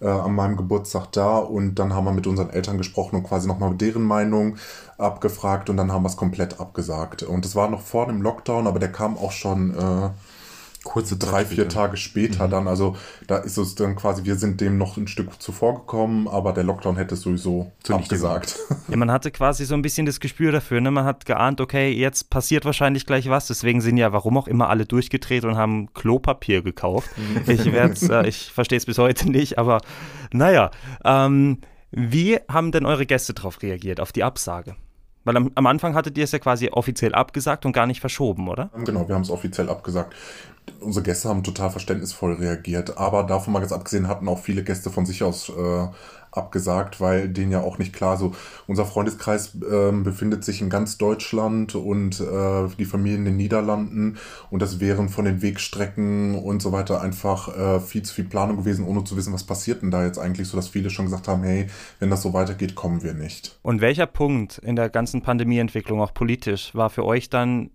äh, 0.00 0.08
an 0.08 0.34
meinem 0.34 0.56
Geburtstag 0.56 1.12
da 1.12 1.38
und 1.38 1.76
dann 1.76 1.94
haben 1.94 2.04
wir 2.04 2.12
mit 2.12 2.26
unseren 2.26 2.50
Eltern 2.50 2.78
gesprochen 2.78 3.16
und 3.16 3.24
quasi 3.24 3.48
nochmal 3.48 3.74
deren 3.74 4.02
Meinung 4.02 4.56
abgefragt 4.98 5.70
und 5.70 5.76
dann 5.76 5.92
haben 5.92 6.02
wir 6.02 6.08
es 6.08 6.16
komplett 6.16 6.60
abgesagt. 6.60 7.22
Und 7.22 7.44
das 7.44 7.54
war 7.54 7.68
noch 7.68 7.82
vor 7.82 8.06
dem 8.06 8.22
Lockdown, 8.22 8.66
aber 8.66 8.78
der 8.78 8.92
kam 8.92 9.16
auch 9.16 9.32
schon 9.32 9.74
äh, 9.74 10.10
kurze 10.86 11.16
drei, 11.16 11.44
vier 11.44 11.68
Tage 11.68 11.96
später 11.96 12.46
mhm. 12.46 12.50
dann. 12.50 12.68
Also 12.68 12.96
da 13.26 13.38
ist 13.38 13.58
es 13.58 13.74
dann 13.74 13.96
quasi, 13.96 14.24
wir 14.24 14.36
sind 14.36 14.60
dem 14.60 14.78
noch 14.78 14.96
ein 14.96 15.08
Stück 15.08 15.42
zuvor 15.42 15.74
gekommen, 15.74 16.28
aber 16.28 16.52
der 16.52 16.64
Lockdown 16.64 16.96
hätte 16.96 17.14
es 17.14 17.22
sowieso 17.22 17.72
abgesagt. 17.88 18.58
Ja, 18.88 18.96
man 18.96 19.10
hatte 19.10 19.30
quasi 19.30 19.64
so 19.64 19.74
ein 19.74 19.82
bisschen 19.82 20.06
das 20.06 20.20
Gespür 20.20 20.52
dafür. 20.52 20.80
Ne? 20.80 20.90
Man 20.90 21.04
hat 21.04 21.26
geahnt, 21.26 21.60
okay, 21.60 21.90
jetzt 21.90 22.30
passiert 22.30 22.64
wahrscheinlich 22.64 23.04
gleich 23.04 23.28
was. 23.28 23.48
Deswegen 23.48 23.80
sind 23.80 23.96
ja, 23.96 24.12
warum 24.12 24.38
auch 24.38 24.46
immer, 24.46 24.70
alle 24.70 24.86
durchgedreht 24.86 25.44
und 25.44 25.56
haben 25.56 25.92
Klopapier 25.92 26.62
gekauft. 26.62 27.10
Mhm. 27.16 27.50
Ich 27.50 27.66
äh, 27.66 28.28
ich 28.28 28.52
verstehe 28.52 28.78
es 28.78 28.86
bis 28.86 28.98
heute 28.98 29.30
nicht, 29.30 29.58
aber 29.58 29.80
naja. 30.32 30.70
Ähm, 31.04 31.58
wie 31.90 32.38
haben 32.48 32.72
denn 32.72 32.84
eure 32.84 33.06
Gäste 33.06 33.32
darauf 33.32 33.62
reagiert, 33.62 34.00
auf 34.00 34.12
die 34.12 34.24
Absage? 34.24 34.76
Weil 35.26 35.36
am, 35.36 35.50
am, 35.56 35.66
Anfang 35.66 35.94
hattet 35.96 36.16
ihr 36.16 36.24
es 36.24 36.30
ja 36.30 36.38
quasi 36.38 36.70
offiziell 36.70 37.12
abgesagt 37.12 37.66
und 37.66 37.72
gar 37.72 37.86
nicht 37.86 38.00
verschoben, 38.00 38.48
oder? 38.48 38.70
Genau, 38.84 39.08
wir 39.08 39.14
haben 39.16 39.22
es 39.22 39.30
offiziell 39.30 39.68
abgesagt. 39.68 40.14
Unsere 40.80 41.02
Gäste 41.04 41.28
haben 41.28 41.42
total 41.42 41.70
verständnisvoll 41.70 42.34
reagiert, 42.34 42.96
aber 42.96 43.24
davon 43.24 43.52
mal 43.52 43.58
ganz 43.58 43.72
abgesehen 43.72 44.06
hatten 44.06 44.28
auch 44.28 44.38
viele 44.38 44.62
Gäste 44.62 44.88
von 44.88 45.04
sich 45.04 45.24
aus 45.24 45.48
äh, 45.48 45.88
abgesagt, 46.36 47.00
weil 47.00 47.28
denen 47.28 47.52
ja 47.52 47.60
auch 47.60 47.78
nicht 47.78 47.92
klar 47.92 48.16
so, 48.16 48.34
unser 48.66 48.84
Freundeskreis 48.84 49.54
äh, 49.56 49.92
befindet 49.92 50.44
sich 50.44 50.60
in 50.60 50.70
ganz 50.70 50.98
Deutschland 50.98 51.74
und 51.74 52.20
äh, 52.20 52.68
die 52.78 52.84
Familie 52.84 53.18
in 53.18 53.24
den 53.24 53.36
Niederlanden 53.36 54.18
und 54.50 54.62
das 54.62 54.80
wären 54.80 55.08
von 55.08 55.24
den 55.24 55.42
Wegstrecken 55.42 56.34
und 56.36 56.62
so 56.62 56.72
weiter 56.72 57.00
einfach 57.00 57.56
äh, 57.56 57.80
viel 57.80 58.02
zu 58.02 58.14
viel 58.14 58.24
Planung 58.24 58.58
gewesen, 58.58 58.84
ohne 58.86 59.04
zu 59.04 59.16
wissen, 59.16 59.32
was 59.32 59.44
passiert 59.44 59.82
denn 59.82 59.90
da 59.90 60.04
jetzt 60.04 60.18
eigentlich, 60.18 60.48
so 60.48 60.56
dass 60.56 60.68
viele 60.68 60.90
schon 60.90 61.06
gesagt 61.06 61.28
haben, 61.28 61.42
hey, 61.42 61.66
wenn 61.98 62.10
das 62.10 62.22
so 62.22 62.32
weitergeht, 62.32 62.74
kommen 62.74 63.02
wir 63.02 63.14
nicht. 63.14 63.58
Und 63.62 63.80
welcher 63.80 64.06
Punkt 64.06 64.58
in 64.58 64.76
der 64.76 64.90
ganzen 64.90 65.22
Pandemieentwicklung, 65.22 66.00
auch 66.00 66.14
politisch, 66.14 66.74
war 66.74 66.90
für 66.90 67.04
euch 67.04 67.30
dann 67.30 67.70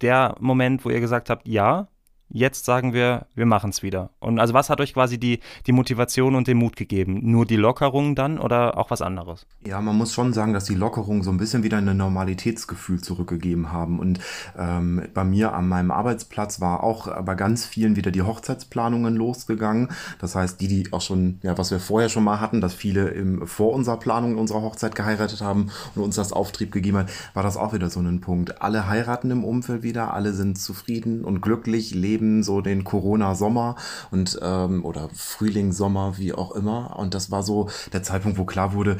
der 0.00 0.36
Moment, 0.40 0.84
wo 0.84 0.90
ihr 0.90 1.00
gesagt 1.00 1.30
habt, 1.30 1.46
ja, 1.46 1.88
jetzt 2.30 2.64
sagen 2.64 2.92
wir, 2.92 3.26
wir 3.34 3.46
machen 3.46 3.70
es 3.70 3.82
wieder. 3.82 4.10
Und 4.20 4.38
also 4.38 4.54
was 4.54 4.70
hat 4.70 4.80
euch 4.80 4.94
quasi 4.94 5.18
die, 5.18 5.40
die 5.66 5.72
Motivation 5.72 6.34
und 6.34 6.46
den 6.46 6.58
Mut 6.58 6.76
gegeben? 6.76 7.20
Nur 7.22 7.46
die 7.46 7.56
Lockerung 7.56 8.14
dann 8.14 8.38
oder 8.38 8.78
auch 8.78 8.90
was 8.90 9.02
anderes? 9.02 9.46
Ja, 9.66 9.80
man 9.80 9.96
muss 9.96 10.12
schon 10.12 10.32
sagen, 10.32 10.52
dass 10.52 10.64
die 10.64 10.74
Lockerungen 10.74 11.22
so 11.22 11.30
ein 11.30 11.38
bisschen 11.38 11.62
wieder 11.62 11.78
ein 11.78 11.96
Normalitätsgefühl 11.96 13.00
zurückgegeben 13.00 13.72
haben. 13.72 13.98
Und 13.98 14.20
ähm, 14.58 15.02
bei 15.14 15.24
mir 15.24 15.54
an 15.54 15.68
meinem 15.68 15.90
Arbeitsplatz 15.90 16.60
war 16.60 16.82
auch 16.82 17.22
bei 17.22 17.34
ganz 17.34 17.64
vielen 17.64 17.96
wieder 17.96 18.10
die 18.10 18.22
Hochzeitsplanungen 18.22 19.14
losgegangen. 19.16 19.88
Das 20.20 20.34
heißt, 20.34 20.60
die, 20.60 20.68
die 20.68 20.92
auch 20.92 21.00
schon, 21.00 21.38
ja, 21.42 21.56
was 21.56 21.70
wir 21.70 21.80
vorher 21.80 22.08
schon 22.08 22.24
mal 22.24 22.40
hatten, 22.40 22.60
dass 22.60 22.74
viele 22.74 23.08
im, 23.08 23.46
vor 23.46 23.72
unserer 23.72 23.98
Planung 23.98 24.36
unserer 24.36 24.62
Hochzeit 24.62 24.94
geheiratet 24.94 25.40
haben 25.40 25.70
und 25.94 26.02
uns 26.02 26.16
das 26.16 26.32
Auftrieb 26.32 26.72
gegeben 26.72 26.98
hat, 26.98 27.10
war 27.34 27.42
das 27.42 27.56
auch 27.56 27.72
wieder 27.72 27.90
so 27.90 28.00
ein 28.00 28.20
Punkt. 28.20 28.62
Alle 28.62 28.86
heiraten 28.86 29.30
im 29.30 29.44
Umfeld 29.44 29.82
wieder, 29.82 30.12
alle 30.14 30.32
sind 30.32 30.58
zufrieden 30.58 31.24
und 31.24 31.40
glücklich, 31.40 31.94
leben 31.94 32.17
eben 32.18 32.42
so 32.42 32.60
den 32.60 32.84
Corona-Sommer 32.84 33.76
und 34.10 34.38
ähm, 34.42 34.84
oder 34.84 35.08
Frühling, 35.14 35.72
Sommer, 35.72 36.18
wie 36.18 36.32
auch 36.32 36.52
immer. 36.52 36.96
Und 36.98 37.14
das 37.14 37.30
war 37.30 37.42
so 37.42 37.68
der 37.92 38.02
Zeitpunkt, 38.02 38.38
wo 38.38 38.44
klar 38.44 38.72
wurde, 38.72 38.96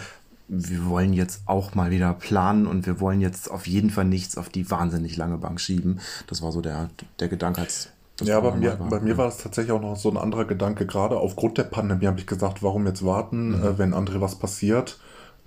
wir 0.49 0.87
wollen 0.87 1.13
jetzt 1.13 1.43
auch 1.47 1.75
mal 1.75 1.91
wieder 1.91 2.15
planen 2.15 2.67
und 2.67 2.87
wir 2.87 3.01
wollen 3.01 3.21
jetzt 3.21 3.51
auf 3.51 3.67
jeden 3.67 3.91
Fall 3.91 4.07
nichts 4.07 4.39
auf 4.39 4.49
die 4.49 4.71
wahnsinnig 4.71 5.17
lange 5.17 5.37
Bank 5.39 5.61
schieben. 5.61 6.01
Das 6.27 6.41
war 6.41 6.53
so 6.53 6.61
der, 6.61 6.89
der 7.21 7.29
Gedanke 7.29 7.61
als 7.61 7.91
ja, 8.23 8.41
bei 8.41 8.51
mir, 8.57 8.77
bei 8.91 8.99
mir 8.99 9.17
war 9.17 9.27
das 9.27 9.39
tatsächlich 9.39 9.71
auch 9.71 9.81
noch 9.81 9.97
so 9.97 10.11
ein 10.11 10.17
anderer 10.17 10.45
Gedanke. 10.45 10.87
Gerade 10.87 11.19
aufgrund 11.19 11.57
der 11.57 11.65
Pandemie 11.65 12.07
habe 12.07 12.19
ich 12.19 12.27
gesagt, 12.27 12.63
warum 12.65 12.87
jetzt 12.87 13.05
warten, 13.05 13.51
mhm. 13.51 13.65
äh, 13.65 13.79
wenn 13.79 13.95
andere 13.95 14.21
was 14.21 14.37
passiert 14.37 14.99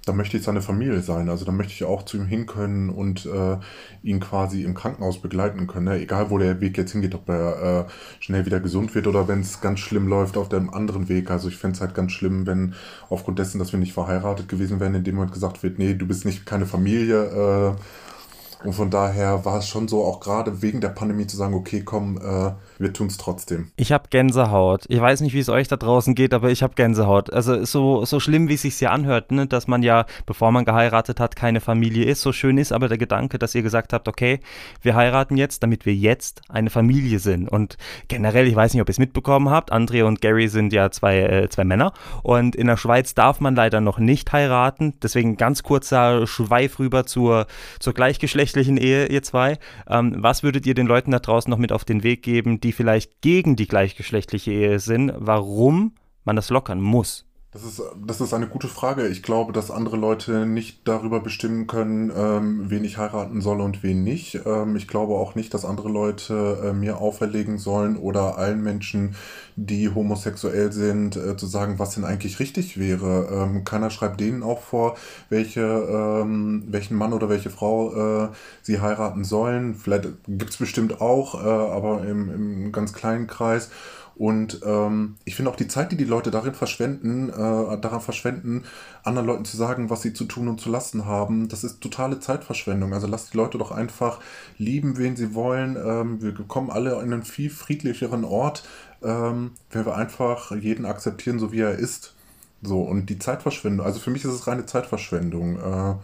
da 0.06 0.14
möchte 0.14 0.38
ich 0.38 0.44
seine 0.44 0.62
Familie 0.62 1.02
sein. 1.02 1.30
Also 1.30 1.46
da 1.46 1.52
möchte 1.52 1.74
ich 1.74 1.84
auch 1.84 2.04
zu 2.04 2.18
ihm 2.18 2.26
hin 2.26 2.48
können 2.48 2.90
und 2.90 3.26
äh, 3.28 3.58
ihn 4.02 4.20
quasi 4.20 4.64
im 4.64 4.74
Krankenhaus 4.74 5.22
begleiten 5.22 5.68
können. 5.68 5.86
Ne? 5.86 6.00
Egal, 6.00 6.32
wo 6.32 6.38
der 6.40 6.60
Weg 6.60 6.78
jetzt 6.78 6.92
hingeht, 6.92 7.14
ob 7.14 7.30
er 7.30 7.86
äh, 7.88 7.92
schnell 8.20 8.46
wieder 8.46 8.60
gesund 8.60 8.96
wird 8.96 9.06
oder 9.06 9.28
wenn 9.28 9.42
es 9.42 9.62
ganz 9.62 9.80
schlimm 9.80 10.08
läuft 10.08 10.38
auf 10.38 10.50
dem 10.50 10.74
anderen 10.74 11.08
Weg. 11.08 11.30
Also 11.30 11.50
ich 11.50 11.58
fände 11.58 11.76
es 11.76 11.82
halt 11.82 11.94
ganz 11.94 12.14
schlimm, 12.14 12.48
wenn 12.48 12.74
aufgrund 13.10 13.38
dessen, 13.38 13.60
dass 13.60 13.72
wir 13.72 13.80
nicht 13.80 13.94
verheiratet 13.94 14.50
gewesen 14.50 14.80
wären, 14.80 14.96
in 14.96 15.04
dem 15.04 15.16
Moment 15.16 15.34
gesagt 15.34 15.62
wird, 15.62 15.78
nee, 15.78 15.94
du 15.94 16.08
bist 16.08 16.26
nicht 16.26 16.46
keine 16.48 16.66
Familie. 16.66 17.76
Äh, 17.76 18.66
und 18.66 18.74
von 18.74 18.90
daher 18.90 19.46
war 19.46 19.60
es 19.60 19.68
schon 19.68 19.88
so, 19.88 20.04
auch 20.04 20.20
gerade 20.20 20.62
wegen 20.62 20.82
der 20.82 20.90
Pandemie 20.90 21.28
zu 21.28 21.38
sagen, 21.38 21.54
okay, 21.54 21.82
komm, 21.84 22.18
äh, 22.18 22.52
wir 22.82 22.94
tun 22.94 23.08
es 23.08 23.18
trotzdem. 23.18 23.72
Ich 23.76 23.92
habe 23.92 24.10
Gänsehaut. 24.10 24.86
Ich 24.88 25.00
weiß 25.00 25.22
nicht, 25.22 25.34
wie 25.34 25.40
es 25.40 25.50
euch 25.50 25.68
da 25.68 25.78
draußen 25.78 26.16
geht, 26.16 26.34
aber 26.34 26.50
ich 26.50 26.64
habe 26.64 26.74
Gänsehaut. 26.74 27.32
Also 27.32 27.64
so, 27.64 28.06
so 28.06 28.20
schlimm, 28.20 28.50
wie 28.50 28.56
es 28.56 28.64
sich 28.64 28.76
hier 28.76 28.92
anhört, 28.92 29.32
ne? 29.32 29.48
dass 29.48 29.68
man 29.68 29.84
ja, 29.84 30.06
bevor 30.26 30.52
man 30.52 30.66
geheiratet 30.66 31.20
hat, 31.20 31.36
keine 31.36 31.62
Familie 31.62 32.06
ist. 32.06 32.22
So 32.22 32.34
schön 32.34 32.58
ist 32.58 32.72
aber 32.72 32.88
der 32.88 32.98
Gedanke, 32.98 33.38
dass 33.38 33.56
ihr 33.56 33.62
gesagt 33.62 33.94
habt, 33.94 34.08
okay, 34.08 34.40
wir 34.82 34.96
heiraten 34.96 35.38
jetzt, 35.38 35.64
damit 35.64 35.86
wir 35.86 35.94
jetzt 35.94 36.42
eine 36.50 36.70
Familie 36.70 37.20
sind. 37.20 37.48
Und 37.48 37.78
generell, 38.08 38.48
ich 38.48 38.56
weiß 38.56 38.74
nicht, 38.74 38.82
ob 38.82 38.90
ihr 38.90 38.94
es 38.94 39.00
mitbekommen 39.00 39.50
habt, 39.50 39.72
André 39.72 40.04
und 40.04 40.22
Gary 40.22 40.48
sind 40.48 40.74
ja 40.74 40.92
zwei, 40.92 41.20
äh, 41.20 41.50
zwei 41.50 41.64
Männer. 41.64 41.94
Und 42.24 42.56
in 42.56 42.68
der 42.68 42.78
Schweiz 42.78 43.14
darf 43.14 43.40
man 43.40 43.56
leider 43.56 43.82
noch 43.82 44.00
nicht 44.00 44.32
heiraten. 44.34 44.94
Deswegen 45.02 45.38
ganz 45.38 45.64
kurzer 45.64 46.26
Schweif 46.26 46.80
rüber 46.80 47.06
zur, 47.06 47.46
zur 47.80 47.94
gleichgeschlechtlichen 47.94 48.78
Ehe, 48.78 49.08
ihr 49.08 49.22
zwei. 49.24 49.58
Ähm, 49.88 50.16
was 50.18 50.44
würdet 50.44 50.66
ihr 50.66 50.74
den 50.74 50.88
Leuten 50.88 51.12
da 51.12 51.20
draußen 51.20 51.50
noch 51.50 51.58
mit 51.58 51.72
auf 51.72 51.86
den 51.86 52.04
Weg 52.04 52.24
geben, 52.24 52.60
die 52.60 52.71
die 52.72 52.76
vielleicht 52.76 53.20
gegen 53.20 53.58
die 53.58 53.68
gleichgeschlechtliche 53.68 54.52
Ehe 54.52 54.80
sind, 54.80 55.12
warum 55.18 55.94
man 56.24 56.38
das 56.38 56.50
lockern 56.50 56.80
muss. 56.80 57.26
Das 57.54 57.66
ist, 57.66 57.82
das 58.08 58.22
ist 58.22 58.34
eine 58.34 58.48
gute 58.48 58.70
Frage. 58.70 59.08
Ich 59.08 59.24
glaube, 59.24 59.52
dass 59.52 59.72
andere 59.72 59.98
Leute 59.98 60.46
nicht 60.46 60.88
darüber 60.88 61.20
bestimmen 61.20 61.68
können, 61.68 62.10
ähm, 62.16 62.70
wen 62.70 62.86
ich 62.86 62.98
heiraten 62.98 63.42
soll 63.42 63.60
und 63.60 63.84
wen 63.84 64.06
nicht. 64.06 64.40
Ähm, 64.46 64.78
ich 64.78 64.88
glaube 64.88 65.16
auch 65.16 65.36
nicht, 65.36 65.54
dass 65.54 65.66
andere 65.66 65.90
Leute 65.90 66.62
äh, 66.64 66.72
mir 66.72 67.00
auferlegen 67.00 67.58
sollen 67.58 67.98
oder 67.98 68.38
allen 68.38 68.64
Menschen, 68.64 69.16
die 69.58 69.90
homosexuell 69.94 70.72
sind, 70.72 71.18
äh, 71.18 71.36
zu 71.36 71.46
sagen, 71.46 71.78
was 71.78 71.96
denn 71.96 72.06
eigentlich 72.06 72.40
richtig 72.40 72.80
wäre. 72.80 73.28
Ähm, 73.30 73.66
keiner 73.66 73.90
schreibt 73.90 74.22
denen 74.22 74.44
auch 74.44 74.62
vor, 74.62 74.96
welche, 75.28 75.60
ähm, 75.60 76.64
welchen 76.68 76.96
Mann 76.96 77.12
oder 77.12 77.28
welche 77.28 77.50
Frau 77.50 78.28
äh, 78.28 78.30
sie 78.62 78.80
heiraten 78.80 79.26
sollen. 79.26 79.76
Vielleicht 79.76 80.08
gibt 80.26 80.52
es 80.52 80.58
bestimmt 80.58 81.02
auch, 81.02 81.36
äh, 81.36 81.48
aber 81.48 82.06
im, 82.06 82.30
im 82.34 82.72
ganz 82.72 82.94
kleinen 82.94 83.28
Kreis. 83.28 83.70
Und 84.16 84.62
ähm, 84.66 85.16
ich 85.26 85.36
finde 85.36 85.52
auch 85.52 85.56
die 85.56 85.68
Zeit, 85.68 85.92
die 85.92 85.96
die 85.96 86.04
Leute 86.04 86.32
darin 86.32 86.54
verschwenden, 86.54 87.30
äh, 87.30 87.78
daran 87.80 88.02
verschwenden, 88.02 88.64
anderen 89.04 89.28
Leuten 89.28 89.46
zu 89.46 89.58
sagen, 89.58 89.90
was 89.90 90.02
sie 90.02 90.14
zu 90.14 90.26
tun 90.26 90.48
und 90.48 90.60
zu 90.60 90.70
lassen 90.70 91.06
haben, 91.06 91.48
das 91.48 91.64
ist 91.64 91.82
totale 91.82 92.20
Zeitverschwendung. 92.20 92.94
Also 92.94 93.08
lasst 93.08 93.34
die 93.34 93.38
Leute 93.38 93.58
doch 93.58 93.72
einfach 93.72 94.20
lieben, 94.58 94.98
wen 94.98 95.16
sie 95.16 95.34
wollen. 95.34 95.76
Ähm, 95.76 96.22
wir 96.22 96.34
kommen 96.34 96.70
alle 96.70 96.94
in 97.02 97.14
einen 97.14 97.24
viel 97.24 97.50
friedlicheren 97.50 98.24
Ort, 98.24 98.64
ähm, 99.02 99.52
wenn 99.72 99.86
wir 99.86 99.96
einfach 99.96 100.52
jeden 100.52 100.86
akzeptieren, 100.86 101.40
so 101.40 101.52
wie 101.52 101.62
er 101.62 101.80
ist. 101.80 102.14
So, 102.62 102.82
und 102.82 103.08
die 103.08 103.18
Zeitverschwendung, 103.18 103.86
also 103.86 104.00
für 104.00 104.12
mich 104.12 104.24
ist 104.24 104.32
es 104.32 104.46
reine 104.46 104.66
Zeitverschwendung. 104.66 105.58
Äh, 105.58 105.96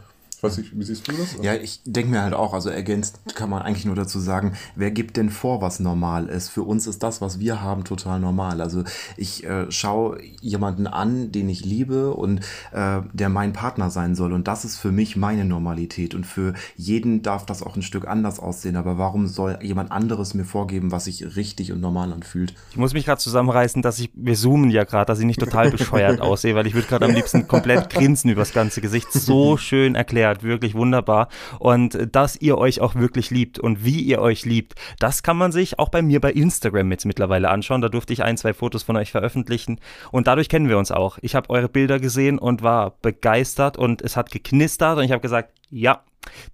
weiß 0.43 0.59
nicht, 0.59 0.77
wie 0.77 0.83
siehst 0.83 1.07
du 1.07 1.13
das? 1.13 1.37
Ja, 1.41 1.55
ich 1.55 1.81
denke 1.83 2.11
mir 2.11 2.21
halt 2.21 2.35
auch, 2.35 2.53
also 2.53 2.69
ergänzt 2.69 3.19
kann 3.33 3.49
man 3.49 3.63
eigentlich 3.63 3.85
nur 3.85 3.95
dazu 3.95 4.19
sagen, 4.19 4.53
wer 4.75 4.91
gibt 4.91 5.17
denn 5.17 5.31
vor, 5.31 5.61
was 5.61 5.79
normal 5.79 6.27
ist? 6.27 6.49
Für 6.49 6.61
uns 6.61 6.85
ist 6.85 7.01
das, 7.01 7.21
was 7.21 7.39
wir 7.39 7.61
haben, 7.61 7.85
total 7.85 8.19
normal. 8.19 8.61
Also 8.61 8.83
ich 9.15 9.43
äh, 9.45 9.71
schaue 9.71 10.21
jemanden 10.41 10.85
an, 10.85 11.31
den 11.31 11.49
ich 11.49 11.65
liebe 11.65 12.13
und 12.13 12.41
äh, 12.71 13.01
der 13.13 13.29
mein 13.29 13.51
Partner 13.51 13.89
sein 13.89 14.13
soll. 14.13 14.31
Und 14.31 14.47
das 14.47 14.63
ist 14.63 14.77
für 14.77 14.91
mich 14.91 15.15
meine 15.15 15.43
Normalität. 15.43 16.13
Und 16.13 16.25
für 16.27 16.53
jeden 16.75 17.23
darf 17.23 17.47
das 17.47 17.63
auch 17.63 17.75
ein 17.75 17.81
Stück 17.81 18.07
anders 18.07 18.39
aussehen. 18.39 18.75
Aber 18.75 18.99
warum 18.99 19.25
soll 19.25 19.57
jemand 19.63 19.91
anderes 19.91 20.35
mir 20.35 20.45
vorgeben, 20.45 20.91
was 20.91 21.05
sich 21.05 21.35
richtig 21.35 21.71
und 21.71 21.81
normal 21.81 22.13
anfühlt? 22.13 22.53
Ich 22.69 22.77
muss 22.77 22.93
mich 22.93 23.05
gerade 23.05 23.19
zusammenreißen, 23.19 23.81
dass 23.81 23.97
ich, 23.97 24.11
wir 24.13 24.35
zoomen 24.35 24.69
ja 24.69 24.83
gerade, 24.83 25.07
dass 25.07 25.19
ich 25.19 25.25
nicht 25.25 25.39
total 25.39 25.71
bescheuert 25.77 26.21
aussehe, 26.21 26.53
weil 26.53 26.67
ich 26.67 26.75
würde 26.75 26.87
gerade 26.87 27.05
am 27.05 27.11
liebsten 27.11 27.47
komplett 27.47 27.89
grinsen 27.89 28.29
übers 28.29 28.53
ganze 28.53 28.81
Gesicht. 28.81 29.11
So 29.11 29.57
schön 29.57 29.95
erklärt 29.95 30.26
erklärt, 30.27 30.43
wirklich 30.43 30.75
wunderbar. 30.75 31.29
Und 31.59 31.97
dass 32.11 32.35
ihr 32.35 32.57
euch 32.57 32.81
auch 32.81 32.95
wirklich 32.95 33.29
liebt 33.31 33.59
und 33.59 33.83
wie 33.83 34.01
ihr 34.01 34.19
euch 34.19 34.45
liebt, 34.45 34.75
das 34.99 35.23
kann 35.23 35.37
man 35.37 35.51
sich 35.51 35.79
auch 35.79 35.89
bei 35.89 36.01
mir 36.01 36.19
bei 36.19 36.31
Instagram 36.31 36.91
jetzt 36.91 37.05
mittlerweile 37.05 37.49
anschauen. 37.49 37.81
Da 37.81 37.89
durfte 37.89 38.13
ich 38.13 38.23
ein, 38.23 38.37
zwei 38.37 38.53
Fotos 38.53 38.83
von 38.83 38.97
euch 38.97 39.11
veröffentlichen 39.11 39.79
und 40.11 40.27
dadurch 40.27 40.49
kennen 40.49 40.69
wir 40.69 40.77
uns 40.77 40.91
auch. 40.91 41.17
Ich 41.21 41.35
habe 41.35 41.49
eure 41.49 41.69
Bilder 41.69 41.99
gesehen 41.99 42.39
und 42.39 42.61
war 42.61 42.95
begeistert 43.01 43.77
und 43.77 44.01
es 44.01 44.17
hat 44.17 44.31
geknistert 44.31 44.97
und 44.97 45.03
ich 45.03 45.11
habe 45.11 45.21
gesagt, 45.21 45.53
ja, 45.69 46.03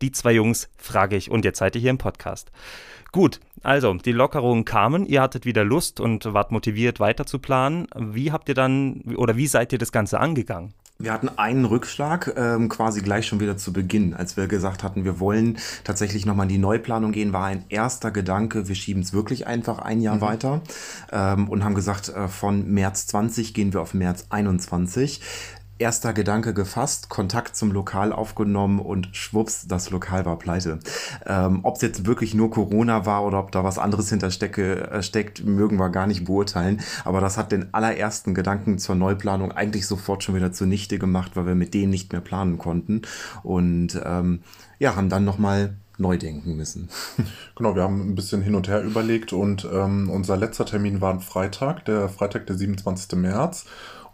die 0.01 0.11
zwei 0.11 0.33
Jungs 0.33 0.69
frage 0.77 1.15
ich 1.15 1.31
und 1.31 1.45
jetzt 1.45 1.59
seid 1.59 1.75
ihr 1.75 1.81
hier 1.81 1.89
im 1.89 1.97
Podcast. 1.97 2.51
Gut, 3.11 3.39
also 3.61 3.93
die 3.93 4.11
Lockerungen 4.11 4.65
kamen, 4.65 5.05
ihr 5.05 5.21
hattet 5.21 5.45
wieder 5.45 5.63
Lust 5.63 5.99
und 5.99 6.33
wart 6.33 6.51
motiviert 6.51 6.99
weiter 6.99 7.27
zu 7.27 7.37
planen. 7.37 7.87
Wie 7.95 8.31
habt 8.31 8.49
ihr 8.49 8.55
dann 8.55 9.01
oder 9.15 9.37
wie 9.37 9.45
seid 9.45 9.71
ihr 9.71 9.77
das 9.77 9.91
Ganze 9.91 10.19
angegangen? 10.19 10.73
Wir 11.03 11.11
hatten 11.11 11.27
einen 11.27 11.65
Rückschlag 11.65 12.33
ähm, 12.37 12.69
quasi 12.69 13.01
gleich 13.01 13.27
schon 13.27 13.41
wieder 13.41 13.57
zu 13.57 13.73
Beginn, 13.73 14.13
als 14.13 14.37
wir 14.37 14.47
gesagt 14.47 14.83
hatten, 14.83 15.03
wir 15.03 15.19
wollen 15.19 15.57
tatsächlich 15.83 16.25
nochmal 16.25 16.45
in 16.45 16.53
die 16.53 16.57
Neuplanung 16.57 17.11
gehen, 17.11 17.33
war 17.33 17.43
ein 17.43 17.65
erster 17.67 18.09
Gedanke, 18.09 18.69
wir 18.69 18.75
schieben 18.75 19.01
es 19.03 19.11
wirklich 19.11 19.45
einfach 19.45 19.79
ein 19.79 19.99
Jahr 19.99 20.15
mhm. 20.15 20.21
weiter 20.21 20.61
ähm, 21.11 21.49
und 21.49 21.65
haben 21.65 21.75
gesagt, 21.75 22.07
äh, 22.07 22.29
von 22.29 22.71
März 22.71 23.07
20 23.07 23.53
gehen 23.53 23.73
wir 23.73 23.81
auf 23.81 23.93
März 23.93 24.27
21 24.29 25.19
erster 25.79 26.13
Gedanke 26.13 26.53
gefasst, 26.53 27.09
Kontakt 27.09 27.55
zum 27.55 27.71
Lokal 27.71 28.13
aufgenommen 28.13 28.79
und 28.79 29.15
schwupps, 29.15 29.67
das 29.67 29.89
Lokal 29.89 30.25
war 30.25 30.37
pleite. 30.37 30.79
Ähm, 31.25 31.59
ob 31.63 31.75
es 31.75 31.81
jetzt 31.81 32.05
wirklich 32.05 32.33
nur 32.33 32.51
Corona 32.51 33.05
war 33.05 33.25
oder 33.25 33.39
ob 33.39 33.51
da 33.51 33.63
was 33.63 33.77
anderes 33.77 34.09
hinterstecke, 34.09 34.91
äh, 34.91 35.03
steckt, 35.03 35.43
mögen 35.45 35.77
wir 35.77 35.89
gar 35.89 36.07
nicht 36.07 36.25
beurteilen. 36.25 36.81
Aber 37.03 37.21
das 37.21 37.37
hat 37.37 37.51
den 37.51 37.73
allerersten 37.73 38.33
Gedanken 38.33 38.77
zur 38.77 38.95
Neuplanung 38.95 39.51
eigentlich 39.51 39.87
sofort 39.87 40.23
schon 40.23 40.35
wieder 40.35 40.51
zunichte 40.51 40.99
gemacht, 40.99 41.31
weil 41.35 41.47
wir 41.47 41.55
mit 41.55 41.73
denen 41.73 41.91
nicht 41.91 42.11
mehr 42.11 42.21
planen 42.21 42.57
konnten. 42.57 43.01
Und 43.41 43.99
ähm, 44.05 44.41
ja, 44.79 44.95
haben 44.95 45.09
dann 45.09 45.25
nochmal 45.25 45.75
neu 45.97 46.17
denken 46.17 46.55
müssen. 46.55 46.89
Genau, 47.55 47.75
wir 47.75 47.83
haben 47.83 48.01
ein 48.09 48.15
bisschen 48.15 48.41
hin 48.41 48.55
und 48.55 48.67
her 48.67 48.81
überlegt 48.81 49.31
und 49.31 49.67
ähm, 49.71 50.09
unser 50.09 50.35
letzter 50.37 50.65
Termin 50.65 51.01
war 51.01 51.13
ein 51.13 51.19
Freitag, 51.19 51.85
der 51.85 52.09
Freitag, 52.09 52.47
der 52.47 52.57
27. 52.57 53.17
März. 53.19 53.65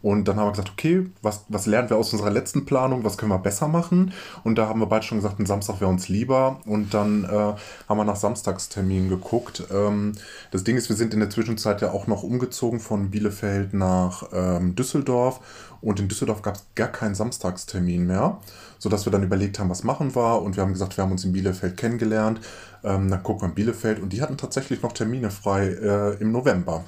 Und 0.01 0.27
dann 0.27 0.37
haben 0.37 0.47
wir 0.47 0.51
gesagt, 0.51 0.71
okay, 0.71 1.07
was, 1.21 1.45
was 1.49 1.65
lernen 1.65 1.89
wir 1.89 1.97
aus 1.97 2.13
unserer 2.13 2.29
letzten 2.29 2.65
Planung, 2.65 3.03
was 3.03 3.17
können 3.17 3.31
wir 3.31 3.39
besser 3.39 3.67
machen? 3.67 4.13
Und 4.43 4.57
da 4.57 4.67
haben 4.67 4.79
wir 4.79 4.87
beide 4.87 5.05
schon 5.05 5.17
gesagt, 5.17 5.39
ein 5.39 5.45
Samstag 5.45 5.81
wäre 5.81 5.89
uns 5.89 6.07
lieber. 6.07 6.61
Und 6.65 6.93
dann 6.93 7.25
äh, 7.25 7.27
haben 7.27 7.97
wir 7.97 8.05
nach 8.05 8.15
Samstagsterminen 8.15 9.09
geguckt. 9.09 9.63
Ähm, 9.71 10.13
das 10.51 10.63
Ding 10.63 10.77
ist, 10.77 10.89
wir 10.89 10.95
sind 10.95 11.13
in 11.13 11.19
der 11.19 11.29
Zwischenzeit 11.29 11.81
ja 11.81 11.91
auch 11.91 12.07
noch 12.07 12.23
umgezogen 12.23 12.79
von 12.79 13.09
Bielefeld 13.11 13.73
nach 13.73 14.23
ähm, 14.33 14.75
Düsseldorf. 14.75 15.41
Und 15.81 15.99
in 15.99 16.07
Düsseldorf 16.07 16.41
gab 16.41 16.55
es 16.55 16.65
gar 16.75 16.89
keinen 16.89 17.15
Samstagstermin 17.15 18.05
mehr, 18.05 18.39
sodass 18.79 19.05
wir 19.05 19.11
dann 19.11 19.23
überlegt 19.23 19.59
haben, 19.59 19.69
was 19.69 19.83
machen 19.83 20.15
wir. 20.15 20.41
Und 20.41 20.55
wir 20.55 20.63
haben 20.63 20.73
gesagt, 20.73 20.97
wir 20.97 21.03
haben 21.03 21.11
uns 21.11 21.23
in 21.23 21.31
Bielefeld 21.31 21.77
kennengelernt. 21.77 22.41
Ähm, 22.83 23.09
dann 23.09 23.23
gucken 23.23 23.43
wir 23.43 23.49
in 23.49 23.55
Bielefeld 23.55 23.99
und 23.99 24.13
die 24.13 24.21
hatten 24.21 24.37
tatsächlich 24.37 24.81
noch 24.81 24.93
Termine 24.93 25.31
frei 25.31 25.67
äh, 25.67 26.15
im 26.21 26.31
November. 26.31 26.83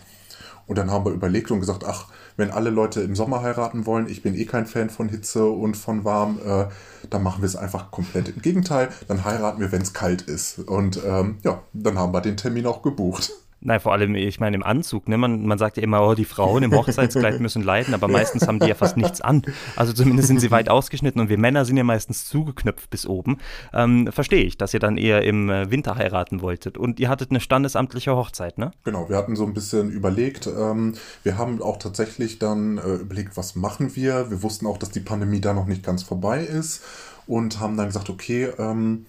Und 0.67 0.77
dann 0.77 0.91
haben 0.91 1.05
wir 1.05 1.11
überlegt 1.11 1.51
und 1.51 1.59
gesagt, 1.59 1.83
ach, 1.85 2.07
wenn 2.37 2.51
alle 2.51 2.69
Leute 2.69 3.01
im 3.01 3.15
Sommer 3.15 3.41
heiraten 3.41 3.85
wollen, 3.85 4.07
ich 4.07 4.21
bin 4.21 4.35
eh 4.35 4.45
kein 4.45 4.65
Fan 4.65 4.89
von 4.89 5.09
Hitze 5.09 5.45
und 5.45 5.75
von 5.75 6.05
warm, 6.05 6.39
äh, 6.45 6.65
dann 7.09 7.23
machen 7.23 7.41
wir 7.41 7.47
es 7.47 7.55
einfach 7.55 7.91
komplett 7.91 8.29
im 8.29 8.41
Gegenteil. 8.41 8.89
Dann 9.07 9.25
heiraten 9.25 9.59
wir, 9.59 9.71
wenn 9.71 9.81
es 9.81 9.93
kalt 9.93 10.21
ist. 10.21 10.59
Und 10.59 10.99
ähm, 11.05 11.37
ja, 11.43 11.61
dann 11.73 11.97
haben 11.97 12.13
wir 12.13 12.21
den 12.21 12.37
Termin 12.37 12.65
auch 12.65 12.81
gebucht. 12.81 13.31
Nein, 13.63 13.79
vor 13.79 13.93
allem, 13.93 14.15
ich 14.15 14.39
meine, 14.39 14.55
im 14.55 14.63
Anzug, 14.63 15.07
ne? 15.07 15.19
Man, 15.19 15.45
man 15.45 15.59
sagt 15.59 15.77
ja 15.77 15.83
immer, 15.83 16.01
oh, 16.01 16.15
die 16.15 16.25
Frauen 16.25 16.63
im 16.63 16.73
Hochzeitskleid 16.73 17.39
müssen 17.39 17.61
leiden, 17.61 17.93
aber 17.93 18.07
meistens 18.07 18.47
haben 18.47 18.59
die 18.59 18.67
ja 18.67 18.73
fast 18.73 18.97
nichts 18.97 19.21
an. 19.21 19.43
Also 19.75 19.93
zumindest 19.93 20.29
sind 20.29 20.39
sie 20.39 20.49
weit 20.49 20.67
ausgeschnitten 20.67 21.21
und 21.21 21.29
wir 21.29 21.37
Männer 21.37 21.63
sind 21.63 21.77
ja 21.77 21.83
meistens 21.83 22.25
zugeknöpft 22.25 22.89
bis 22.89 23.05
oben. 23.05 23.37
Ähm, 23.71 24.09
Verstehe 24.11 24.43
ich, 24.43 24.57
dass 24.57 24.73
ihr 24.73 24.79
dann 24.79 24.97
eher 24.97 25.21
im 25.21 25.51
äh, 25.51 25.69
Winter 25.69 25.95
heiraten 25.95 26.41
wolltet. 26.41 26.77
Und 26.77 26.99
ihr 26.99 27.07
hattet 27.07 27.29
eine 27.29 27.39
standesamtliche 27.39 28.15
Hochzeit, 28.15 28.57
ne? 28.57 28.71
Genau, 28.83 29.09
wir 29.09 29.17
hatten 29.17 29.35
so 29.35 29.45
ein 29.45 29.53
bisschen 29.53 29.91
überlegt. 29.91 30.47
Ähm, 30.47 30.95
wir 31.21 31.37
haben 31.37 31.61
auch 31.61 31.77
tatsächlich 31.77 32.39
dann 32.39 32.79
äh, 32.79 32.95
überlegt, 32.95 33.37
was 33.37 33.55
machen 33.55 33.95
wir. 33.95 34.31
Wir 34.31 34.41
wussten 34.41 34.65
auch, 34.65 34.79
dass 34.79 34.89
die 34.89 35.01
Pandemie 35.01 35.39
da 35.39 35.53
noch 35.53 35.67
nicht 35.67 35.83
ganz 35.83 36.01
vorbei 36.01 36.43
ist 36.43 36.83
und 37.27 37.59
haben 37.59 37.77
dann 37.77 37.87
gesagt, 37.87 38.09
okay, 38.09 38.49
ähm, 38.57 39.05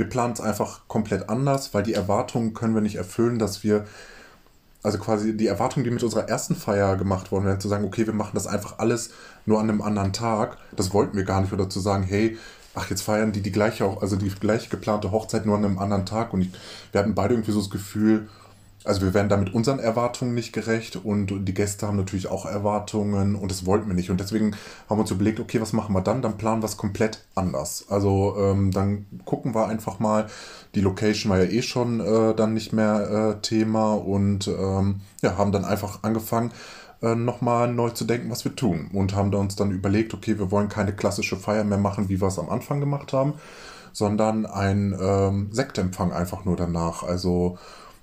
wir 0.00 0.08
planen 0.08 0.32
es 0.32 0.40
einfach 0.40 0.88
komplett 0.88 1.28
anders, 1.28 1.74
weil 1.74 1.82
die 1.82 1.92
Erwartungen 1.92 2.54
können 2.54 2.74
wir 2.74 2.80
nicht 2.80 2.96
erfüllen, 2.96 3.38
dass 3.38 3.62
wir, 3.62 3.84
also 4.82 4.96
quasi 4.96 5.36
die 5.36 5.46
Erwartungen, 5.46 5.84
die 5.84 5.90
mit 5.90 6.02
unserer 6.02 6.26
ersten 6.26 6.56
Feier 6.56 6.96
gemacht 6.96 7.30
worden 7.30 7.44
wären, 7.44 7.60
zu 7.60 7.68
sagen, 7.68 7.84
okay, 7.84 8.06
wir 8.06 8.14
machen 8.14 8.30
das 8.32 8.46
einfach 8.46 8.78
alles 8.78 9.10
nur 9.44 9.60
an 9.60 9.68
einem 9.68 9.82
anderen 9.82 10.14
Tag, 10.14 10.56
das 10.74 10.94
wollten 10.94 11.18
wir 11.18 11.24
gar 11.24 11.42
nicht. 11.42 11.52
Oder 11.52 11.68
zu 11.68 11.80
sagen, 11.80 12.02
hey, 12.02 12.38
ach, 12.74 12.88
jetzt 12.88 13.02
feiern 13.02 13.32
die 13.32 13.42
die 13.42 13.52
gleiche, 13.52 13.94
also 14.00 14.16
die 14.16 14.30
gleiche 14.30 14.70
geplante 14.70 15.10
Hochzeit 15.10 15.44
nur 15.44 15.58
an 15.58 15.66
einem 15.66 15.78
anderen 15.78 16.06
Tag. 16.06 16.32
Und 16.32 16.40
ich, 16.40 16.50
wir 16.92 17.02
hatten 17.02 17.14
beide 17.14 17.34
irgendwie 17.34 17.52
so 17.52 17.60
das 17.60 17.68
Gefühl, 17.68 18.26
also 18.84 19.02
wir 19.02 19.12
werden 19.12 19.28
damit 19.28 19.52
unseren 19.52 19.78
Erwartungen 19.78 20.34
nicht 20.34 20.52
gerecht 20.52 20.96
und 20.96 21.46
die 21.46 21.54
Gäste 21.54 21.86
haben 21.86 21.98
natürlich 21.98 22.28
auch 22.28 22.46
Erwartungen 22.46 23.34
und 23.34 23.50
das 23.50 23.66
wollten 23.66 23.88
wir 23.88 23.94
nicht. 23.94 24.10
Und 24.10 24.20
deswegen 24.20 24.56
haben 24.88 24.96
wir 24.96 25.02
uns 25.02 25.10
überlegt, 25.10 25.38
okay, 25.38 25.60
was 25.60 25.74
machen 25.74 25.94
wir 25.94 26.00
dann? 26.00 26.22
Dann 26.22 26.38
planen 26.38 26.62
wir 26.62 26.66
es 26.66 26.78
komplett 26.78 27.22
anders. 27.34 27.84
Also 27.90 28.36
ähm, 28.38 28.70
dann 28.70 29.04
gucken 29.26 29.54
wir 29.54 29.66
einfach 29.68 29.98
mal, 29.98 30.28
die 30.74 30.80
Location 30.80 31.30
war 31.30 31.42
ja 31.42 31.50
eh 31.50 31.60
schon 31.60 32.00
äh, 32.00 32.34
dann 32.34 32.54
nicht 32.54 32.72
mehr 32.72 33.36
äh, 33.36 33.42
Thema 33.42 33.94
und 33.94 34.48
ähm, 34.48 35.02
ja, 35.20 35.36
haben 35.36 35.52
dann 35.52 35.66
einfach 35.66 36.02
angefangen, 36.02 36.50
äh, 37.02 37.14
nochmal 37.14 37.72
neu 37.72 37.90
zu 37.90 38.04
denken, 38.04 38.30
was 38.30 38.44
wir 38.44 38.56
tun. 38.56 38.88
Und 38.94 39.14
haben 39.14 39.34
uns 39.34 39.56
dann 39.56 39.72
überlegt, 39.72 40.14
okay, 40.14 40.38
wir 40.38 40.50
wollen 40.50 40.70
keine 40.70 40.94
klassische 40.94 41.36
Feier 41.36 41.64
mehr 41.64 41.78
machen, 41.78 42.08
wie 42.08 42.20
wir 42.20 42.28
es 42.28 42.38
am 42.38 42.48
Anfang 42.48 42.80
gemacht 42.80 43.12
haben, 43.12 43.34
sondern 43.92 44.46
ein 44.46 44.96
ähm, 44.98 45.48
Sektempfang 45.50 46.12
einfach 46.12 46.46
nur 46.46 46.56
danach. 46.56 47.02
Also 47.02 47.58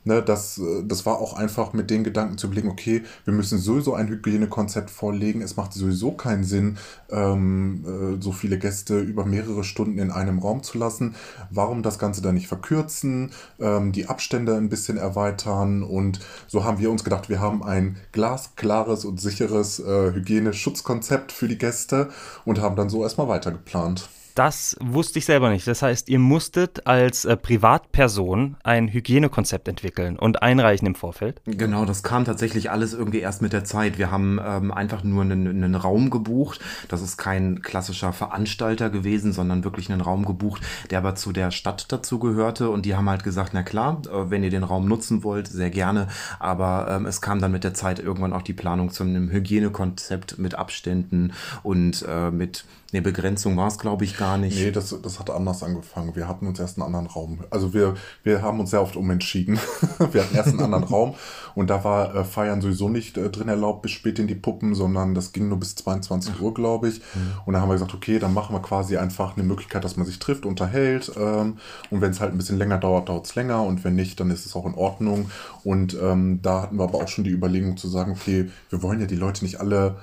Ne, 0.08 0.24
das, 0.24 0.58
äh, 0.58 0.86
das 0.86 1.06
war 1.06 1.20
auch 1.20 1.34
einfach 1.34 1.74
mit 1.74 1.90
den 1.90 2.06
Gedanken 2.06 2.38
zu 2.38 2.50
blicken, 2.50 2.70
okay, 2.70 3.04
wir 3.26 3.34
müssen 3.34 3.60
sowieso 3.60 3.94
ein 3.94 4.08
Hygienekonzept 4.08 4.90
vorlegen. 4.90 5.42
Es 5.42 5.58
macht 5.58 5.74
sowieso 5.74 6.14
keinen 6.14 6.46
Sinn, 6.46 6.78
ähm, 7.10 7.84
äh, 7.86 8.24
so 8.24 8.32
viele 8.32 8.58
Gäste 8.58 9.02
über 9.02 9.26
mehrere 9.26 9.66
Stunden 9.66 10.00
in 10.00 10.10
einem 10.10 10.40
Raum 10.40 10.64
zu 10.64 10.78
lassen. 10.78 11.16
Warum 11.50 11.84
das 11.84 12.00
Ganze 12.00 12.22
dann 12.22 12.36
nicht 12.36 12.48
verkürzen, 12.48 13.32
ähm, 13.60 13.92
die 13.92 14.08
Abstände 14.08 14.56
ein 14.56 14.70
bisschen 14.70 14.96
erweitern 14.96 15.84
und 15.84 16.22
so 16.48 16.64
haben 16.64 16.80
wir 16.80 16.90
uns 16.90 17.04
gedacht, 17.04 17.28
wir 17.28 17.42
haben 17.42 17.62
ein 17.62 17.98
glasklares 18.14 19.04
und 19.04 19.20
sicheres 19.20 19.80
äh, 19.82 20.14
Hygieneschutzkonzept 20.14 21.34
für 21.34 21.50
die 21.50 21.58
Gäste 21.58 22.12
und 22.46 22.62
haben 22.62 22.78
dann 22.78 22.88
so 22.88 23.04
erstmal 23.04 23.28
weitergeplant. 23.28 24.08
Das 24.38 24.78
wusste 24.80 25.18
ich 25.18 25.26
selber 25.26 25.50
nicht. 25.50 25.66
Das 25.66 25.82
heißt, 25.82 26.10
ihr 26.10 26.20
musstet 26.20 26.86
als 26.86 27.26
äh, 27.26 27.36
Privatperson 27.36 28.56
ein 28.64 28.88
Hygienekonzept 28.88 29.68
entwickeln 29.68 30.16
und 30.16 30.44
einreichen 30.44 30.86
im 30.86 30.94
Vorfeld? 30.94 31.42
Genau, 31.46 31.86
das 31.86 32.04
kam 32.04 32.24
tatsächlich 32.24 32.70
alles 32.70 32.94
irgendwie 32.94 33.18
erst 33.18 33.42
mit 33.42 33.52
der 33.52 33.64
Zeit. 33.64 33.98
Wir 33.98 34.12
haben 34.12 34.40
ähm, 34.46 34.72
einfach 34.72 35.04
nur 35.04 35.24
einen, 35.24 35.48
einen 35.48 35.74
Raum 35.74 36.12
gebucht. 36.12 36.60
Das 36.88 37.02
ist 37.02 37.18
kein 37.18 37.64
klassischer 37.64 38.14
Veranstalter 38.14 38.92
gewesen, 38.92 39.34
sondern 39.34 39.64
wirklich 39.64 39.92
einen 39.92 40.02
Raum 40.02 40.24
gebucht, 40.24 40.62
der 40.92 41.00
aber 41.00 41.16
zu 41.16 41.32
der 41.32 41.50
Stadt 41.50 41.92
dazu 41.92 42.20
gehörte. 42.20 42.70
Und 42.70 42.86
die 42.86 42.96
haben 42.96 43.10
halt 43.10 43.24
gesagt, 43.24 43.56
na 43.56 43.64
klar, 43.64 44.04
äh, 44.06 44.30
wenn 44.30 44.44
ihr 44.44 44.52
den 44.52 44.64
Raum 44.64 44.88
nutzen 44.88 45.24
wollt, 45.24 45.48
sehr 45.48 45.72
gerne. 45.72 46.10
Aber 46.38 46.88
ähm, 46.92 47.08
es 47.08 47.22
kam 47.22 47.42
dann 47.42 47.52
mit 47.52 47.64
der 47.64 47.74
Zeit 47.74 47.98
irgendwann 47.98 48.34
auch 48.34 48.44
die 48.44 48.54
Planung 48.54 48.92
zu 48.92 49.02
einem 49.02 49.32
Hygienekonzept 49.32 50.38
mit 50.38 50.54
Abständen 50.54 51.34
und 51.64 52.06
äh, 52.08 52.30
mit 52.30 52.66
eine 52.94 53.02
Begrenzung 53.02 53.58
war 53.58 53.68
es, 53.68 53.80
glaube 53.80 54.06
ich, 54.06 54.16
gar 54.16 54.27
nicht. 54.36 54.58
Nee, 54.58 54.72
das, 54.72 54.94
das 55.02 55.20
hat 55.20 55.30
anders 55.30 55.64
angefangen. 55.64 56.16
Wir 56.16 56.28
hatten 56.28 56.48
uns 56.48 56.60
erst 56.60 56.78
einen 56.78 56.86
anderen 56.86 57.08
Raum. 57.08 57.40
Also 57.50 57.74
wir, 57.74 57.96
wir 58.24 58.42
haben 58.42 58.60
uns 58.60 58.72
sehr 58.72 58.82
oft 58.82 58.98
umentschieden. 58.98 59.58
wir 60.12 60.24
hatten 60.24 60.36
erst 60.36 60.50
einen 60.50 60.62
anderen 60.62 60.84
Raum 60.84 61.16
und 61.56 61.70
da 61.70 61.84
war 61.84 62.14
äh, 62.16 62.24
Feiern 62.24 62.62
sowieso 62.62 62.90
nicht 62.90 63.18
äh, 63.18 63.30
drin 63.30 63.48
erlaubt 63.48 63.84
bis 63.84 63.92
spät 63.92 64.20
in 64.20 64.28
die 64.28 64.36
Puppen, 64.36 64.76
sondern 64.76 65.16
das 65.16 65.32
ging 65.32 65.48
nur 65.48 65.60
bis 65.60 65.76
22 65.76 66.42
Uhr, 66.42 66.54
glaube 66.54 66.90
ich. 66.90 67.00
Mhm. 67.00 67.32
Und 67.46 67.54
da 67.54 67.62
haben 67.62 67.70
wir 67.70 67.74
gesagt, 67.74 67.94
okay, 67.94 68.20
dann 68.20 68.34
machen 68.34 68.56
wir 68.56 68.62
quasi 68.62 68.98
einfach 68.98 69.38
eine 69.38 69.46
Möglichkeit, 69.46 69.84
dass 69.84 69.98
man 69.98 70.06
sich 70.06 70.20
trifft, 70.20 70.46
unterhält. 70.46 71.12
Ähm, 71.18 71.58
und 71.90 72.02
wenn 72.02 72.12
es 72.12 72.20
halt 72.20 72.32
ein 72.32 72.38
bisschen 72.38 72.58
länger 72.58 72.78
dauert, 72.78 73.10
dauert 73.10 73.26
es 73.26 73.36
länger. 73.36 73.64
Und 73.64 73.84
wenn 73.84 73.96
nicht, 73.96 74.20
dann 74.20 74.32
ist 74.32 74.46
es 74.46 74.56
auch 74.56 74.66
in 74.66 74.74
Ordnung. 74.74 75.30
Und 75.64 75.98
ähm, 76.02 76.40
da 76.42 76.64
hatten 76.64 76.78
wir 76.78 76.84
aber 76.84 77.00
auch 77.00 77.08
schon 77.08 77.24
die 77.24 77.32
Überlegung 77.32 77.78
zu 77.78 77.88
sagen, 77.88 78.12
okay, 78.12 78.50
wir 78.70 78.82
wollen 78.82 79.00
ja 79.00 79.06
die 79.06 79.16
Leute 79.16 79.44
nicht 79.46 79.60
alle 79.60 79.98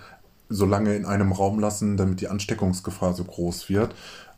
so 0.48 0.66
lange 0.66 0.94
in 0.94 1.06
einem 1.06 1.32
Raum 1.32 1.58
lassen, 1.58 1.96
damit 1.96 2.20
die 2.20 2.28
Ansteckungsgefahr 2.28 3.14
so 3.14 3.24
groß 3.24 3.68
wird. 3.68 3.94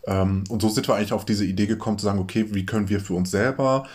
Ähm, 0.06 0.44
und 0.48 0.62
so 0.62 0.68
sind 0.68 0.88
wir 0.88 0.94
eigentlich 0.94 1.12
auf 1.12 1.24
diese 1.24 1.44
Idee 1.44 1.66
gekommen, 1.66 1.98
zu 1.98 2.04
sagen, 2.04 2.18
okay, 2.18 2.46
wie 2.50 2.66
können 2.66 2.88
wir 2.88 3.00
für 3.00 3.14
uns 3.14 3.30
selber 3.30 3.86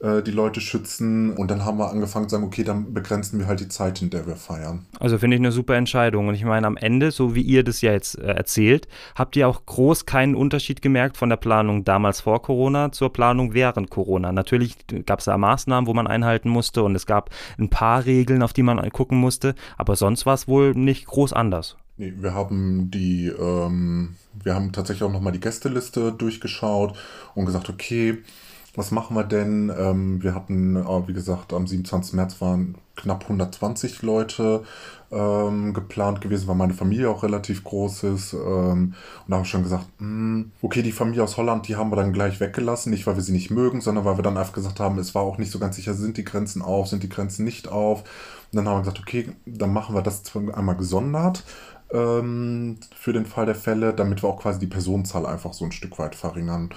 äh, 0.00 0.22
die 0.22 0.30
Leute 0.30 0.60
schützen? 0.60 1.32
Und 1.32 1.50
dann 1.50 1.64
haben 1.64 1.78
wir 1.78 1.90
angefangen 1.90 2.28
zu 2.28 2.36
sagen, 2.36 2.44
okay, 2.44 2.64
dann 2.64 2.92
begrenzen 2.92 3.38
wir 3.38 3.46
halt 3.46 3.60
die 3.60 3.68
Zeit, 3.68 4.02
in 4.02 4.10
der 4.10 4.26
wir 4.26 4.36
feiern. 4.36 4.86
Also 4.98 5.18
finde 5.18 5.36
ich 5.36 5.40
eine 5.40 5.52
super 5.52 5.76
Entscheidung. 5.76 6.28
Und 6.28 6.34
ich 6.34 6.44
meine, 6.44 6.66
am 6.66 6.76
Ende, 6.76 7.10
so 7.10 7.34
wie 7.34 7.42
ihr 7.42 7.64
das 7.64 7.80
ja 7.80 7.92
jetzt 7.92 8.18
äh, 8.18 8.32
erzählt, 8.32 8.88
habt 9.14 9.36
ihr 9.36 9.48
auch 9.48 9.66
groß 9.66 10.06
keinen 10.06 10.34
Unterschied 10.34 10.82
gemerkt 10.82 11.16
von 11.16 11.28
der 11.28 11.36
Planung 11.36 11.84
damals 11.84 12.20
vor 12.20 12.42
Corona 12.42 12.92
zur 12.92 13.12
Planung 13.12 13.54
während 13.54 13.90
Corona. 13.90 14.32
Natürlich 14.32 14.76
gab 15.06 15.20
es 15.20 15.26
da 15.26 15.36
Maßnahmen, 15.36 15.86
wo 15.86 15.94
man 15.94 16.06
einhalten 16.06 16.48
musste 16.48 16.82
und 16.82 16.94
es 16.94 17.06
gab 17.06 17.30
ein 17.58 17.70
paar 17.70 18.04
Regeln, 18.04 18.42
auf 18.42 18.52
die 18.52 18.62
man 18.62 18.90
gucken 18.90 19.18
musste, 19.18 19.54
aber 19.76 19.96
sonst 19.96 20.26
war 20.26 20.34
es 20.34 20.48
wohl 20.48 20.74
nicht 20.74 21.06
groß 21.06 21.32
anders. 21.32 21.76
Nee, 21.96 22.14
wir 22.16 22.32
haben 22.32 22.90
die, 22.90 23.26
ähm, 23.26 24.16
wir 24.42 24.54
haben 24.54 24.72
tatsächlich 24.72 25.02
auch 25.02 25.12
nochmal 25.12 25.32
die 25.32 25.40
Gästeliste 25.40 26.12
durchgeschaut 26.12 26.96
und 27.34 27.44
gesagt, 27.44 27.68
okay, 27.68 28.18
was 28.76 28.92
machen 28.92 29.16
wir 29.16 29.24
denn? 29.24 29.72
Ähm, 29.76 30.22
wir 30.22 30.34
hatten, 30.34 30.76
äh, 30.76 31.08
wie 31.08 31.12
gesagt, 31.12 31.52
am 31.52 31.66
27. 31.66 32.14
März 32.14 32.40
waren 32.40 32.76
knapp 32.94 33.24
120 33.24 34.02
Leute 34.02 34.62
ähm, 35.10 35.74
geplant 35.74 36.20
gewesen, 36.20 36.46
weil 36.46 36.54
meine 36.54 36.74
Familie 36.74 37.10
auch 37.10 37.22
relativ 37.24 37.64
groß 37.64 38.04
ist. 38.04 38.32
Ähm, 38.32 38.38
und 38.44 38.94
da 39.26 39.36
haben 39.36 39.42
wir 39.42 39.44
schon 39.44 39.64
gesagt, 39.64 39.86
mh, 39.98 40.06
hm, 40.06 40.52
okay, 40.62 40.82
die 40.82 40.92
Familie 40.92 41.24
aus 41.24 41.36
Holland, 41.36 41.66
die 41.66 41.76
haben 41.76 41.90
wir 41.90 41.96
dann 41.96 42.12
gleich 42.12 42.38
weggelassen. 42.38 42.90
Nicht, 42.90 43.06
weil 43.06 43.16
wir 43.16 43.22
sie 43.22 43.32
nicht 43.32 43.50
mögen, 43.50 43.80
sondern 43.80 44.04
weil 44.04 44.18
wir 44.18 44.22
dann 44.22 44.36
einfach 44.36 44.52
gesagt 44.52 44.78
haben, 44.78 44.98
es 44.98 45.14
war 45.14 45.22
auch 45.22 45.38
nicht 45.38 45.50
so 45.50 45.58
ganz 45.58 45.76
sicher, 45.76 45.94
sind 45.94 46.16
die 46.16 46.24
Grenzen 46.24 46.62
auf, 46.62 46.86
sind 46.88 47.02
die 47.02 47.08
Grenzen 47.08 47.44
nicht 47.44 47.68
auf. 47.68 48.00
Und 48.00 48.56
dann 48.56 48.68
haben 48.68 48.76
wir 48.76 48.80
gesagt, 48.80 49.00
okay, 49.00 49.32
dann 49.46 49.72
machen 49.72 49.94
wir 49.94 50.02
das 50.02 50.22
einmal 50.36 50.76
gesondert. 50.76 51.44
ähm, 51.92 52.78
für 52.94 53.12
den 53.12 53.26
Fall 53.26 53.46
der 53.46 53.54
Fälle, 53.54 53.92
damit 53.92 54.22
wir 54.22 54.28
auch 54.28 54.40
quasi 54.40 54.58
die 54.60 54.66
Personenzahl 54.66 55.26
einfach 55.26 55.52
so 55.52 55.64
ein 55.64 55.72
Stück 55.72 55.98
weit 55.98 56.14
verringern. 56.14 56.70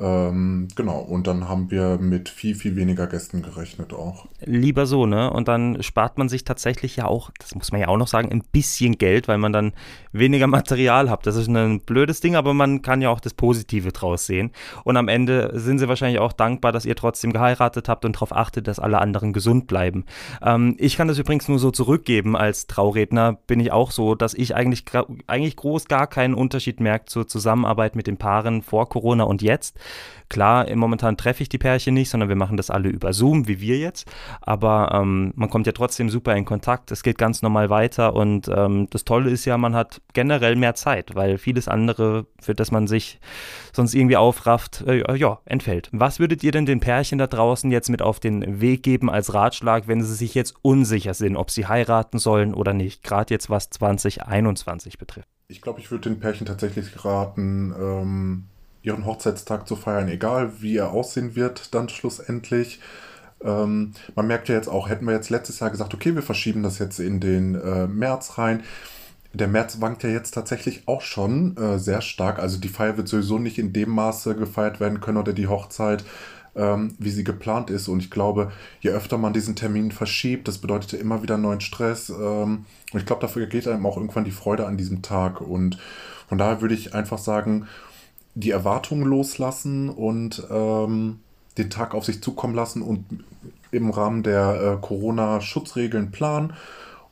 Ähm, 0.00 0.68
genau, 0.74 1.00
und 1.00 1.26
dann 1.26 1.48
haben 1.48 1.70
wir 1.70 1.98
mit 1.98 2.30
viel, 2.30 2.54
viel 2.54 2.76
weniger 2.76 3.06
Gästen 3.06 3.42
gerechnet 3.42 3.92
auch. 3.92 4.26
Lieber 4.40 4.86
so, 4.86 5.04
ne? 5.04 5.30
Und 5.30 5.48
dann 5.48 5.82
spart 5.82 6.16
man 6.16 6.30
sich 6.30 6.44
tatsächlich 6.44 6.96
ja 6.96 7.04
auch, 7.04 7.30
das 7.38 7.54
muss 7.54 7.72
man 7.72 7.80
ja 7.80 7.88
auch 7.88 7.98
noch 7.98 8.08
sagen, 8.08 8.32
ein 8.32 8.42
bisschen 8.52 8.96
Geld, 8.96 9.28
weil 9.28 9.38
man 9.38 9.52
dann 9.52 9.72
weniger 10.12 10.46
Material 10.48 11.10
hat. 11.10 11.26
Das 11.26 11.36
ist 11.36 11.48
ein 11.48 11.80
blödes 11.80 12.20
Ding, 12.20 12.36
aber 12.36 12.54
man 12.54 12.80
kann 12.80 13.02
ja 13.02 13.10
auch 13.10 13.20
das 13.20 13.34
Positive 13.34 13.92
draus 13.92 14.26
sehen. 14.26 14.50
Und 14.84 14.96
am 14.96 15.08
Ende 15.08 15.50
sind 15.54 15.78
sie 15.78 15.88
wahrscheinlich 15.88 16.20
auch 16.20 16.32
dankbar, 16.32 16.72
dass 16.72 16.86
ihr 16.86 16.96
trotzdem 16.96 17.32
geheiratet 17.32 17.88
habt 17.88 18.04
und 18.06 18.16
darauf 18.16 18.34
achtet, 18.34 18.68
dass 18.68 18.78
alle 18.78 18.98
anderen 18.98 19.34
gesund 19.34 19.66
bleiben. 19.66 20.06
Ähm, 20.42 20.74
ich 20.78 20.96
kann 20.96 21.08
das 21.08 21.18
übrigens 21.18 21.48
nur 21.48 21.58
so 21.58 21.70
zurückgeben. 21.70 22.34
Als 22.34 22.66
Trauredner 22.66 23.38
bin 23.46 23.60
ich 23.60 23.72
auch 23.72 23.90
so, 23.90 24.14
dass 24.14 24.32
ich 24.32 24.56
eigentlich, 24.56 24.84
eigentlich 25.26 25.56
groß 25.56 25.84
gar 25.84 26.06
keinen 26.06 26.32
Unterschied 26.32 26.80
merke 26.80 27.04
zur 27.06 27.28
Zusammenarbeit 27.28 27.94
mit 27.94 28.06
den 28.06 28.16
Paaren 28.16 28.62
vor 28.62 28.88
Corona 28.88 29.24
und 29.24 29.42
jetzt. 29.42 29.78
Klar, 30.32 30.74
momentan 30.74 31.18
treffe 31.18 31.42
ich 31.42 31.50
die 31.50 31.58
Pärchen 31.58 31.92
nicht, 31.92 32.08
sondern 32.08 32.30
wir 32.30 32.36
machen 32.36 32.56
das 32.56 32.70
alle 32.70 32.88
über 32.88 33.12
Zoom, 33.12 33.48
wie 33.48 33.60
wir 33.60 33.76
jetzt. 33.76 34.10
Aber 34.40 34.90
ähm, 34.94 35.34
man 35.36 35.50
kommt 35.50 35.66
ja 35.66 35.72
trotzdem 35.72 36.08
super 36.08 36.34
in 36.34 36.46
Kontakt. 36.46 36.90
Es 36.90 37.02
geht 37.02 37.18
ganz 37.18 37.42
normal 37.42 37.68
weiter 37.68 38.14
und 38.14 38.48
ähm, 38.48 38.86
das 38.88 39.04
Tolle 39.04 39.28
ist 39.28 39.44
ja, 39.44 39.58
man 39.58 39.74
hat 39.74 40.00
generell 40.14 40.56
mehr 40.56 40.74
Zeit, 40.74 41.14
weil 41.14 41.36
vieles 41.36 41.68
andere, 41.68 42.24
für 42.40 42.54
das 42.54 42.70
man 42.70 42.86
sich 42.86 43.20
sonst 43.74 43.94
irgendwie 43.94 44.16
aufrafft, 44.16 44.82
äh, 44.86 45.18
ja, 45.18 45.38
entfällt. 45.44 45.90
Was 45.92 46.18
würdet 46.18 46.42
ihr 46.42 46.52
denn 46.52 46.64
den 46.64 46.80
Pärchen 46.80 47.18
da 47.18 47.26
draußen 47.26 47.70
jetzt 47.70 47.90
mit 47.90 48.00
auf 48.00 48.18
den 48.18 48.62
Weg 48.62 48.82
geben 48.82 49.10
als 49.10 49.34
Ratschlag, 49.34 49.86
wenn 49.86 50.02
sie 50.02 50.14
sich 50.14 50.34
jetzt 50.34 50.54
unsicher 50.62 51.12
sind, 51.12 51.36
ob 51.36 51.50
sie 51.50 51.66
heiraten 51.66 52.18
sollen 52.18 52.54
oder 52.54 52.72
nicht, 52.72 53.02
gerade 53.02 53.34
jetzt 53.34 53.50
was 53.50 53.68
2021 53.68 54.96
betrifft? 54.96 55.28
Ich 55.48 55.60
glaube, 55.60 55.80
ich 55.80 55.90
würde 55.90 56.08
den 56.08 56.20
Pärchen 56.20 56.46
tatsächlich 56.46 57.04
raten, 57.04 57.74
ähm, 57.78 58.44
ihren 58.82 59.06
Hochzeitstag 59.06 59.68
zu 59.68 59.76
feiern, 59.76 60.08
egal 60.08 60.60
wie 60.60 60.76
er 60.76 60.90
aussehen 60.90 61.36
wird, 61.36 61.74
dann 61.74 61.88
schlussendlich. 61.88 62.80
Ähm, 63.44 63.92
man 64.14 64.26
merkt 64.26 64.48
ja 64.48 64.54
jetzt 64.54 64.68
auch, 64.68 64.88
hätten 64.88 65.06
wir 65.06 65.14
jetzt 65.14 65.30
letztes 65.30 65.60
Jahr 65.60 65.70
gesagt, 65.70 65.94
okay, 65.94 66.14
wir 66.14 66.22
verschieben 66.22 66.62
das 66.62 66.78
jetzt 66.78 66.98
in 66.98 67.20
den 67.20 67.54
äh, 67.54 67.86
März 67.86 68.38
rein. 68.38 68.62
Der 69.32 69.48
März 69.48 69.80
wankt 69.80 70.02
ja 70.02 70.10
jetzt 70.10 70.32
tatsächlich 70.32 70.82
auch 70.86 71.00
schon 71.00 71.56
äh, 71.56 71.78
sehr 71.78 72.02
stark. 72.02 72.38
Also 72.38 72.58
die 72.58 72.68
Feier 72.68 72.96
wird 72.96 73.08
sowieso 73.08 73.38
nicht 73.38 73.58
in 73.58 73.72
dem 73.72 73.90
Maße 73.90 74.34
gefeiert 74.36 74.78
werden 74.78 75.00
können 75.00 75.16
oder 75.16 75.32
die 75.32 75.48
Hochzeit, 75.48 76.04
ähm, 76.54 76.94
wie 76.98 77.10
sie 77.10 77.24
geplant 77.24 77.70
ist. 77.70 77.88
Und 77.88 78.00
ich 78.00 78.10
glaube, 78.10 78.52
je 78.80 78.90
öfter 78.90 79.16
man 79.16 79.32
diesen 79.32 79.56
Termin 79.56 79.90
verschiebt, 79.90 80.48
das 80.48 80.58
bedeutet 80.58 80.92
ja 80.92 80.98
immer 80.98 81.22
wieder 81.22 81.38
neuen 81.38 81.62
Stress. 81.62 82.10
Ähm, 82.10 82.66
und 82.92 83.00
ich 83.00 83.06
glaube, 83.06 83.22
dafür 83.22 83.46
geht 83.46 83.66
einem 83.66 83.86
auch 83.86 83.96
irgendwann 83.96 84.24
die 84.24 84.30
Freude 84.32 84.66
an 84.66 84.76
diesem 84.76 85.00
Tag. 85.00 85.40
Und 85.40 85.78
von 86.28 86.36
daher 86.36 86.60
würde 86.60 86.74
ich 86.74 86.94
einfach 86.94 87.18
sagen, 87.18 87.68
die 88.34 88.50
Erwartungen 88.50 89.04
loslassen 89.04 89.88
und 89.90 90.46
ähm, 90.50 91.20
den 91.58 91.70
Tag 91.70 91.94
auf 91.94 92.04
sich 92.04 92.22
zukommen 92.22 92.54
lassen 92.54 92.82
und 92.82 93.04
im 93.70 93.90
Rahmen 93.90 94.22
der 94.22 94.78
äh, 94.78 94.80
Corona-Schutzregeln 94.80 96.10
planen 96.10 96.52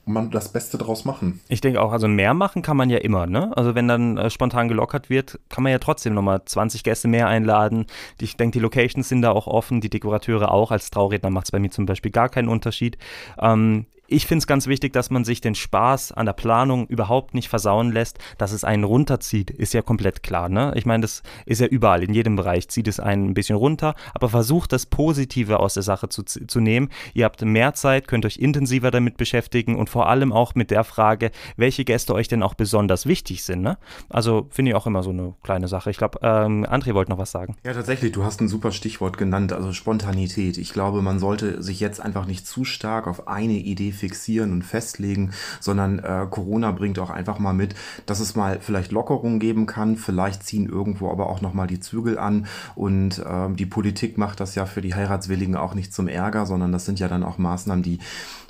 und 0.06 0.12
man 0.12 0.30
das 0.30 0.50
Beste 0.50 0.78
draus 0.78 1.04
machen. 1.04 1.40
Ich 1.48 1.60
denke 1.60 1.80
auch, 1.80 1.92
also 1.92 2.08
mehr 2.08 2.34
machen 2.34 2.62
kann 2.62 2.76
man 2.76 2.90
ja 2.90 2.98
immer, 2.98 3.26
ne? 3.26 3.54
Also 3.56 3.74
wenn 3.74 3.88
dann 3.88 4.16
äh, 4.16 4.30
spontan 4.30 4.68
gelockert 4.68 5.10
wird, 5.10 5.38
kann 5.48 5.62
man 5.62 5.72
ja 5.72 5.78
trotzdem 5.78 6.14
nochmal 6.14 6.42
20 6.44 6.84
Gäste 6.84 7.08
mehr 7.08 7.28
einladen. 7.28 7.86
Ich 8.20 8.36
denke, 8.36 8.58
die 8.58 8.62
Locations 8.62 9.08
sind 9.08 9.22
da 9.22 9.30
auch 9.30 9.46
offen, 9.46 9.80
die 9.80 9.90
Dekorateure 9.90 10.50
auch. 10.50 10.70
Als 10.70 10.90
Trauredner 10.90 11.30
macht 11.30 11.46
es 11.46 11.50
bei 11.50 11.58
mir 11.58 11.70
zum 11.70 11.86
Beispiel 11.86 12.10
gar 12.10 12.28
keinen 12.28 12.48
Unterschied. 12.48 12.98
Ähm, 13.38 13.86
ich 14.10 14.26
finde 14.26 14.40
es 14.40 14.46
ganz 14.46 14.66
wichtig, 14.66 14.92
dass 14.92 15.10
man 15.10 15.24
sich 15.24 15.40
den 15.40 15.54
Spaß 15.54 16.12
an 16.12 16.26
der 16.26 16.32
Planung 16.32 16.86
überhaupt 16.88 17.32
nicht 17.34 17.48
versauen 17.48 17.92
lässt, 17.92 18.18
dass 18.38 18.52
es 18.52 18.64
einen 18.64 18.84
runterzieht, 18.84 19.50
ist 19.50 19.72
ja 19.72 19.82
komplett 19.82 20.22
klar. 20.22 20.48
Ne? 20.48 20.72
Ich 20.74 20.84
meine, 20.84 21.02
das 21.02 21.22
ist 21.46 21.60
ja 21.60 21.66
überall, 21.68 22.02
in 22.02 22.12
jedem 22.12 22.36
Bereich 22.36 22.68
zieht 22.68 22.88
es 22.88 22.98
einen 22.98 23.30
ein 23.30 23.34
bisschen 23.34 23.56
runter, 23.56 23.94
aber 24.12 24.28
versucht 24.28 24.72
das 24.72 24.86
Positive 24.86 25.60
aus 25.60 25.74
der 25.74 25.84
Sache 25.84 26.08
zu, 26.08 26.24
zu 26.24 26.60
nehmen. 26.60 26.88
Ihr 27.14 27.24
habt 27.24 27.42
mehr 27.42 27.74
Zeit, 27.74 28.08
könnt 28.08 28.26
euch 28.26 28.38
intensiver 28.38 28.90
damit 28.90 29.16
beschäftigen 29.16 29.76
und 29.76 29.88
vor 29.88 30.08
allem 30.08 30.32
auch 30.32 30.54
mit 30.54 30.70
der 30.70 30.82
Frage, 30.82 31.30
welche 31.56 31.84
Gäste 31.84 32.14
euch 32.14 32.26
denn 32.26 32.42
auch 32.42 32.54
besonders 32.54 33.06
wichtig 33.06 33.44
sind. 33.44 33.62
Ne? 33.62 33.78
Also 34.08 34.48
finde 34.50 34.72
ich 34.72 34.74
auch 34.74 34.86
immer 34.86 35.04
so 35.04 35.10
eine 35.10 35.34
kleine 35.42 35.68
Sache. 35.68 35.90
Ich 35.90 35.98
glaube, 35.98 36.18
ähm, 36.22 36.66
André 36.66 36.94
wollte 36.94 37.12
noch 37.12 37.18
was 37.18 37.30
sagen. 37.30 37.56
Ja, 37.64 37.74
tatsächlich, 37.74 38.12
du 38.12 38.24
hast 38.24 38.40
ein 38.40 38.48
super 38.48 38.72
Stichwort 38.72 39.18
genannt, 39.18 39.52
also 39.52 39.72
Spontanität. 39.72 40.58
Ich 40.58 40.72
glaube, 40.72 41.00
man 41.00 41.20
sollte 41.20 41.62
sich 41.62 41.78
jetzt 41.78 42.00
einfach 42.00 42.26
nicht 42.26 42.46
zu 42.46 42.64
stark 42.64 43.06
auf 43.06 43.28
eine 43.28 43.54
Idee 43.54 43.92
fixieren 44.00 44.52
und 44.52 44.62
festlegen, 44.62 45.30
sondern 45.60 45.98
äh, 46.00 46.26
Corona 46.28 46.72
bringt 46.72 46.98
auch 46.98 47.10
einfach 47.10 47.38
mal 47.38 47.52
mit, 47.52 47.74
dass 48.06 48.20
es 48.20 48.34
mal 48.34 48.58
vielleicht 48.60 48.92
Lockerungen 48.92 49.38
geben 49.38 49.66
kann, 49.66 49.96
vielleicht 49.96 50.42
ziehen 50.42 50.68
irgendwo 50.68 51.10
aber 51.10 51.28
auch 51.28 51.40
nochmal 51.40 51.66
die 51.66 51.80
Zügel 51.80 52.18
an. 52.18 52.46
Und 52.74 53.18
äh, 53.18 53.52
die 53.52 53.66
Politik 53.66 54.18
macht 54.18 54.40
das 54.40 54.54
ja 54.54 54.66
für 54.66 54.80
die 54.80 54.94
Heiratswilligen 54.94 55.56
auch 55.56 55.74
nicht 55.74 55.92
zum 55.94 56.08
Ärger, 56.08 56.46
sondern 56.46 56.72
das 56.72 56.84
sind 56.84 56.98
ja 56.98 57.08
dann 57.08 57.22
auch 57.22 57.38
Maßnahmen, 57.38 57.82
die 57.82 57.98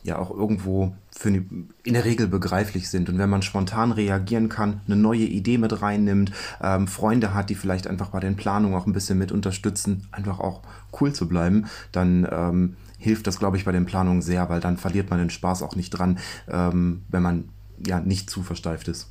ja 0.02 0.18
auch 0.18 0.30
irgendwo 0.30 0.94
für 1.16 1.30
die, 1.30 1.46
in 1.84 1.94
der 1.94 2.04
Regel 2.04 2.28
begreiflich 2.28 2.88
sind. 2.88 3.08
Und 3.08 3.18
wenn 3.18 3.30
man 3.30 3.42
spontan 3.42 3.92
reagieren 3.92 4.48
kann, 4.48 4.80
eine 4.86 4.96
neue 4.96 5.24
Idee 5.24 5.58
mit 5.58 5.82
reinnimmt, 5.82 6.32
ähm, 6.62 6.86
Freunde 6.86 7.34
hat, 7.34 7.50
die 7.50 7.54
vielleicht 7.54 7.86
einfach 7.86 8.10
bei 8.10 8.20
den 8.20 8.36
Planungen 8.36 8.76
auch 8.76 8.86
ein 8.86 8.92
bisschen 8.92 9.18
mit 9.18 9.32
unterstützen, 9.32 10.06
einfach 10.12 10.40
auch 10.40 10.62
cool 11.00 11.12
zu 11.12 11.28
bleiben, 11.28 11.66
dann 11.92 12.26
ähm, 12.30 12.76
hilft 12.98 13.26
das, 13.26 13.38
glaube 13.38 13.56
ich, 13.56 13.64
bei 13.64 13.72
den 13.72 13.86
Planungen 13.86 14.22
sehr, 14.22 14.48
weil 14.48 14.60
dann 14.60 14.76
verliert 14.76 15.10
man 15.10 15.18
den 15.18 15.30
Spaß 15.30 15.62
auch 15.62 15.74
nicht 15.74 15.90
dran, 15.90 16.18
ähm, 16.48 17.02
wenn 17.08 17.22
man 17.22 17.48
ja 17.84 18.00
nicht 18.00 18.30
zu 18.30 18.42
versteift 18.42 18.88
ist. 18.88 19.08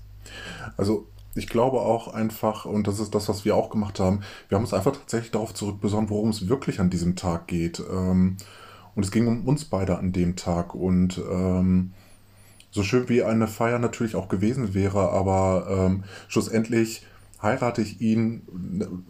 Also 0.77 1.07
ich 1.35 1.47
glaube 1.47 1.79
auch 1.79 2.13
einfach, 2.13 2.65
und 2.65 2.87
das 2.87 2.99
ist 2.99 3.13
das, 3.13 3.29
was 3.29 3.45
wir 3.45 3.55
auch 3.55 3.69
gemacht 3.69 3.99
haben, 3.99 4.21
wir 4.47 4.55
haben 4.55 4.63
uns 4.63 4.73
einfach 4.73 4.93
tatsächlich 4.93 5.31
darauf 5.31 5.53
zurückbesonnen, 5.53 6.09
worum 6.09 6.29
es 6.29 6.47
wirklich 6.47 6.79
an 6.79 6.89
diesem 6.89 7.15
Tag 7.15 7.47
geht. 7.47 7.81
Ähm, 7.91 8.37
und 8.99 9.05
es 9.05 9.11
ging 9.11 9.27
um 9.27 9.47
uns 9.47 9.63
beide 9.63 9.97
an 9.97 10.11
dem 10.11 10.35
Tag. 10.35 10.75
Und 10.75 11.21
ähm, 11.31 11.93
so 12.69 12.83
schön 12.83 13.07
wie 13.07 13.23
eine 13.23 13.47
Feier 13.47 13.79
natürlich 13.79 14.17
auch 14.17 14.27
gewesen 14.27 14.73
wäre, 14.73 15.11
aber 15.11 15.67
ähm, 15.69 16.03
schlussendlich 16.27 17.05
heirate 17.41 17.81
ich 17.81 18.01
ihn 18.01 19.05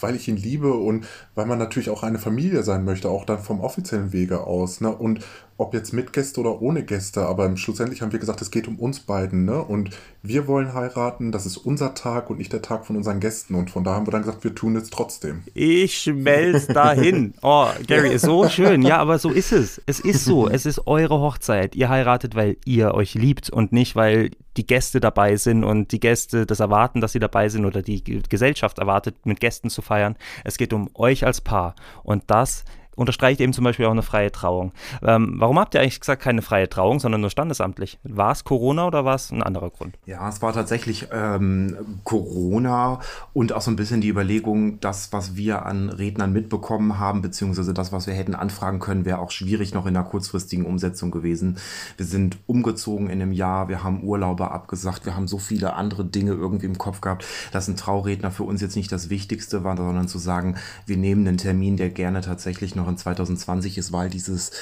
weil 0.00 0.14
ich 0.14 0.28
ihn 0.28 0.36
liebe 0.36 0.72
und 0.72 1.06
weil 1.34 1.44
man 1.44 1.58
natürlich 1.58 1.90
auch 1.90 2.02
eine 2.02 2.18
Familie 2.18 2.62
sein 2.62 2.84
möchte, 2.84 3.10
auch 3.10 3.26
dann 3.26 3.40
vom 3.40 3.60
offiziellen 3.60 4.12
Wege 4.12 4.44
aus. 4.46 4.80
Ne? 4.80 4.94
Und 4.94 5.20
ob 5.58 5.72
jetzt 5.72 5.92
mit 5.92 6.12
Gäste 6.12 6.40
oder 6.40 6.60
ohne 6.60 6.82
Gäste, 6.82 7.26
aber 7.26 7.56
schlussendlich 7.56 8.02
haben 8.02 8.12
wir 8.12 8.18
gesagt, 8.18 8.42
es 8.42 8.50
geht 8.50 8.68
um 8.68 8.78
uns 8.78 9.00
beiden, 9.00 9.46
ne? 9.46 9.62
Und 9.62 9.90
wir 10.22 10.46
wollen 10.46 10.74
heiraten, 10.74 11.32
das 11.32 11.46
ist 11.46 11.56
unser 11.56 11.94
Tag 11.94 12.28
und 12.28 12.38
nicht 12.38 12.52
der 12.52 12.60
Tag 12.60 12.84
von 12.84 12.96
unseren 12.96 13.20
Gästen. 13.20 13.54
Und 13.54 13.70
von 13.70 13.82
da 13.82 13.94
haben 13.94 14.06
wir 14.06 14.10
dann 14.10 14.22
gesagt, 14.22 14.44
wir 14.44 14.54
tun 14.54 14.76
es 14.76 14.90
trotzdem. 14.90 15.44
Ich 15.54 15.98
schmelz 15.98 16.66
dahin. 16.66 17.34
Oh, 17.42 17.68
Gary, 17.86 18.12
ist 18.12 18.24
so 18.24 18.48
schön. 18.48 18.82
Ja, 18.82 18.98
aber 18.98 19.18
so 19.18 19.30
ist 19.30 19.52
es. 19.52 19.80
Es 19.86 20.00
ist 20.00 20.24
so. 20.24 20.48
Es 20.48 20.66
ist 20.66 20.86
eure 20.86 21.20
Hochzeit. 21.20 21.76
Ihr 21.76 21.88
heiratet, 21.88 22.34
weil 22.34 22.56
ihr 22.64 22.92
euch 22.94 23.14
liebt 23.14 23.50
und 23.50 23.72
nicht, 23.72 23.94
weil 23.94 24.30
die 24.56 24.66
Gäste 24.66 25.00
dabei 25.00 25.36
sind 25.36 25.62
und 25.64 25.92
die 25.92 26.00
Gäste 26.00 26.44
das 26.44 26.60
erwarten, 26.60 27.00
dass 27.00 27.12
sie 27.12 27.18
dabei 27.18 27.48
sind 27.48 27.64
oder 27.64 27.82
die 27.82 28.02
Gesellschaft 28.02 28.78
erwartet, 28.78 29.26
mit 29.26 29.38
Gästen 29.38 29.70
zu 29.70 29.82
feiern. 29.82 30.16
Es 30.44 30.56
geht 30.56 30.72
um 30.72 30.90
euch 30.94 31.24
als 31.24 31.40
Paar. 31.40 31.76
Und 32.02 32.24
das 32.26 32.60
ist 32.60 32.64
unterstreicht 32.96 33.40
eben 33.40 33.52
zum 33.52 33.64
Beispiel 33.64 33.86
auch 33.86 33.92
eine 33.92 34.02
freie 34.02 34.32
Trauung. 34.32 34.72
Ähm, 35.02 35.34
warum 35.36 35.58
habt 35.58 35.74
ihr 35.74 35.80
eigentlich 35.80 36.00
gesagt, 36.00 36.22
keine 36.22 36.42
freie 36.42 36.68
Trauung, 36.68 36.98
sondern 36.98 37.20
nur 37.20 37.30
standesamtlich? 37.30 37.98
War 38.02 38.32
es 38.32 38.44
Corona 38.44 38.86
oder 38.86 39.04
war 39.04 39.14
es 39.14 39.30
ein 39.30 39.42
anderer 39.42 39.70
Grund? 39.70 39.96
Ja, 40.06 40.28
es 40.28 40.42
war 40.42 40.52
tatsächlich 40.52 41.08
ähm, 41.12 41.76
Corona 42.04 43.00
und 43.32 43.52
auch 43.52 43.60
so 43.60 43.70
ein 43.70 43.76
bisschen 43.76 44.00
die 44.00 44.08
Überlegung, 44.08 44.80
das, 44.80 45.12
was 45.12 45.36
wir 45.36 45.66
an 45.66 45.90
Rednern 45.90 46.32
mitbekommen 46.32 46.98
haben, 46.98 47.22
beziehungsweise 47.22 47.74
das, 47.74 47.92
was 47.92 48.06
wir 48.06 48.14
hätten 48.14 48.34
anfragen 48.34 48.78
können, 48.80 49.04
wäre 49.04 49.18
auch 49.18 49.30
schwierig 49.30 49.74
noch 49.74 49.86
in 49.86 49.96
einer 49.96 50.06
kurzfristigen 50.06 50.64
Umsetzung 50.64 51.10
gewesen. 51.10 51.58
Wir 51.96 52.06
sind 52.06 52.38
umgezogen 52.46 53.08
in 53.08 53.20
einem 53.20 53.32
Jahr, 53.32 53.68
wir 53.68 53.84
haben 53.84 54.02
Urlaube 54.02 54.50
abgesagt, 54.50 55.06
wir 55.06 55.14
haben 55.14 55.28
so 55.28 55.38
viele 55.38 55.74
andere 55.74 56.04
Dinge 56.04 56.32
irgendwie 56.32 56.66
im 56.66 56.78
Kopf 56.78 57.00
gehabt, 57.00 57.26
dass 57.52 57.68
ein 57.68 57.76
Trauredner 57.76 58.30
für 58.30 58.44
uns 58.44 58.60
jetzt 58.60 58.76
nicht 58.76 58.90
das 58.90 59.10
Wichtigste 59.10 59.64
war, 59.64 59.76
sondern 59.76 60.08
zu 60.08 60.18
sagen, 60.18 60.56
wir 60.86 60.96
nehmen 60.96 61.26
einen 61.26 61.36
Termin, 61.36 61.76
der 61.76 61.90
gerne 61.90 62.22
tatsächlich 62.22 62.74
noch 62.74 62.85
noch 62.86 62.92
in 62.92 62.98
2020 62.98 63.78
ist, 63.78 63.92
weil 63.92 64.08
dieses 64.08 64.52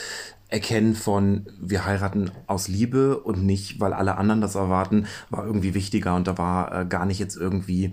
Erkennen 0.49 0.95
von, 0.95 1.47
wir 1.61 1.85
heiraten 1.85 2.31
aus 2.47 2.69
Liebe 2.69 3.19
und 3.19 3.45
nicht, 3.45 3.81
weil 3.81 3.93
alle 3.93 4.17
anderen 4.17 4.41
das 4.41 4.55
erwarten, 4.55 5.07
war 5.31 5.47
irgendwie 5.47 5.75
wichtiger. 5.75 6.15
Und 6.15 6.27
da 6.27 6.39
war 6.39 6.81
äh, 6.81 6.87
gar 6.87 7.07
nicht 7.07 7.19
jetzt 7.19 7.37
irgendwie 7.37 7.93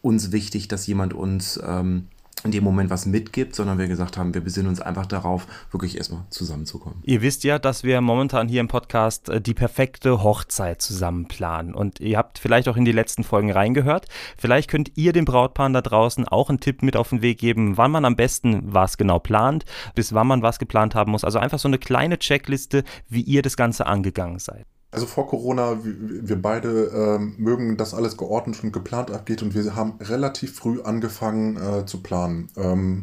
uns 0.00 0.32
wichtig, 0.32 0.68
dass 0.68 0.86
jemand 0.86 1.12
uns 1.12 1.60
ähm, 1.64 2.08
in 2.44 2.50
dem 2.50 2.64
Moment 2.64 2.90
was 2.90 3.06
mitgibt, 3.06 3.54
sondern 3.54 3.78
wir 3.78 3.88
gesagt 3.88 4.16
haben, 4.16 4.34
wir 4.34 4.40
besinnen 4.40 4.68
uns 4.68 4.80
einfach 4.80 5.06
darauf, 5.06 5.46
wirklich 5.70 5.96
erstmal 5.96 6.22
zusammenzukommen. 6.30 6.98
Ihr 7.02 7.22
wisst 7.22 7.44
ja, 7.44 7.58
dass 7.58 7.84
wir 7.84 8.00
momentan 8.00 8.48
hier 8.48 8.60
im 8.60 8.68
Podcast 8.68 9.28
äh, 9.28 9.40
die 9.40 9.54
perfekte 9.54 10.22
Hochzeit 10.22 10.80
zusammen 10.82 11.26
planen. 11.26 11.74
Und 11.74 12.00
ihr 12.00 12.18
habt 12.18 12.38
vielleicht 12.38 12.68
auch 12.68 12.76
in 12.76 12.84
die 12.84 12.92
letzten 12.92 13.24
Folgen 13.24 13.50
reingehört. 13.50 14.06
Vielleicht 14.36 14.70
könnt 14.70 14.92
ihr 14.96 15.12
dem 15.12 15.24
Brautpaar 15.24 15.70
da 15.70 15.80
draußen 15.80 16.26
auch 16.28 16.48
einen 16.48 16.60
Tipp 16.60 16.82
mit 16.82 16.96
auf 16.96 17.10
den 17.10 17.22
Weg 17.22 17.38
geben, 17.38 17.76
wann 17.76 17.90
man 17.90 18.04
am 18.04 18.16
besten 18.16 18.62
was 18.64 18.96
genau 18.96 19.18
plant, 19.18 19.64
bis 19.94 20.14
wann 20.14 20.26
man 20.26 20.42
was 20.42 20.58
geplant 20.58 20.94
haben 20.94 21.12
muss. 21.12 21.24
Also 21.24 21.38
einfach 21.38 21.58
so 21.58 21.68
eine 21.68 21.78
kleine 21.78 22.18
Checkliste, 22.18 22.84
wie 23.08 23.22
ihr 23.22 23.42
das 23.42 23.56
Ganze 23.56 23.86
angegangen 23.86 24.38
seid. 24.38 24.66
Also 24.90 25.04
vor 25.04 25.28
Corona, 25.28 25.78
wir 25.82 26.40
beide 26.40 26.86
ähm, 26.86 27.34
mögen, 27.36 27.76
dass 27.76 27.92
alles 27.92 28.16
geordnet 28.16 28.64
und 28.64 28.72
geplant 28.72 29.10
abgeht 29.10 29.42
und 29.42 29.54
wir 29.54 29.76
haben 29.76 29.98
relativ 30.00 30.54
früh 30.54 30.80
angefangen 30.80 31.56
äh, 31.56 31.84
zu 31.84 32.02
planen. 32.02 32.48
Ähm, 32.56 33.02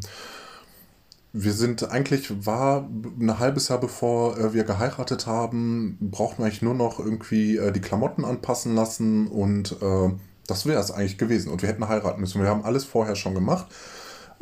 wir 1.32 1.52
sind 1.52 1.92
eigentlich, 1.92 2.46
war 2.46 2.90
ein 3.20 3.38
halbes 3.38 3.68
Jahr 3.68 3.80
bevor 3.80 4.38
äh, 4.38 4.54
wir 4.54 4.64
geheiratet 4.64 5.28
haben, 5.28 5.98
brauchten 6.00 6.40
wir 6.40 6.46
eigentlich 6.46 6.64
nur 6.64 6.74
noch 6.74 7.00
irgendwie 7.00 7.58
äh, 7.58 7.72
die 7.72 7.82
Klamotten 7.82 8.26
anpassen 8.26 8.74
lassen 8.74 9.28
und 9.28 9.74
äh, 9.82 10.10
das 10.48 10.66
wäre 10.66 10.80
es 10.80 10.92
eigentlich 10.92 11.18
gewesen. 11.18 11.52
Und 11.52 11.62
wir 11.62 11.70
hätten 11.70 11.88
heiraten 11.88 12.22
müssen. 12.22 12.42
Wir 12.42 12.50
haben 12.50 12.64
alles 12.64 12.86
vorher 12.86 13.16
schon 13.16 13.34
gemacht. 13.34 13.68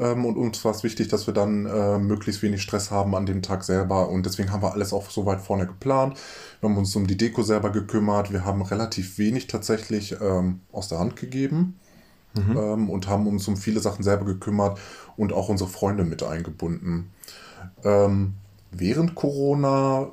Ähm, 0.03 0.25
und 0.25 0.35
uns 0.35 0.63
war 0.65 0.71
es 0.71 0.83
wichtig, 0.83 1.07
dass 1.07 1.27
wir 1.27 1.33
dann 1.33 1.65
äh, 1.65 1.97
möglichst 1.97 2.41
wenig 2.41 2.61
Stress 2.61 2.91
haben 2.91 3.15
an 3.15 3.25
dem 3.25 3.41
Tag 3.41 3.63
selber. 3.63 4.09
Und 4.09 4.25
deswegen 4.25 4.51
haben 4.51 4.61
wir 4.61 4.73
alles 4.73 4.91
auch 4.91 5.09
so 5.09 5.25
weit 5.25 5.39
vorne 5.39 5.65
geplant. 5.65 6.17
Wir 6.59 6.69
haben 6.69 6.77
uns 6.77 6.95
um 6.95 7.07
die 7.07 7.17
Deko 7.17 7.41
selber 7.43 7.69
gekümmert. 7.69 8.31
Wir 8.31 8.43
haben 8.43 8.61
relativ 8.61 9.17
wenig 9.17 9.47
tatsächlich 9.47 10.17
ähm, 10.21 10.59
aus 10.71 10.89
der 10.89 10.99
Hand 10.99 11.15
gegeben. 11.15 11.79
Mhm. 12.35 12.57
Ähm, 12.57 12.89
und 12.89 13.07
haben 13.07 13.27
uns 13.27 13.47
um 13.47 13.57
viele 13.57 13.79
Sachen 13.79 14.03
selber 14.03 14.25
gekümmert 14.25 14.79
und 15.15 15.31
auch 15.31 15.49
unsere 15.49 15.69
Freunde 15.69 16.03
mit 16.03 16.23
eingebunden. 16.23 17.11
Ähm, 17.83 18.33
während 18.71 19.15
Corona 19.15 20.07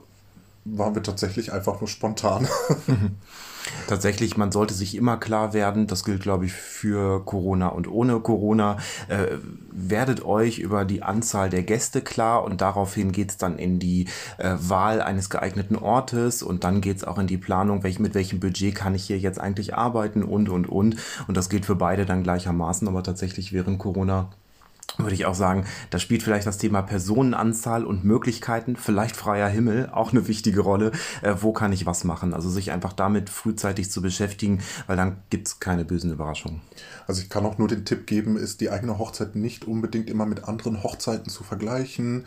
waren 0.67 0.95
wir 0.95 1.03
tatsächlich 1.03 1.53
einfach 1.53 1.81
nur 1.81 1.89
spontan. 1.89 2.47
Tatsächlich, 3.87 4.37
man 4.37 4.53
sollte 4.53 4.75
sich 4.75 4.97
immer 4.97 5.17
klar 5.17 5.53
werden, 5.53 5.87
das 5.87 6.05
gilt, 6.05 6.23
glaube 6.23 6.47
ich, 6.47 6.53
für 6.53 7.25
Corona 7.25 7.69
und 7.69 7.91
ohne 7.91 8.21
Corona, 8.21 8.79
äh, 9.09 9.39
werdet 9.73 10.25
euch 10.25 10.59
über 10.59 10.85
die 10.85 11.03
Anzahl 11.03 11.51
der 11.51 11.63
Gäste 11.63 12.01
klar 12.01 12.45
und 12.45 12.61
daraufhin 12.61 13.13
geht 13.13 13.31
es 13.31 13.37
dann 13.37 13.59
in 13.59 13.79
die 13.79 14.07
äh, 14.39 14.55
Wahl 14.59 15.03
eines 15.03 15.31
geeigneten 15.31 15.77
Ortes 15.77 16.43
und 16.43 16.65
dann 16.65 16.81
geht 16.81 16.99
es 16.99 17.05
auch 17.05 17.19
in 17.19 17.27
die 17.27 17.39
Planung, 17.39 17.83
welch, 17.83 17.99
mit 17.99 18.15
welchem 18.15 18.41
Budget 18.41 18.75
kann 18.75 18.95
ich 18.95 19.05
hier 19.05 19.19
jetzt 19.19 19.41
eigentlich 19.41 19.75
arbeiten 19.75 20.23
und, 20.23 20.49
und, 20.49 20.69
und. 20.69 20.97
Und 21.27 21.37
das 21.37 21.49
gilt 21.49 21.67
für 21.67 21.77
beide 21.77 22.07
dann 22.07 22.23
gleichermaßen, 22.23 22.87
aber 22.89 23.03
tatsächlich 23.03 23.53
während 23.53 23.79
Corona 23.79 24.31
würde 24.99 25.15
ich 25.15 25.27
auch 25.27 25.35
sagen, 25.35 25.67
da 25.91 25.99
spielt 25.99 26.23
vielleicht 26.23 26.47
das 26.47 26.59
Thema 26.59 26.83
Personenanzahl 26.83 27.85
und 27.85 28.05
Möglichkeiten, 28.05 28.77
vielleicht 28.77 29.17
freier 29.17 29.49
Himmel, 29.49 29.89
auch 29.93 30.13
eine 30.13 30.29
wichtige 30.29 30.61
Rolle. 30.61 30.93
Äh, 31.23 31.37
wo 31.41 31.53
kann 31.53 31.73
ich 31.73 31.87
was 31.87 32.05
machen? 32.05 32.35
Also 32.35 32.49
sich 32.49 32.73
einfach 32.73 32.93
damit 32.93 33.31
frühzeitig 33.31 33.91
zu 33.91 34.03
beschäftigen, 34.03 34.61
weil 34.87 34.97
dann 34.97 35.17
gibt 35.31 35.49
es 35.49 35.61
keine 35.61 35.85
bösen 35.85 36.13
Überraschungen. 36.13 36.61
Also 37.07 37.23
ich 37.23 37.29
kann 37.29 37.47
auch 37.47 37.59
nur 37.59 37.69
den 37.69 37.85
Tipp 37.85 38.07
geben, 38.07 38.37
ist 38.37 38.61
die 38.61 38.71
eigene 38.71 38.99
Hochzeit 38.99 39.37
nicht 39.37 39.65
unbedingt 39.65 40.11
immer 40.11 40.27
mit 40.27 40.45
anderen 40.45 40.83
Hochzeiten 40.83 41.31
zu 41.31 41.45
vergleichen. 41.45 42.25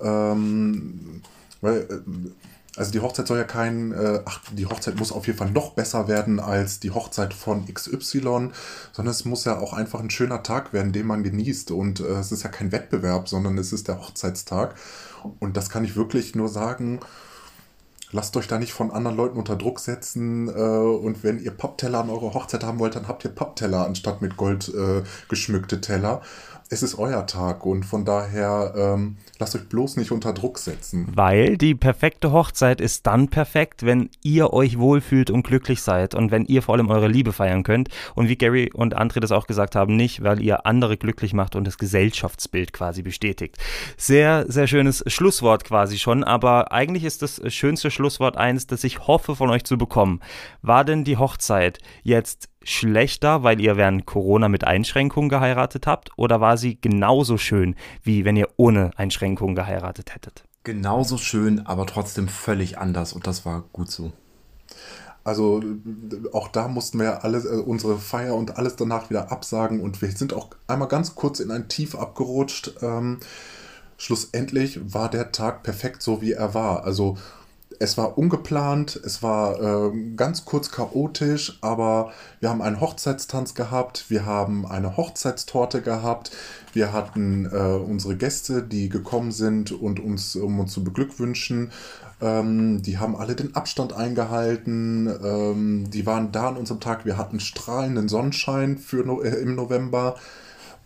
Ähm, 0.00 1.22
weil 1.60 1.80
äh, 1.80 2.30
also 2.76 2.92
die 2.92 3.00
Hochzeit 3.00 3.26
soll 3.26 3.38
ja 3.38 3.44
kein, 3.44 3.92
äh, 3.92 4.20
ach, 4.24 4.40
die 4.52 4.66
Hochzeit 4.66 4.96
muss 4.96 5.10
auf 5.10 5.26
jeden 5.26 5.38
Fall 5.38 5.50
noch 5.50 5.72
besser 5.72 6.06
werden 6.06 6.38
als 6.38 6.78
die 6.78 6.92
Hochzeit 6.92 7.34
von 7.34 7.66
XY, 7.66 8.50
sondern 8.92 9.10
es 9.10 9.24
muss 9.24 9.44
ja 9.44 9.58
auch 9.58 9.72
einfach 9.72 10.00
ein 10.00 10.10
schöner 10.10 10.42
Tag 10.42 10.72
werden, 10.72 10.92
den 10.92 11.06
man 11.06 11.24
genießt. 11.24 11.72
Und 11.72 12.00
äh, 12.00 12.04
es 12.04 12.30
ist 12.30 12.44
ja 12.44 12.50
kein 12.50 12.70
Wettbewerb, 12.70 13.28
sondern 13.28 13.58
es 13.58 13.72
ist 13.72 13.88
der 13.88 14.00
Hochzeitstag. 14.00 14.76
Und 15.40 15.56
das 15.56 15.68
kann 15.68 15.84
ich 15.84 15.96
wirklich 15.96 16.36
nur 16.36 16.48
sagen, 16.48 17.00
lasst 18.12 18.36
euch 18.36 18.46
da 18.46 18.58
nicht 18.58 18.72
von 18.72 18.92
anderen 18.92 19.16
Leuten 19.16 19.38
unter 19.38 19.56
Druck 19.56 19.80
setzen. 19.80 20.48
Äh, 20.48 20.52
und 20.52 21.24
wenn 21.24 21.40
ihr 21.40 21.50
Pappteller 21.50 22.00
an 22.00 22.10
eurer 22.10 22.34
Hochzeit 22.34 22.62
haben 22.62 22.78
wollt, 22.78 22.94
dann 22.94 23.08
habt 23.08 23.24
ihr 23.24 23.30
Pappteller 23.32 23.84
anstatt 23.84 24.22
mit 24.22 24.36
Gold 24.36 24.72
äh, 24.72 25.02
geschmückte 25.28 25.80
Teller 25.80 26.22
es 26.72 26.84
ist 26.84 26.96
euer 26.96 27.26
Tag 27.26 27.66
und 27.66 27.84
von 27.84 28.04
daher 28.04 28.72
ähm, 28.76 29.16
lasst 29.40 29.56
euch 29.56 29.68
bloß 29.68 29.96
nicht 29.96 30.12
unter 30.12 30.32
Druck 30.32 30.56
setzen. 30.60 31.08
Weil 31.12 31.58
die 31.58 31.74
perfekte 31.74 32.30
Hochzeit 32.30 32.80
ist 32.80 33.08
dann 33.08 33.26
perfekt, 33.26 33.84
wenn 33.84 34.08
ihr 34.22 34.52
euch 34.52 34.78
wohlfühlt 34.78 35.30
und 35.30 35.42
glücklich 35.42 35.82
seid 35.82 36.14
und 36.14 36.30
wenn 36.30 36.44
ihr 36.44 36.62
vor 36.62 36.76
allem 36.76 36.88
eure 36.88 37.08
Liebe 37.08 37.32
feiern 37.32 37.64
könnt. 37.64 37.88
Und 38.14 38.28
wie 38.28 38.36
Gary 38.36 38.70
und 38.72 38.96
André 38.96 39.18
das 39.18 39.32
auch 39.32 39.48
gesagt 39.48 39.74
haben, 39.74 39.96
nicht, 39.96 40.22
weil 40.22 40.40
ihr 40.40 40.64
andere 40.64 40.96
glücklich 40.96 41.34
macht 41.34 41.56
und 41.56 41.66
das 41.66 41.76
Gesellschaftsbild 41.76 42.72
quasi 42.72 43.02
bestätigt. 43.02 43.56
Sehr, 43.96 44.44
sehr 44.46 44.68
schönes 44.68 45.02
Schlusswort 45.08 45.64
quasi 45.64 45.98
schon, 45.98 46.22
aber 46.22 46.70
eigentlich 46.70 47.02
ist 47.02 47.22
das 47.22 47.42
schönste 47.52 47.90
Schlusswort 47.90 48.36
eins, 48.36 48.68
das 48.68 48.84
ich 48.84 49.08
hoffe 49.08 49.34
von 49.34 49.50
euch 49.50 49.64
zu 49.64 49.76
bekommen. 49.76 50.20
War 50.62 50.84
denn 50.84 51.02
die 51.02 51.16
Hochzeit 51.16 51.80
jetzt 52.04 52.49
schlechter, 52.62 53.42
weil 53.42 53.60
ihr 53.60 53.76
während 53.76 54.06
Corona 54.06 54.48
mit 54.48 54.64
Einschränkungen 54.64 55.28
geheiratet 55.28 55.86
habt? 55.86 56.10
Oder 56.16 56.40
war 56.40 56.56
sie 56.56 56.80
genauso 56.80 57.38
schön, 57.38 57.74
wie 58.02 58.24
wenn 58.24 58.36
ihr 58.36 58.48
ohne 58.56 58.90
Einschränkungen 58.96 59.54
geheiratet 59.54 60.14
hättet? 60.14 60.44
Genauso 60.64 61.16
schön, 61.16 61.66
aber 61.66 61.86
trotzdem 61.86 62.28
völlig 62.28 62.78
anders 62.78 63.12
und 63.14 63.26
das 63.26 63.46
war 63.46 63.64
gut 63.72 63.90
so. 63.90 64.12
Also 65.24 65.62
auch 66.32 66.48
da 66.48 66.68
mussten 66.68 66.98
wir 66.98 67.24
alles, 67.24 67.46
also 67.46 67.62
unsere 67.62 67.98
Feier 67.98 68.34
und 68.34 68.56
alles 68.56 68.76
danach 68.76 69.10
wieder 69.10 69.30
absagen 69.30 69.80
und 69.80 70.00
wir 70.00 70.10
sind 70.10 70.32
auch 70.32 70.48
einmal 70.66 70.88
ganz 70.88 71.14
kurz 71.14 71.40
in 71.40 71.50
ein 71.50 71.68
Tief 71.68 71.94
abgerutscht. 71.94 72.74
Ähm, 72.80 73.20
schlussendlich 73.98 74.80
war 74.94 75.10
der 75.10 75.30
Tag 75.30 75.62
perfekt 75.62 76.02
so, 76.02 76.22
wie 76.22 76.32
er 76.32 76.54
war. 76.54 76.84
Also 76.84 77.18
es 77.80 77.96
war 77.96 78.18
ungeplant, 78.18 79.00
es 79.04 79.22
war 79.22 79.58
äh, 79.58 80.14
ganz 80.14 80.44
kurz 80.44 80.70
chaotisch, 80.70 81.58
aber 81.62 82.12
wir 82.38 82.50
haben 82.50 82.60
einen 82.60 82.78
Hochzeitstanz 82.78 83.54
gehabt, 83.54 84.04
wir 84.08 84.26
haben 84.26 84.66
eine 84.66 84.98
Hochzeitstorte 84.98 85.80
gehabt, 85.80 86.30
wir 86.74 86.92
hatten 86.92 87.46
äh, 87.46 87.56
unsere 87.56 88.16
Gäste, 88.16 88.62
die 88.62 88.90
gekommen 88.90 89.32
sind 89.32 89.72
und 89.72 89.98
uns, 89.98 90.36
um 90.36 90.60
uns 90.60 90.72
zu 90.72 90.84
beglückwünschen. 90.84 91.72
Ähm, 92.20 92.82
die 92.82 92.98
haben 92.98 93.16
alle 93.16 93.34
den 93.34 93.56
Abstand 93.56 93.94
eingehalten, 93.94 95.06
ähm, 95.24 95.90
die 95.90 96.04
waren 96.04 96.32
da 96.32 96.48
an 96.48 96.58
unserem 96.58 96.80
Tag, 96.80 97.06
wir 97.06 97.16
hatten 97.16 97.40
strahlenden 97.40 98.10
Sonnenschein 98.10 98.76
für 98.76 99.04
no 99.06 99.22
äh, 99.22 99.30
im 99.36 99.54
November 99.54 100.16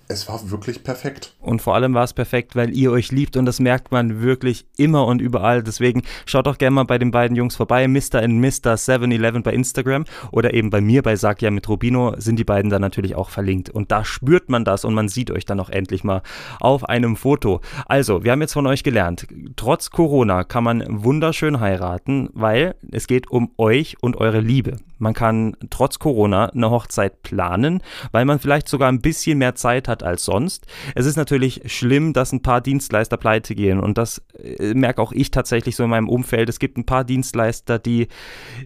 es 0.08 0.28
war 0.28 0.50
wirklich 0.50 0.84
perfekt. 0.84 1.34
Und 1.40 1.62
vor 1.62 1.74
allem 1.74 1.94
war 1.94 2.04
es 2.04 2.12
perfekt, 2.12 2.56
weil 2.56 2.74
ihr 2.76 2.90
euch 2.90 3.10
liebt 3.10 3.36
und 3.36 3.46
das 3.46 3.60
merkt 3.60 3.92
man 3.92 4.20
wirklich 4.20 4.66
immer 4.76 5.06
und 5.06 5.20
überall. 5.20 5.62
Deswegen 5.62 6.02
schaut 6.26 6.46
doch 6.46 6.58
gerne 6.58 6.74
mal 6.74 6.84
bei 6.84 6.98
den 6.98 7.10
beiden 7.10 7.36
Jungs 7.36 7.56
vorbei. 7.56 7.88
Mr. 7.88 8.22
and 8.22 8.40
Mr. 8.40 8.76
711 8.76 9.42
bei 9.42 9.52
Instagram 9.52 10.04
oder 10.30 10.54
eben 10.54 10.70
bei 10.70 10.80
mir 10.80 11.02
bei 11.02 11.16
Sag 11.16 11.42
ja 11.42 11.50
mit 11.50 11.68
Rubino 11.68 12.14
sind 12.18 12.38
die 12.38 12.44
beiden 12.44 12.70
dann 12.70 12.80
natürlich 12.80 13.14
auch 13.14 13.30
verlinkt. 13.30 13.70
Und 13.70 13.90
da 13.90 14.04
spürt 14.04 14.48
man 14.48 14.64
das 14.64 14.84
und 14.84 14.94
man 14.94 15.08
sieht 15.08 15.30
euch 15.30 15.44
dann 15.44 15.60
auch 15.60 15.70
endlich 15.70 16.04
mal 16.04 16.22
auf 16.60 16.88
einem 16.88 17.16
Foto. 17.16 17.60
Also, 17.86 18.24
wir 18.24 18.32
haben 18.32 18.40
jetzt 18.40 18.52
von 18.52 18.66
euch 18.66 18.82
gelernt, 18.82 19.26
trotz 19.56 19.90
Corona 19.90 20.44
kann 20.44 20.64
man 20.64 20.84
wunderschön 20.88 21.60
heiraten, 21.60 22.28
weil 22.32 22.74
es 22.90 23.06
geht 23.06 23.30
um 23.30 23.50
euch 23.56 23.96
und 24.00 24.16
eure 24.16 24.40
Liebe. 24.40 24.76
Man 24.98 25.12
kann 25.12 25.56
trotz 25.70 25.98
Corona 25.98 26.46
eine 26.46 26.70
Hochzeit 26.70 27.22
planen, 27.22 27.82
weil 28.12 28.24
man 28.24 28.38
vielleicht 28.38 28.68
sogar 28.68 28.88
ein 28.90 29.00
bisschen 29.00 29.38
mehr 29.38 29.54
Zeit 29.54 29.88
hat 29.88 29.93
als 30.02 30.24
sonst. 30.24 30.66
Es 30.94 31.06
ist 31.06 31.16
natürlich 31.16 31.62
schlimm, 31.66 32.12
dass 32.12 32.32
ein 32.32 32.42
paar 32.42 32.60
Dienstleister 32.60 33.16
pleite 33.16 33.54
gehen 33.54 33.80
und 33.80 33.98
das 33.98 34.22
äh, 34.42 34.74
merke 34.74 35.00
auch 35.00 35.12
ich 35.12 35.30
tatsächlich 35.30 35.76
so 35.76 35.84
in 35.84 35.90
meinem 35.90 36.08
Umfeld. 36.08 36.48
Es 36.48 36.58
gibt 36.58 36.78
ein 36.78 36.86
paar 36.86 37.04
Dienstleister, 37.04 37.78
die 37.78 38.08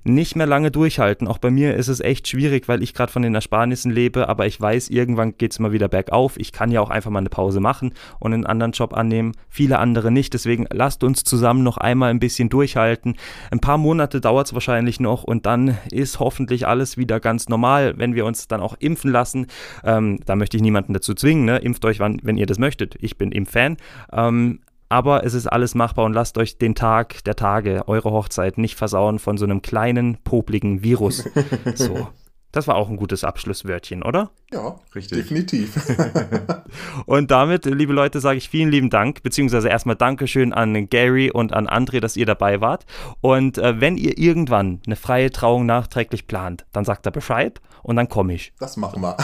nicht 0.04 0.36
mehr 0.36 0.46
lange 0.46 0.70
durchhalten. 0.70 1.28
Auch 1.28 1.38
bei 1.38 1.50
mir 1.50 1.74
ist 1.74 1.88
es 1.88 2.00
echt 2.00 2.28
schwierig, 2.28 2.68
weil 2.68 2.82
ich 2.82 2.94
gerade 2.94 3.12
von 3.12 3.22
den 3.22 3.34
Ersparnissen 3.34 3.90
lebe, 3.90 4.28
aber 4.28 4.46
ich 4.46 4.60
weiß, 4.60 4.88
irgendwann 4.88 5.36
geht 5.36 5.52
es 5.52 5.58
mal 5.58 5.72
wieder 5.72 5.88
bergauf. 5.88 6.38
Ich 6.38 6.52
kann 6.52 6.70
ja 6.70 6.80
auch 6.80 6.90
einfach 6.90 7.10
mal 7.10 7.20
eine 7.20 7.28
Pause 7.28 7.60
machen 7.60 7.92
und 8.18 8.32
einen 8.32 8.46
anderen 8.46 8.72
Job 8.72 8.94
annehmen. 8.94 9.32
Viele 9.48 9.78
andere 9.78 10.10
nicht. 10.10 10.34
Deswegen 10.34 10.66
lasst 10.70 11.04
uns 11.04 11.24
zusammen 11.24 11.62
noch 11.62 11.76
einmal 11.76 12.10
ein 12.10 12.20
bisschen 12.20 12.48
durchhalten. 12.48 13.16
Ein 13.50 13.60
paar 13.60 13.78
Monate 13.78 14.20
dauert 14.20 14.46
es 14.46 14.54
wahrscheinlich 14.54 15.00
noch 15.00 15.24
und 15.24 15.46
dann 15.46 15.78
ist 15.90 16.20
hoffentlich 16.20 16.66
alles 16.66 16.96
wieder 16.96 17.20
ganz 17.20 17.48
normal, 17.48 17.94
wenn 17.96 18.14
wir 18.14 18.24
uns 18.24 18.48
dann 18.48 18.60
auch 18.60 18.76
impfen 18.78 19.10
lassen. 19.10 19.46
Ähm, 19.84 20.20
da 20.24 20.36
möchte 20.36 20.56
ich 20.56 20.62
niemanden 20.62 20.92
dazu 20.92 21.14
zwingen. 21.18 21.44
Ne? 21.44 21.58
Impft 21.58 21.84
euch, 21.84 22.00
wann, 22.00 22.20
wenn 22.22 22.36
ihr 22.36 22.46
das 22.46 22.58
möchtet. 22.58 22.96
Ich 23.00 23.18
bin 23.18 23.32
Impffan. 23.32 23.76
Ähm, 24.12 24.60
aber 24.88 25.24
es 25.24 25.34
ist 25.34 25.46
alles 25.46 25.74
machbar 25.74 26.06
und 26.06 26.14
lasst 26.14 26.38
euch 26.38 26.56
den 26.56 26.74
Tag 26.74 27.22
der 27.24 27.36
Tage, 27.36 27.86
eure 27.88 28.10
Hochzeit, 28.10 28.56
nicht 28.56 28.76
versauen 28.76 29.18
von 29.18 29.36
so 29.36 29.44
einem 29.44 29.60
kleinen, 29.60 30.18
popligen 30.24 30.82
Virus. 30.82 31.28
So. 31.74 32.08
Das 32.50 32.66
war 32.66 32.76
auch 32.76 32.88
ein 32.88 32.96
gutes 32.96 33.24
Abschlusswörtchen, 33.24 34.02
oder? 34.02 34.30
Ja, 34.50 34.76
richtig. 34.94 35.18
Definitiv. 35.18 35.76
und 37.06 37.30
damit, 37.30 37.66
liebe 37.66 37.92
Leute, 37.92 38.20
sage 38.20 38.38
ich 38.38 38.48
vielen 38.48 38.70
lieben 38.70 38.88
Dank, 38.88 39.22
beziehungsweise 39.22 39.68
erstmal 39.68 39.96
Dankeschön 39.96 40.54
an 40.54 40.88
Gary 40.88 41.30
und 41.30 41.52
an 41.52 41.66
André, 41.68 42.00
dass 42.00 42.16
ihr 42.16 42.24
dabei 42.24 42.62
wart. 42.62 42.86
Und 43.20 43.58
äh, 43.58 43.82
wenn 43.82 43.98
ihr 43.98 44.16
irgendwann 44.16 44.80
eine 44.86 44.96
freie 44.96 45.30
Trauung 45.30 45.66
nachträglich 45.66 46.26
plant, 46.26 46.64
dann 46.72 46.86
sagt 46.86 47.04
er 47.04 47.12
Bescheid 47.12 47.60
und 47.88 47.96
dann 47.96 48.08
komme 48.08 48.34
ich. 48.34 48.52
Das 48.58 48.76
machen 48.76 49.00
wir. 49.00 49.16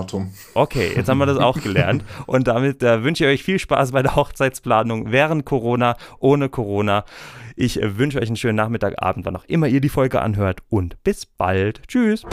Hochzeitsdatum. 0.03 0.33
Okay, 0.55 0.93
jetzt 0.95 1.09
haben 1.09 1.19
wir 1.19 1.27
das 1.27 1.39
auch 1.39 1.61
gelernt. 1.61 2.05
Und 2.27 2.49
damit 2.49 2.83
äh, 2.83 3.03
wünsche 3.03 3.25
ich 3.25 3.31
euch 3.31 3.43
viel 3.43 3.59
Spaß 3.59 3.93
bei 3.93 4.03
der 4.03 4.17
Hochzeitsplanung 4.17 5.13
während 5.13 5.45
Corona, 5.45 5.97
ohne 6.19 6.49
Corona. 6.49 7.05
Ich 7.57 7.79
wünsche 7.83 8.21
euch 8.21 8.29
einen 8.29 8.37
schönen 8.37 8.57
Nachmittag, 8.57 9.03
Abend, 9.03 9.27
wann 9.27 9.37
auch 9.37 9.45
immer 9.45 9.69
ihr 9.69 9.81
die 9.81 9.89
Folge 9.89 10.21
anhört. 10.21 10.61
Und 10.69 11.03
bis 11.05 11.27
bald. 11.27 11.83
Tschüss. 11.89 12.25